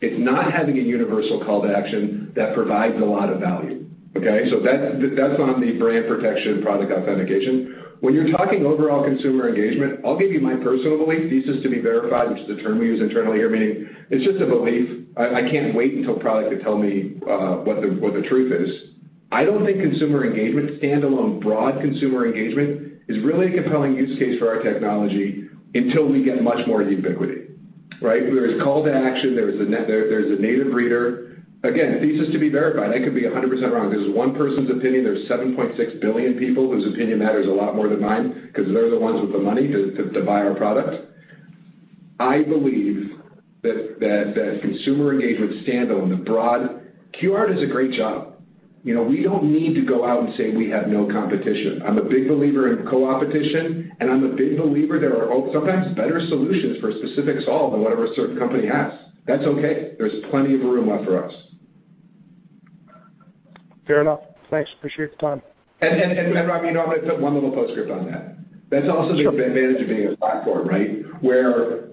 it's 0.00 0.18
not 0.18 0.52
having 0.52 0.78
a 0.78 0.82
universal 0.82 1.44
call 1.44 1.62
to 1.62 1.76
action 1.76 2.32
that 2.36 2.54
provides 2.54 2.96
a 2.96 3.04
lot 3.04 3.30
of 3.30 3.40
value, 3.40 3.84
okay? 4.16 4.48
So 4.48 4.60
that 4.60 5.12
that's 5.16 5.40
on 5.40 5.60
the 5.60 5.76
brand 5.78 6.06
protection 6.06 6.62
product 6.62 6.92
authentication. 6.92 7.76
When 8.00 8.14
you're 8.14 8.30
talking 8.30 8.64
overall 8.64 9.04
consumer 9.04 9.48
engagement, 9.48 10.00
I'll 10.06 10.16
give 10.18 10.32
you 10.32 10.40
my 10.40 10.54
personal 10.56 10.96
belief, 10.96 11.28
thesis 11.28 11.62
to 11.62 11.68
be 11.68 11.80
verified, 11.80 12.30
which 12.30 12.40
is 12.40 12.58
a 12.58 12.62
term 12.62 12.78
we 12.78 12.86
use 12.86 13.00
internally 13.02 13.38
here, 13.38 13.50
meaning 13.50 13.88
it's 14.08 14.24
just 14.24 14.40
a 14.40 14.46
belief. 14.46 15.04
I 15.18 15.50
can't 15.50 15.74
wait 15.74 15.92
until 15.94 16.18
product 16.18 16.50
to 16.56 16.62
tell 16.62 16.78
me 16.78 17.20
uh, 17.28 17.56
what 17.66 17.82
the 17.82 18.24
truth 18.26 18.52
is. 18.54 18.94
I 19.32 19.44
don't 19.44 19.66
think 19.66 19.82
consumer 19.82 20.24
engagement, 20.24 20.80
standalone 20.80 21.42
broad 21.42 21.82
consumer 21.82 22.26
engagement, 22.26 23.02
is 23.08 23.22
really 23.22 23.52
a 23.52 23.62
compelling 23.62 23.96
use 23.96 24.18
case 24.18 24.38
for 24.38 24.48
our 24.48 24.62
technology 24.62 25.39
until 25.74 26.08
we 26.08 26.24
get 26.24 26.42
much 26.42 26.66
more 26.66 26.82
ubiquity, 26.82 27.48
right? 28.02 28.22
There's 28.22 28.62
call 28.62 28.84
to 28.84 28.92
action, 28.92 29.36
there's 29.36 29.60
a 29.60 30.40
native 30.40 30.74
reader. 30.74 31.26
Again, 31.62 31.98
thesis 32.00 32.32
to 32.32 32.38
be 32.38 32.48
verified. 32.48 32.90
I 32.90 33.04
could 33.04 33.14
be 33.14 33.24
100% 33.24 33.70
wrong. 33.70 33.90
This 33.90 34.00
is 34.00 34.14
one 34.14 34.34
person's 34.34 34.70
opinion. 34.70 35.04
There's 35.04 35.28
7.6 35.28 36.00
billion 36.00 36.38
people 36.38 36.72
whose 36.72 36.86
opinion 36.90 37.18
matters 37.18 37.46
a 37.46 37.50
lot 37.50 37.76
more 37.76 37.86
than 37.86 38.00
mine 38.00 38.48
because 38.50 38.72
they're 38.72 38.88
the 38.88 38.98
ones 38.98 39.20
with 39.20 39.32
the 39.32 39.38
money 39.38 39.68
to 39.68 40.22
buy 40.24 40.40
our 40.40 40.54
product. 40.54 41.04
I 42.18 42.42
believe 42.42 43.10
that 43.62 44.58
consumer 44.62 45.12
engagement 45.12 45.66
standalone, 45.66 46.08
the 46.08 46.24
broad 46.24 46.80
QR 47.20 47.52
does 47.52 47.62
a 47.62 47.66
great 47.66 47.92
job. 47.92 48.40
You 48.82 48.94
know, 48.94 49.02
we 49.02 49.22
don't 49.22 49.44
need 49.44 49.74
to 49.74 49.84
go 49.84 50.06
out 50.06 50.24
and 50.24 50.34
say 50.36 50.56
we 50.56 50.70
have 50.70 50.88
no 50.88 51.06
competition. 51.12 51.82
I'm 51.86 51.98
a 51.98 52.04
big 52.04 52.26
believer 52.26 52.72
in 52.72 52.86
co-opetition, 52.86 53.89
and 54.00 54.10
I'm 54.10 54.24
a 54.24 54.34
big 54.34 54.56
believer 54.56 54.98
there 54.98 55.16
are 55.16 55.52
sometimes 55.52 55.94
better 55.94 56.20
solutions 56.28 56.78
for 56.80 56.90
a 56.90 56.98
specific 56.98 57.44
solve 57.44 57.72
than 57.72 57.82
whatever 57.82 58.06
a 58.06 58.14
certain 58.14 58.38
company 58.38 58.66
has. 58.66 58.92
That's 59.26 59.44
okay. 59.44 59.92
There's 59.98 60.24
plenty 60.30 60.54
of 60.54 60.62
room 60.62 60.88
left 60.88 61.04
for 61.04 61.24
us. 61.24 61.34
Fair 63.86 64.00
enough. 64.00 64.20
Thanks. 64.50 64.70
Appreciate 64.78 65.12
the 65.12 65.18
time. 65.18 65.42
And 65.82 66.00
and 66.00 66.48
Rob, 66.48 66.64
you 66.64 66.72
know, 66.72 66.82
I'm 66.82 66.90
gonna 66.90 67.02
put 67.02 67.20
one 67.20 67.34
little 67.34 67.52
postscript 67.52 67.90
on 67.90 68.10
that. 68.10 68.36
That's 68.70 68.88
also 68.88 69.16
the 69.16 69.28
advantage 69.28 69.82
of 69.82 69.88
being 69.88 70.12
a 70.12 70.16
platform, 70.16 70.68
right? 70.68 71.02
Where 71.22 71.88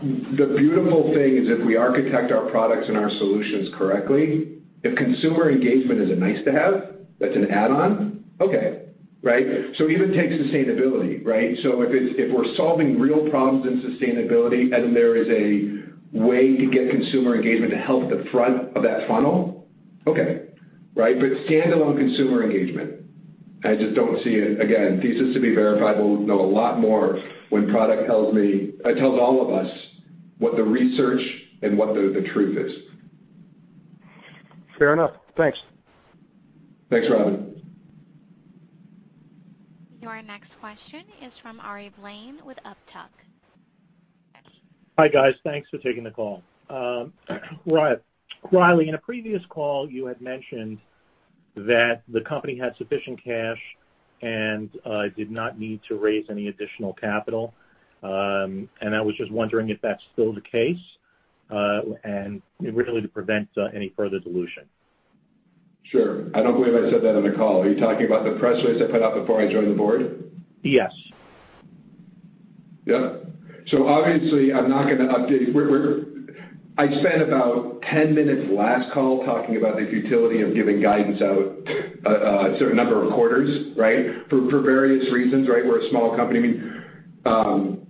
the 0.00 0.54
beautiful 0.56 1.12
thing 1.12 1.36
is 1.36 1.48
if 1.48 1.64
we 1.66 1.76
architect 1.76 2.32
our 2.32 2.48
products 2.50 2.88
and 2.88 2.96
our 2.96 3.10
solutions 3.10 3.68
correctly, 3.76 4.58
if 4.84 4.96
consumer 4.96 5.50
engagement 5.50 6.00
is 6.00 6.10
a 6.10 6.14
nice 6.14 6.42
to 6.44 6.52
have, 6.52 6.94
that's 7.18 7.34
an 7.34 7.50
add-on, 7.50 8.24
okay, 8.40 8.77
right? 9.22 9.44
So 9.76 9.88
even 9.88 10.12
take 10.12 10.30
sustainability, 10.30 11.24
right? 11.24 11.56
So 11.62 11.82
if 11.82 12.32
we're 12.32 12.56
solving 12.56 13.00
real 13.00 13.28
problems 13.30 13.66
in 13.66 13.90
sustainability 13.90 14.74
and 14.74 14.94
there 14.94 15.16
is 15.16 15.28
a 15.28 16.16
way 16.16 16.56
to 16.56 16.70
get 16.70 16.90
consumer 16.90 17.34
engagement 17.34 17.70
to 17.72 17.78
help 17.78 18.08
the 18.10 18.24
front 18.30 18.76
of 18.76 18.82
that 18.82 19.08
funnel, 19.08 19.66
okay, 20.06 20.48
right? 20.94 21.18
But 21.18 21.30
standalone 21.48 21.98
consumer 21.98 22.44
engagement, 22.44 23.02
I 23.64 23.74
just 23.74 23.94
don't 23.94 24.22
see 24.22 24.34
it. 24.34 24.60
Again, 24.60 25.00
thesis 25.02 25.34
to 25.34 25.40
be 25.40 25.54
verified. 25.54 25.98
We'll 25.98 26.20
know 26.20 26.40
a 26.40 26.46
lot 26.46 26.78
more 26.78 27.18
when 27.50 27.70
product 27.70 28.06
tells 28.06 28.32
me 28.34 28.72
uh 28.84 28.92
tells 28.94 29.18
all 29.18 29.42
of 29.42 29.66
us 29.66 29.70
what 30.38 30.56
the 30.56 30.62
research 30.62 31.20
and 31.62 31.76
what 31.76 31.94
the 31.94 32.24
truth 32.32 32.56
is. 32.56 32.72
Fair 34.78 34.92
enough. 34.92 35.10
Thanks. 35.36 35.58
Thanks, 36.88 37.08
Robin. 37.10 37.57
Your 40.08 40.22
next 40.22 40.48
question 40.58 41.02
is 41.22 41.34
from 41.42 41.60
Ari 41.60 41.92
Blaine 42.00 42.38
with 42.46 42.56
Uptuck. 42.64 43.10
Hi, 44.98 45.06
guys. 45.06 45.34
Thanks 45.44 45.68
for 45.68 45.76
taking 45.76 46.02
the 46.02 46.10
call. 46.10 46.42
Um, 46.70 47.12
Riley, 48.50 48.88
in 48.88 48.94
a 48.94 48.98
previous 48.98 49.42
call, 49.50 49.86
you 49.86 50.06
had 50.06 50.22
mentioned 50.22 50.78
that 51.56 52.04
the 52.08 52.22
company 52.22 52.56
had 52.56 52.74
sufficient 52.78 53.22
cash 53.22 53.60
and 54.22 54.70
uh, 54.86 55.08
did 55.14 55.30
not 55.30 55.58
need 55.58 55.82
to 55.88 55.96
raise 55.96 56.24
any 56.30 56.48
additional 56.48 56.94
capital. 56.94 57.52
Um 58.02 58.70
and 58.80 58.96
I 58.96 59.02
was 59.02 59.14
just 59.16 59.30
wondering 59.30 59.68
if 59.68 59.78
that's 59.82 60.02
still 60.14 60.32
the 60.32 60.40
case, 60.40 60.80
uh, 61.50 61.82
and 62.04 62.40
really 62.58 63.02
to 63.02 63.08
prevent 63.08 63.48
uh, 63.58 63.64
any 63.74 63.92
further 63.94 64.20
dilution. 64.20 64.64
Sure. 65.90 66.26
I 66.34 66.42
don't 66.42 66.54
believe 66.54 66.74
I 66.74 66.90
said 66.90 67.02
that 67.02 67.16
on 67.16 67.24
the 67.24 67.34
call. 67.36 67.62
Are 67.62 67.68
you 67.68 67.80
talking 67.80 68.06
about 68.06 68.24
the 68.24 68.38
press 68.38 68.56
release 68.64 68.82
I 68.86 68.90
put 68.90 69.02
out 69.02 69.14
before 69.14 69.40
I 69.40 69.50
joined 69.50 69.70
the 69.70 69.76
board? 69.76 70.30
Yes. 70.62 70.92
Yeah. 72.84 73.16
So 73.68 73.88
obviously, 73.88 74.52
I'm 74.52 74.68
not 74.68 74.84
gonna 74.84 75.08
update. 75.08 75.48
I 76.78 76.86
spent 77.00 77.22
about 77.22 77.82
10 77.82 78.14
minutes 78.14 78.48
last 78.52 78.92
call 78.92 79.24
talking 79.24 79.56
about 79.56 79.76
the 79.76 79.86
futility 79.90 80.42
of 80.42 80.54
giving 80.54 80.80
guidance 80.80 81.20
out 81.20 81.58
uh, 82.06 82.08
uh, 82.08 82.54
a 82.54 82.58
certain 82.58 82.76
number 82.76 83.02
of 83.02 83.12
quarters, 83.12 83.74
right? 83.76 84.28
For 84.30 84.40
various 84.60 85.12
reasons, 85.12 85.48
right? 85.48 85.66
We're 85.66 85.84
a 85.84 85.90
small 85.90 86.16
company. 86.16 86.38
I 86.38 86.42
mean, 86.42 86.84
um, 87.26 87.86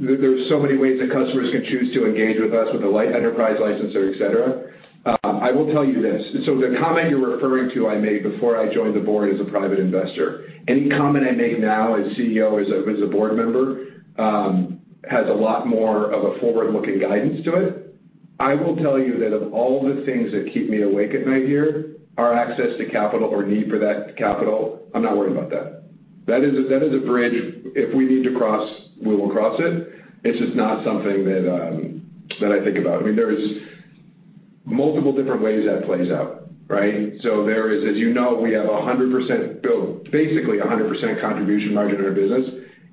there's 0.00 0.48
so 0.48 0.58
many 0.58 0.76
ways 0.76 1.00
that 1.00 1.12
customers 1.12 1.50
can 1.52 1.64
choose 1.64 1.92
to 1.94 2.06
engage 2.06 2.40
with 2.40 2.54
us 2.54 2.68
with 2.72 2.82
a 2.82 2.88
light 2.88 3.14
enterprise 3.14 3.56
license 3.60 3.94
or 3.94 4.10
et 4.10 4.18
cetera. 4.18 4.65
Um, 5.06 5.38
I 5.40 5.52
will 5.52 5.72
tell 5.72 5.84
you 5.84 6.02
this. 6.02 6.44
So 6.46 6.56
the 6.56 6.76
comment 6.80 7.10
you're 7.10 7.36
referring 7.36 7.70
to, 7.74 7.88
I 7.88 7.96
made 7.96 8.24
before 8.24 8.58
I 8.58 8.72
joined 8.74 8.96
the 8.96 9.00
board 9.00 9.32
as 9.32 9.40
a 9.40 9.44
private 9.44 9.78
investor. 9.78 10.48
Any 10.66 10.88
comment 10.88 11.24
I 11.26 11.30
make 11.30 11.60
now 11.60 11.94
as 11.94 12.16
CEO, 12.16 12.60
as 12.60 13.02
a 13.02 13.06
board 13.06 13.36
member, 13.36 14.02
um, 14.18 14.80
has 15.08 15.28
a 15.28 15.32
lot 15.32 15.68
more 15.68 16.10
of 16.10 16.24
a 16.24 16.40
forward-looking 16.40 16.98
guidance 16.98 17.44
to 17.44 17.54
it. 17.54 17.94
I 18.40 18.54
will 18.54 18.74
tell 18.76 18.98
you 18.98 19.16
that 19.20 19.32
of 19.32 19.54
all 19.54 19.82
the 19.82 20.04
things 20.04 20.32
that 20.32 20.50
keep 20.52 20.68
me 20.68 20.82
awake 20.82 21.14
at 21.14 21.24
night 21.24 21.46
here, 21.46 21.96
our 22.18 22.34
access 22.34 22.76
to 22.78 22.86
capital 22.90 23.28
or 23.28 23.46
need 23.46 23.70
for 23.70 23.78
that 23.78 24.16
capital, 24.16 24.88
I'm 24.92 25.02
not 25.02 25.16
worried 25.16 25.36
about 25.36 25.50
that. 25.50 25.84
That 26.26 26.42
is 26.42 26.94
a 26.94 27.06
bridge. 27.06 27.32
If 27.76 27.94
we 27.94 28.06
need 28.06 28.24
to 28.24 28.36
cross, 28.36 28.68
we 29.00 29.14
will 29.14 29.30
cross 29.30 29.60
it. 29.60 29.88
It's 30.24 30.40
just 30.40 30.56
not 30.56 30.84
something 30.84 31.24
that 31.24 31.48
um, 31.48 32.02
I 32.42 32.64
think 32.64 32.78
about. 32.78 33.02
I 33.02 33.06
mean, 33.06 33.14
there 33.14 33.30
is 33.30 33.62
multiple 34.66 35.12
different 35.14 35.40
ways 35.42 35.64
that 35.66 35.86
plays 35.86 36.10
out, 36.10 36.50
right? 36.68 37.12
So 37.22 37.46
there 37.46 37.70
is, 37.72 37.88
as 37.88 37.96
you 37.96 38.12
know, 38.12 38.34
we 38.34 38.52
have 38.52 38.66
100% 38.66 39.62
build, 39.62 40.10
basically 40.10 40.58
100% 40.58 41.20
contribution 41.20 41.72
margin 41.72 42.00
in 42.00 42.04
our 42.04 42.12
business. 42.12 42.44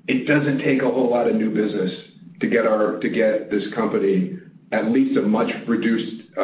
It 0.06 0.26
doesn't 0.26 0.58
take 0.58 0.82
a 0.82 0.90
whole 0.90 1.10
lot 1.10 1.28
of 1.28 1.34
new 1.34 1.50
business 1.52 1.90
to 2.40 2.46
get 2.48 2.66
our 2.66 2.98
to 3.00 3.08
get 3.08 3.50
this 3.50 3.64
company 3.74 4.38
at 4.72 4.90
least 4.90 5.16
a 5.18 5.22
much 5.22 5.50
reduced 5.66 6.34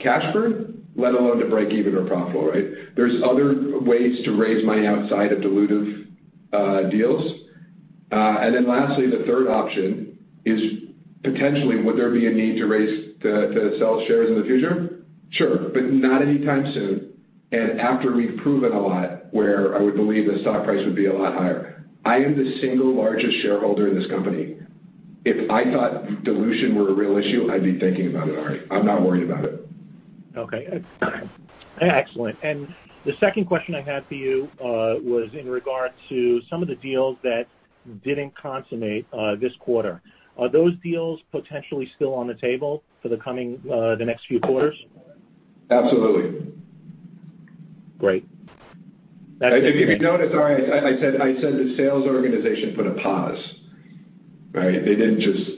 cash 0.00 0.32
burn, 0.32 0.86
let 0.96 1.14
alone 1.14 1.38
to 1.38 1.46
break 1.46 1.72
even 1.72 1.94
or 1.94 2.06
profitable, 2.06 2.50
right? 2.50 2.64
There's 2.96 3.22
other 3.24 3.80
ways 3.80 4.24
to 4.24 4.32
raise 4.32 4.64
money 4.64 4.86
outside 4.86 5.32
of 5.32 5.38
dilutive 5.38 6.06
deals. 6.90 7.40
Uh 8.12 8.38
and 8.40 8.54
then 8.54 8.68
lastly, 8.68 9.06
the 9.08 9.24
third 9.24 9.48
option 9.48 10.18
is 10.44 10.60
potentially 11.22 11.82
would 11.82 11.96
there 11.96 12.10
be 12.10 12.26
a 12.26 12.30
need 12.30 12.56
to 12.56 12.66
sell 13.22 14.04
shares 14.06 14.30
in 14.30 14.38
the 14.38 14.44
future? 14.44 15.04
Sure, 15.30 15.70
but 15.72 15.84
not 15.92 16.22
anytime 16.22 16.72
soon. 16.72 17.12
And 17.52 17.80
after 17.80 18.14
we've 18.14 18.36
proven 18.38 18.72
a 18.72 18.80
lot 18.80 19.32
where 19.32 19.76
I 19.76 19.82
would 19.82 19.96
believe 19.96 20.26
the 20.26 20.38
stock 20.40 20.64
price 20.64 20.84
would 20.84 20.96
be 20.96 21.06
a 21.06 21.12
lot 21.12 21.34
higher. 21.34 21.84
I 22.04 22.16
am 22.16 22.36
the 22.36 22.60
single 22.60 22.94
largest 22.94 23.42
shareholder 23.42 23.88
in 23.88 23.98
this 23.98 24.08
company. 24.08 24.56
If 25.24 25.50
I 25.50 25.64
thought 25.70 26.24
dilution 26.24 26.74
were 26.74 26.90
a 26.90 26.94
real 26.94 27.18
issue, 27.18 27.50
I'd 27.52 27.62
be 27.62 27.78
thinking 27.78 28.08
about 28.08 28.28
it, 28.28 28.38
Ari. 28.38 28.62
I'm 28.70 28.86
not 28.86 29.02
worried 29.02 29.24
about 29.24 29.44
it. 29.44 29.68
Okay. 30.36 30.82
Excellent. 31.80 32.38
And 32.42 32.74
the 33.04 33.12
second 33.20 33.46
question 33.46 33.74
I 33.74 33.82
had 33.82 34.06
for 34.06 34.14
you 34.14 34.48
uh, 34.60 35.00
was 35.02 35.28
in 35.38 35.48
regard 35.48 35.92
to 36.08 36.40
some 36.48 36.62
of 36.62 36.68
the 36.68 36.76
deals 36.76 37.16
that 37.22 37.46
didn't 38.04 38.36
consummate 38.36 39.06
uh, 39.12 39.36
this 39.36 39.52
quarter. 39.58 40.00
Are 40.40 40.48
those 40.48 40.72
deals 40.82 41.20
potentially 41.30 41.90
still 41.96 42.14
on 42.14 42.26
the 42.26 42.34
table 42.34 42.82
for 43.02 43.08
the 43.08 43.18
coming 43.18 43.60
uh 43.70 43.94
the 43.96 44.04
next 44.04 44.26
few 44.26 44.40
quarters? 44.40 44.74
Absolutely. 45.70 46.52
Great. 47.98 48.26
If 49.42 49.74
you 49.76 49.98
notice, 49.98 50.30
Ari, 50.34 50.70
I 50.70 51.00
said 51.00 51.14
the 51.14 51.74
sales 51.76 52.06
organization 52.06 52.74
put 52.74 52.86
a 52.86 52.94
pause, 52.94 53.38
right? 54.52 54.84
They 54.84 54.96
didn't 54.96 55.20
just 55.20 55.50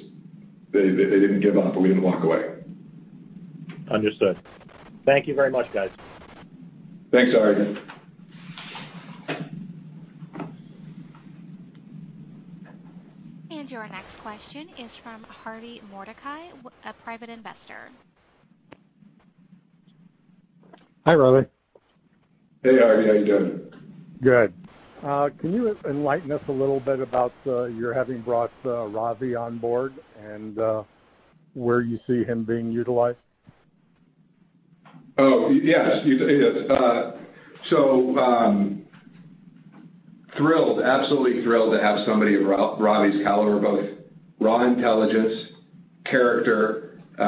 they 0.72 0.90
they 0.90 1.20
didn't 1.20 1.40
give 1.40 1.56
up, 1.56 1.76
or 1.76 1.80
we 1.80 1.88
didn't 1.88 2.02
walk 2.02 2.24
away. 2.24 2.42
Understood. 3.90 4.38
Thank 5.06 5.28
you 5.28 5.34
very 5.34 5.50
much, 5.50 5.72
guys. 5.72 5.90
Thanks, 7.12 7.34
Ari. 7.38 7.78
Your 13.68 13.88
next 13.88 14.11
question 14.22 14.68
is 14.78 14.90
from 15.02 15.24
Harvey 15.24 15.80
Mordecai, 15.90 16.46
a 16.86 16.92
private 17.04 17.28
investor. 17.28 17.90
Hi, 21.04 21.14
Riley. 21.14 21.44
Hey, 22.62 22.78
Harvey. 22.78 23.06
How 23.06 23.12
you 23.14 23.26
doing? 23.26 23.60
Good. 24.22 24.54
Uh, 25.04 25.30
can 25.40 25.52
you 25.52 25.76
enlighten 25.88 26.30
us 26.30 26.40
a 26.48 26.52
little 26.52 26.78
bit 26.78 27.00
about 27.00 27.32
uh, 27.46 27.64
your 27.64 27.92
having 27.92 28.22
brought 28.22 28.52
uh, 28.64 28.86
Ravi 28.86 29.34
on 29.34 29.58
board 29.58 29.94
and 30.24 30.56
where 31.54 31.80
you 31.80 31.98
see 32.06 32.22
him 32.22 32.44
being 32.44 32.70
utilized? 32.70 33.18
Oh, 35.18 35.50
yes. 35.50 36.04
So, 37.70 38.16
um, 38.18 38.82
thrilled, 40.36 40.80
absolutely 40.80 41.42
thrilled 41.42 41.74
to 41.74 41.82
have 41.82 41.98
somebody 42.06 42.36
of 42.36 42.42
Ravi's 42.44 43.22
caliber, 43.24 43.60
both 43.60 43.91
raw 44.42 44.64
intelligence, 44.64 45.32
character, 46.04 47.00
uh, 47.18 47.22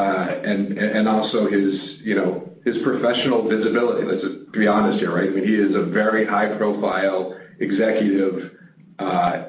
and 0.44 0.78
and 0.78 1.08
also 1.08 1.48
his 1.48 2.76
professional 2.82 3.48
visibility. 3.48 4.06
Let's 4.06 4.24
be 4.52 4.66
honest 4.66 4.98
here, 5.00 5.14
right? 5.14 5.28
I 5.28 5.32
mean, 5.32 5.46
He 5.46 5.54
is 5.54 5.74
a 5.74 5.84
very 5.90 6.26
high-profile 6.26 7.38
executive 7.60 8.52
uh, 8.98 9.44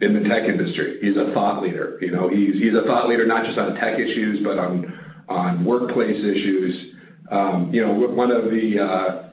in 0.00 0.14
the 0.14 0.28
tech 0.28 0.44
industry. 0.48 0.98
He's 1.00 1.16
a 1.16 1.32
thought 1.34 1.62
leader. 1.62 1.98
You 2.00 2.10
know, 2.12 2.28
he's 2.28 2.74
a 2.74 2.86
thought 2.86 3.08
leader 3.08 3.26
not 3.26 3.44
just 3.44 3.58
on 3.58 3.74
tech 3.74 3.98
issues, 3.98 4.40
but 4.44 4.58
on 4.58 5.64
workplace 5.64 6.18
issues. 6.18 6.94
Um, 7.30 7.70
you 7.72 7.84
know, 7.84 7.92
one 7.92 8.30
of 8.30 8.44
the 8.44 9.30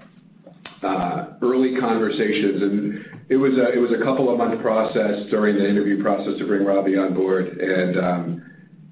uh, 0.82 1.26
early 1.42 1.78
conversations, 1.80 2.62
and 2.62 2.89
it 3.30 3.80
was 3.80 3.92
a 3.92 4.04
couple 4.04 4.32
of 4.32 4.38
month 4.38 4.62
process 4.62 5.30
during 5.30 5.58
the 5.58 5.68
interview 5.70 6.02
process 6.02 6.38
to 6.40 6.48
bring 6.48 6.66
Ravi 6.66 6.98
on 6.98 7.14
board, 7.14 7.48
and 7.48 7.98
um 7.98 8.46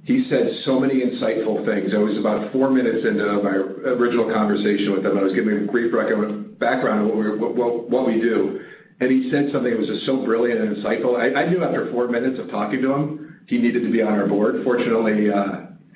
he 0.03 0.25
said 0.29 0.47
so 0.63 0.79
many 0.79 1.03
insightful 1.03 1.65
things. 1.65 1.91
It 1.91 1.97
was 1.97 2.17
about 2.17 2.53
four 2.53 2.71
minutes 2.71 3.05
into 3.05 3.25
my 3.43 3.59
original 3.91 4.31
conversation 4.31 4.93
with 4.93 5.05
him. 5.05 5.17
I 5.17 5.23
was 5.23 5.33
giving 5.33 5.57
him 5.57 5.67
a 5.67 5.71
brief 5.71 5.91
background 5.91 7.11
on 7.11 7.89
what 7.91 8.07
we 8.07 8.21
do, 8.21 8.61
and 9.01 9.11
he 9.11 9.29
said 9.29 9.51
something 9.51 9.69
that 9.69 9.79
was 9.79 9.89
just 9.89 10.05
so 10.05 10.23
brilliant 10.23 10.61
and 10.61 10.77
insightful. 10.77 11.19
I 11.19 11.45
knew 11.49 11.61
after 11.61 11.91
four 11.91 12.07
minutes 12.07 12.39
of 12.39 12.49
talking 12.49 12.81
to 12.83 12.93
him, 12.93 13.41
he 13.47 13.57
needed 13.57 13.83
to 13.83 13.91
be 13.91 14.01
on 14.01 14.13
our 14.13 14.27
board. 14.27 14.63
Fortunately, 14.63 15.27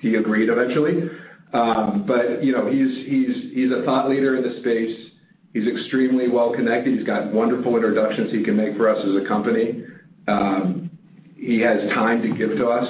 he 0.02 0.16
agreed 0.16 0.50
eventually. 0.50 1.10
Um 1.54 2.06
but 2.08 2.44
you 2.44 2.52
know, 2.52 2.70
he's 2.70 3.06
he's 3.06 3.54
he's 3.54 3.72
a 3.72 3.84
thought 3.86 4.10
leader 4.10 4.36
in 4.36 4.44
the 4.44 4.60
space. 4.60 5.11
He's 5.54 5.68
extremely 5.68 6.30
well-connected. 6.30 6.98
He's 6.98 7.06
got 7.06 7.34
wonderful 7.34 7.76
introductions 7.76 8.32
he 8.32 8.44
can 8.44 8.56
make 8.56 8.78
for 8.78 8.90
us 8.90 9.04
as 9.04 9.24
a 9.24 9.28
company. 9.28 9.84
He 11.36 11.60
has 11.62 11.90
time 11.94 12.22
to 12.22 12.30
give 12.30 12.58
to 12.58 12.68
us. 12.68 12.88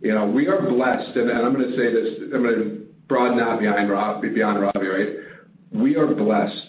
You 0.00 0.14
know, 0.14 0.26
we 0.26 0.46
are 0.48 0.62
blessed, 0.62 1.16
and 1.16 1.30
I'm 1.30 1.52
going 1.54 1.68
to 1.68 1.76
say 1.76 1.92
this, 1.92 2.18
I'm 2.34 2.42
going 2.42 2.54
to 2.54 2.86
broaden 3.08 3.40
out 3.40 3.60
beyond 3.60 3.90
Ravi, 3.90 4.86
right? 4.86 5.08
We 5.72 5.96
are 5.96 6.06
blessed 6.14 6.66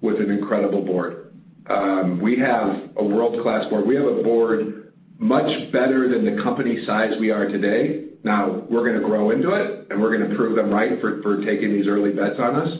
with 0.00 0.20
an 0.20 0.30
incredible 0.30 0.82
board. 0.82 1.32
Um 1.68 2.20
we 2.22 2.38
have 2.38 2.90
a 2.96 3.04
world-class 3.04 3.68
board. 3.68 3.86
We 3.86 3.94
have 3.96 4.06
a 4.06 4.22
board 4.22 4.92
much 5.18 5.70
better 5.72 6.08
than 6.08 6.24
the 6.24 6.42
company 6.42 6.82
size 6.86 7.12
we 7.20 7.30
are 7.30 7.46
today. 7.46 8.04
Now, 8.24 8.64
we're 8.70 8.88
going 8.88 9.00
to 9.00 9.06
grow 9.06 9.30
into 9.32 9.50
it, 9.52 9.86
and 9.90 10.00
we're 10.00 10.16
going 10.16 10.30
to 10.30 10.36
prove 10.36 10.56
them 10.56 10.72
right 10.72 11.00
for 11.00 11.44
taking 11.44 11.72
these 11.72 11.86
early 11.86 12.12
bets 12.12 12.38
on 12.38 12.56
us. 12.56 12.78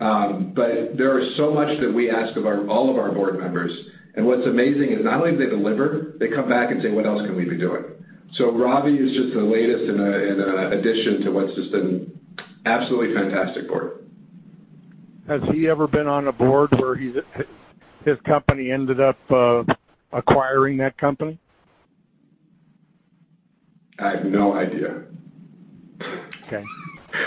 Um, 0.00 0.52
there 0.56 1.18
is 1.18 1.36
so 1.36 1.52
much 1.52 1.78
that 1.80 1.92
we 1.92 2.10
ask 2.10 2.34
of 2.36 2.46
all 2.46 2.90
of 2.90 2.96
our 2.96 3.12
board 3.12 3.38
members, 3.38 3.70
and 4.16 4.26
what's 4.26 4.46
amazing 4.46 4.92
is 4.92 5.04
not 5.04 5.20
only 5.20 5.32
do 5.32 5.38
they 5.38 5.50
deliver, 5.50 6.14
they 6.18 6.28
come 6.28 6.48
back 6.48 6.70
and 6.70 6.82
say, 6.82 6.90
"What 6.90 7.06
else 7.06 7.20
can 7.26 7.36
we 7.36 7.44
be 7.44 7.58
doing?" 7.58 7.84
So 8.34 8.50
Ravi 8.50 8.96
is 8.96 9.12
just 9.14 9.34
the 9.34 9.42
latest 9.42 9.84
in 9.84 10.00
an 10.00 10.72
addition 10.72 11.22
to 11.22 11.30
what's 11.30 11.54
just 11.54 11.72
an 11.74 12.18
absolutely 12.64 13.14
fantastic 13.14 13.68
board. 13.68 14.04
Has 15.28 15.42
he 15.52 15.68
ever 15.68 15.86
been 15.86 16.06
on 16.06 16.28
a 16.28 16.32
board 16.32 16.70
where 16.78 16.96
his 16.96 18.16
company 18.26 18.72
ended 18.72 19.00
up 19.00 19.18
uh, 19.30 19.64
acquiring 20.12 20.76
that 20.78 20.96
company? 20.96 21.38
I 23.98 24.16
have 24.16 24.24
no 24.24 24.54
idea. 24.54 25.02
Okay. 26.46 26.64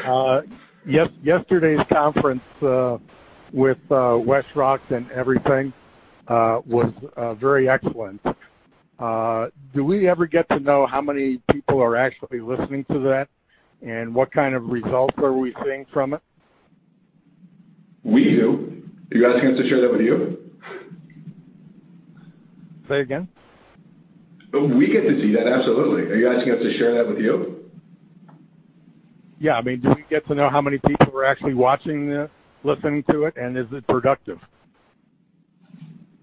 Uh, 0.05 0.41
Yesterday's 0.85 1.79
conference 1.91 2.41
uh, 2.61 2.97
with 3.53 3.77
uh, 3.89 4.19
WestRock 4.19 4.79
and 4.89 5.09
everything 5.11 5.71
uh, 6.27 6.59
was 6.65 6.91
very 7.39 7.69
excellent. 7.69 8.21
Do 9.73 9.83
we 9.83 10.07
ever 10.07 10.27
get 10.27 10.47
to 10.49 10.59
know 10.59 10.85
how 10.85 11.01
many 11.01 11.41
people 11.51 11.81
are 11.81 11.95
actually 11.95 12.39
listening 12.39 12.85
to 12.91 12.99
that, 12.99 13.27
and 13.81 14.13
what 14.13 14.31
kind 14.31 14.55
of 14.55 14.67
results 14.67 15.15
are 15.17 15.33
we 15.33 15.53
seeing 15.63 15.85
from 15.91 16.13
it? 16.13 16.21
We 18.03 18.23
do. 18.35 18.83
Are 19.11 19.17
you 19.17 19.27
asking 19.33 19.51
us 19.51 19.57
to 19.59 19.69
share 19.69 19.81
that 19.81 19.91
with 19.91 20.01
you? 20.01 20.37
Say 22.89 22.99
again? 22.99 23.27
We 24.53 24.87
get 24.87 25.01
to 25.01 25.21
see 25.21 25.33
that, 25.33 25.47
absolutely. 25.47 26.03
Are 26.11 26.15
you 26.15 26.29
asking 26.31 26.53
us 26.53 26.59
to 26.61 26.77
share 26.77 26.93
that 26.95 27.07
with 27.07 27.19
you? 27.19 27.62
Yeah. 29.43 29.57
I 29.57 29.61
mean, 29.61 29.81
do 29.81 29.89
we 29.89 30.05
get 30.09 30.25
to 30.27 30.35
know 30.35 30.49
how 30.49 30.61
many 30.61 30.77
people 30.77 31.19
are 31.19 31.25
actually 31.25 31.53
watching, 31.53 32.09
this, 32.09 32.29
listening 32.63 33.03
to 33.11 33.25
it, 33.25 33.35
and 33.35 33.57
is 33.57 33.65
it 33.73 33.85
productive? 33.87 34.39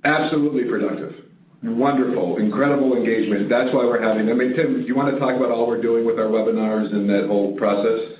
Absolutely 0.04 0.64
productive. 0.64 1.26
Wonderful. 1.62 2.38
Incredible 2.38 2.96
engagement. 2.96 3.50
That's 3.50 3.74
why 3.74 3.84
we're 3.84 4.00
having 4.00 4.24
them. 4.24 4.40
I 4.40 4.44
mean, 4.44 4.56
Tim, 4.56 4.80
do 4.80 4.86
you 4.86 4.96
want 4.96 5.12
to 5.12 5.20
talk 5.20 5.36
about 5.36 5.50
all 5.50 5.66
we're 5.66 5.82
doing 5.82 6.06
with 6.06 6.18
our 6.18 6.28
webinars 6.28 6.90
and 6.94 7.06
that 7.10 7.26
whole 7.26 7.54
process? 7.58 8.16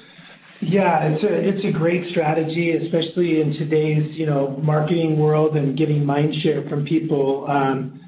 Yeah. 0.61 1.17
It's 1.19 1.65
a 1.65 1.73
great 1.73 2.11
strategy, 2.11 2.77
especially 2.77 3.41
in 3.41 3.55
today's 3.55 4.15
you 4.19 4.27
know, 4.27 4.61
marketing 4.63 5.19
world 5.19 5.57
and 5.57 5.79
getting 5.79 6.05
mind 6.05 6.35
share 6.43 6.69
from 6.69 6.85
people. 6.85 7.47
Um, 7.49 8.07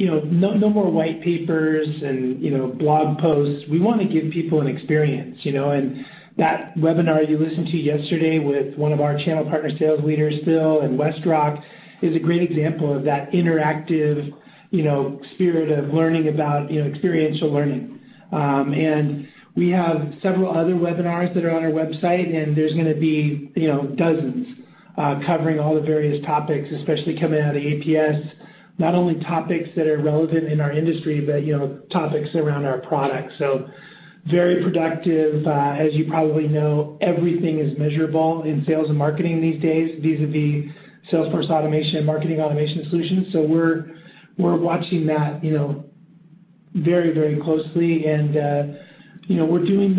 You 0.00 0.06
know, 0.06 0.20
no 0.20 0.70
more 0.70 0.90
white 0.90 1.22
papers 1.22 1.86
and 1.86 2.42
you 2.42 2.50
know 2.50 2.68
blog 2.68 3.18
posts. 3.18 3.68
We 3.70 3.80
want 3.80 4.00
to 4.00 4.08
give 4.08 4.32
people 4.32 4.62
an 4.62 4.66
experience. 4.66 5.36
You 5.42 5.52
know, 5.52 5.72
and 5.72 6.06
that 6.38 6.74
webinar 6.76 7.28
you 7.28 7.36
listened 7.36 7.66
to 7.66 7.76
yesterday 7.76 8.38
with 8.38 8.78
one 8.78 8.92
of 8.92 9.02
our 9.02 9.18
channel 9.18 9.44
partner 9.44 9.70
sales 9.78 10.02
leaders, 10.02 10.34
Phil, 10.46 10.80
and 10.80 10.98
WestRock, 10.98 11.62
is 12.00 12.16
a 12.16 12.18
great 12.18 12.42
example 12.50 12.96
of 12.96 13.04
that 13.04 13.30
interactive 13.32 14.32
you 14.70 14.84
know, 14.84 15.20
spirit 15.34 15.70
of 15.70 15.92
learning 15.92 16.28
about 16.28 16.70
you 16.70 16.82
know 16.82 16.88
experiential 16.88 17.52
learning. 17.52 18.00
Um 18.32 18.72
and 18.72 19.28
we 19.54 19.68
have 19.68 20.14
several 20.22 20.50
other 20.56 20.72
webinars 20.72 21.34
that 21.34 21.44
are 21.44 21.50
on 21.50 21.62
our 21.62 21.72
website, 21.72 22.34
and 22.34 22.56
there's 22.56 22.72
going 22.72 22.86
to 22.86 22.98
be 22.98 23.52
you 23.54 23.68
know, 23.68 23.86
dozens 23.96 24.46
covering 25.26 25.60
all 25.60 25.74
the 25.74 25.82
various 25.82 26.24
topics, 26.24 26.68
especially 26.72 27.20
coming 27.20 27.42
out 27.42 27.54
of 27.54 27.62
APS. 27.62 28.32
Not 28.80 28.94
only 28.94 29.22
topics 29.22 29.68
that 29.76 29.86
are 29.86 29.98
relevant 30.02 30.44
in 30.52 30.60
our 30.60 30.72
industry, 30.72 31.20
but 31.20 31.40
topics 31.92 32.34
around 32.34 32.64
our 32.64 32.78
products. 32.78 33.34
Very 34.26 34.62
productive. 34.62 35.46
Uh, 35.46 35.74
as 35.78 35.94
you 35.94 36.04
probably 36.06 36.46
know, 36.46 36.98
everything 37.00 37.58
is 37.58 37.78
measurable 37.78 38.42
in 38.42 38.64
sales 38.66 38.88
and 38.88 38.98
marketing 38.98 39.40
these 39.40 39.60
days, 39.62 39.98
vis-a-vis 40.02 40.72
Salesforce 41.10 41.48
automation 41.48 41.96
and 41.96 42.06
marketing 42.06 42.40
automation 42.40 42.86
solutions. 42.90 43.32
So 43.32 43.40
we're 43.42 44.56
watching 44.56 45.06
that 45.06 45.40
very 46.74 47.14
very 47.14 47.40
closely, 47.40 48.06
and 48.06 48.36
uh, 48.36 48.62
we're 49.28 49.64
doing 49.64 49.96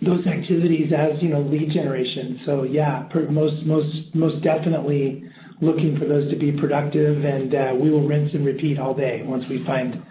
those 0.00 0.26
activities 0.26 0.92
as 0.92 1.20
lead 1.22 1.70
generation. 1.70 2.40
So 2.46 2.62
yeah, 2.64 3.08
most 3.30 4.42
definitely 4.42 5.24
looking 5.62 5.98
for 5.98 6.04
those 6.04 6.30
to 6.30 6.36
be 6.36 6.52
productive, 6.52 7.24
and 7.24 7.54
uh, 7.54 7.72
we 7.74 7.90
will 7.90 8.06
rinse 8.06 8.34
and 8.34 8.44
repeat 8.44 8.78
all 8.78 8.94
day 8.94 9.22
once 9.24 9.44
we 9.48 9.64
find 9.64 10.04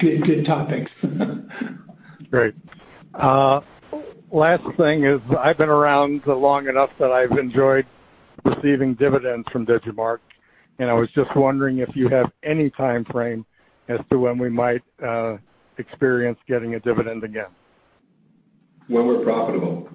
good 0.00 0.44
topics. 0.46 0.90
Great. 2.30 2.54
Uh, 3.14 3.60
last 4.32 4.64
thing 4.76 5.04
is, 5.04 5.20
I've 5.38 5.58
been 5.58 5.68
around 5.68 6.22
long 6.26 6.66
enough 6.68 6.90
that 6.98 7.12
I've 7.12 7.38
enjoyed 7.38 7.86
receiving 8.44 8.94
dividends 8.94 9.46
from 9.52 9.66
Digimarc, 9.66 10.18
and 10.78 10.90
I 10.90 10.94
was 10.94 11.08
just 11.14 11.34
wondering 11.36 11.78
if 11.78 11.94
you 11.94 12.08
have 12.08 12.32
any 12.42 12.70
timeframe 12.70 13.44
as 13.88 14.00
to 14.10 14.18
when 14.18 14.38
we 14.38 14.48
might 14.48 14.82
uh, 15.06 15.36
experience 15.78 16.38
getting 16.46 16.74
a 16.74 16.80
dividend 16.80 17.24
again? 17.24 17.48
When 18.86 19.06
we're 19.06 19.24
profitable. 19.24 19.88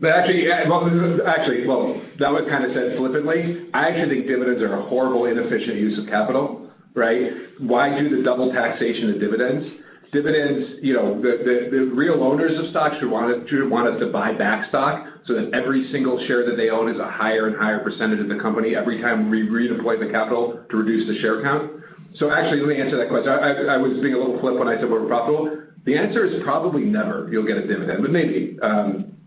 But 0.00 0.12
actually, 0.12 0.48
what 0.48 1.28
actually 1.28 1.66
well, 1.66 2.00
that 2.18 2.32
was 2.32 2.48
kind 2.48 2.64
of 2.64 2.72
said 2.72 2.96
flippantly. 2.96 3.68
I 3.74 3.92
actually 3.92 4.16
think 4.16 4.28
dividends 4.28 4.62
are 4.62 4.80
a 4.80 4.88
horrible, 4.88 5.26
inefficient 5.26 5.76
use 5.76 5.98
of 6.00 6.08
capital, 6.08 6.70
right? 6.94 7.30
Why 7.60 7.92
do 7.92 8.08
the 8.08 8.24
double 8.24 8.50
taxation 8.50 9.12
of 9.12 9.20
dividends? 9.20 9.68
Dividends, 10.10 10.80
you 10.82 10.94
know, 10.94 11.20
the 11.20 11.92
real 11.94 12.24
owners 12.24 12.58
of 12.58 12.70
stock 12.70 12.98
should 12.98 13.10
want 13.10 13.30
to 13.30 13.48
should 13.48 13.68
want 13.68 13.88
us 13.92 14.00
to 14.00 14.10
buy 14.10 14.32
back 14.32 14.68
stock 14.70 15.04
so 15.26 15.34
that 15.34 15.52
every 15.52 15.92
single 15.92 16.18
share 16.26 16.48
that 16.48 16.56
they 16.56 16.70
own 16.70 16.88
is 16.88 16.98
a 16.98 17.08
higher 17.08 17.46
and 17.46 17.54
higher 17.54 17.78
percentage 17.78 18.18
of 18.18 18.28
the 18.28 18.40
company 18.40 18.74
every 18.74 19.00
time 19.02 19.30
we 19.30 19.46
redeploy 19.46 20.00
the 20.00 20.10
capital 20.10 20.64
to 20.70 20.76
reduce 20.78 21.06
the 21.06 21.20
share 21.20 21.42
count. 21.42 21.70
So 22.16 22.32
actually, 22.32 22.60
let 22.60 22.68
me 22.68 22.80
answer 22.80 22.96
that 22.96 23.08
question. 23.08 23.30
I 23.30 23.76
was 23.76 24.00
being 24.00 24.14
a 24.14 24.18
little 24.18 24.40
flip 24.40 24.58
when 24.58 24.66
I 24.66 24.80
said 24.80 24.90
we're 24.90 25.06
profitable. 25.06 25.62
The 25.84 25.96
answer 25.96 26.24
is 26.24 26.42
probably 26.42 26.82
never 26.82 27.28
you'll 27.30 27.46
get 27.46 27.58
a 27.58 27.68
dividend, 27.68 28.00
but 28.00 28.10
maybe. 28.10 28.58
Um, 28.62 29.19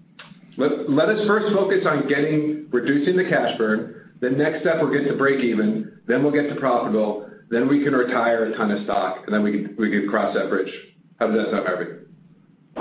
Let 0.57 1.09
us 1.09 1.27
first 1.27 1.53
focus 1.53 1.85
on 1.85 2.07
getting 2.07 2.67
reducing 2.71 3.17
the 3.17 3.23
cash 3.29 3.57
burn. 3.57 4.11
The 4.21 4.29
next 4.29 4.61
step, 4.61 4.77
we'll 4.81 4.93
get 4.93 5.07
to 5.09 5.17
break 5.17 5.43
even, 5.43 5.99
then 6.07 6.23
we'll 6.23 6.31
get 6.31 6.47
to 6.49 6.55
profitable, 6.55 7.29
then 7.49 7.67
we 7.67 7.83
can 7.83 7.93
retire 7.93 8.45
a 8.45 8.55
ton 8.55 8.71
of 8.71 8.83
stock, 8.83 9.23
and 9.25 9.33
then 9.33 9.43
we 9.43 9.51
can 9.51 9.75
we 9.77 9.89
can 9.89 10.07
cross 10.09 10.33
that 10.35 10.49
bridge. 10.49 10.71
How 11.19 11.27
does 11.27 11.37
that 11.37 11.51
sound, 11.51 11.67
Harvey? 11.67 11.91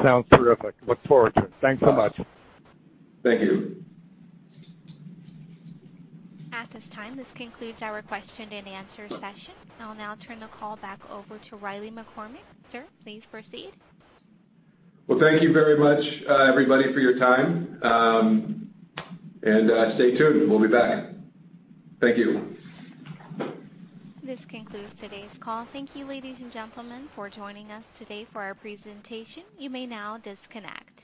Sounds 0.03 0.27
terrific. 0.33 0.75
Look 0.87 1.03
forward 1.07 1.35
to 1.35 1.45
it. 1.45 1.53
Thanks 1.61 1.83
so 1.85 1.93
much. 1.93 2.19
Thank 3.23 3.41
you. 3.41 3.85
At 6.53 6.73
this 6.73 6.83
time, 6.95 7.17
this 7.17 7.27
concludes 7.37 7.79
our 7.83 8.03
question 8.03 8.53
and 8.53 8.69
answer 8.69 9.09
session. 9.09 9.55
I'll 9.81 9.95
now 9.95 10.17
turn 10.27 10.41
the 10.41 10.49
call 10.59 10.77
back 10.77 11.01
over 11.11 11.41
to 11.51 11.57
Riley 11.57 11.91
McCormack. 11.91 12.45
Sir, 12.71 12.85
please 13.03 13.23
proceed. 13.31 13.73
Well, 15.07 15.19
thank 15.19 15.43
you 15.43 15.53
very 15.53 15.77
much, 15.79 16.05
uh, 16.29 16.45
everybody, 16.51 16.93
for 16.93 17.01
your 17.01 17.19
time. 17.19 17.79
Um, 17.83 18.71
and 19.43 19.71
uh, 19.71 19.95
stay 19.97 20.17
tuned. 20.17 20.49
We'll 20.49 20.61
be 20.61 20.69
back. 20.69 21.07
Thank 22.01 22.19
you. 22.19 22.57
This 24.25 24.39
concludes 24.49 24.93
today's 25.01 25.31
call. 25.41 25.67
Thank 25.73 25.91
you, 25.95 26.07
ladies 26.07 26.37
and 26.41 26.53
gentlemen, 26.53 27.09
for 27.17 27.29
joining 27.29 27.73
us 27.73 27.83
today 27.99 28.27
for 28.33 28.41
our 28.41 28.55
presentation. 28.55 29.43
You 29.59 29.69
may 29.69 29.85
now 29.85 30.19
disconnect. 30.19 31.02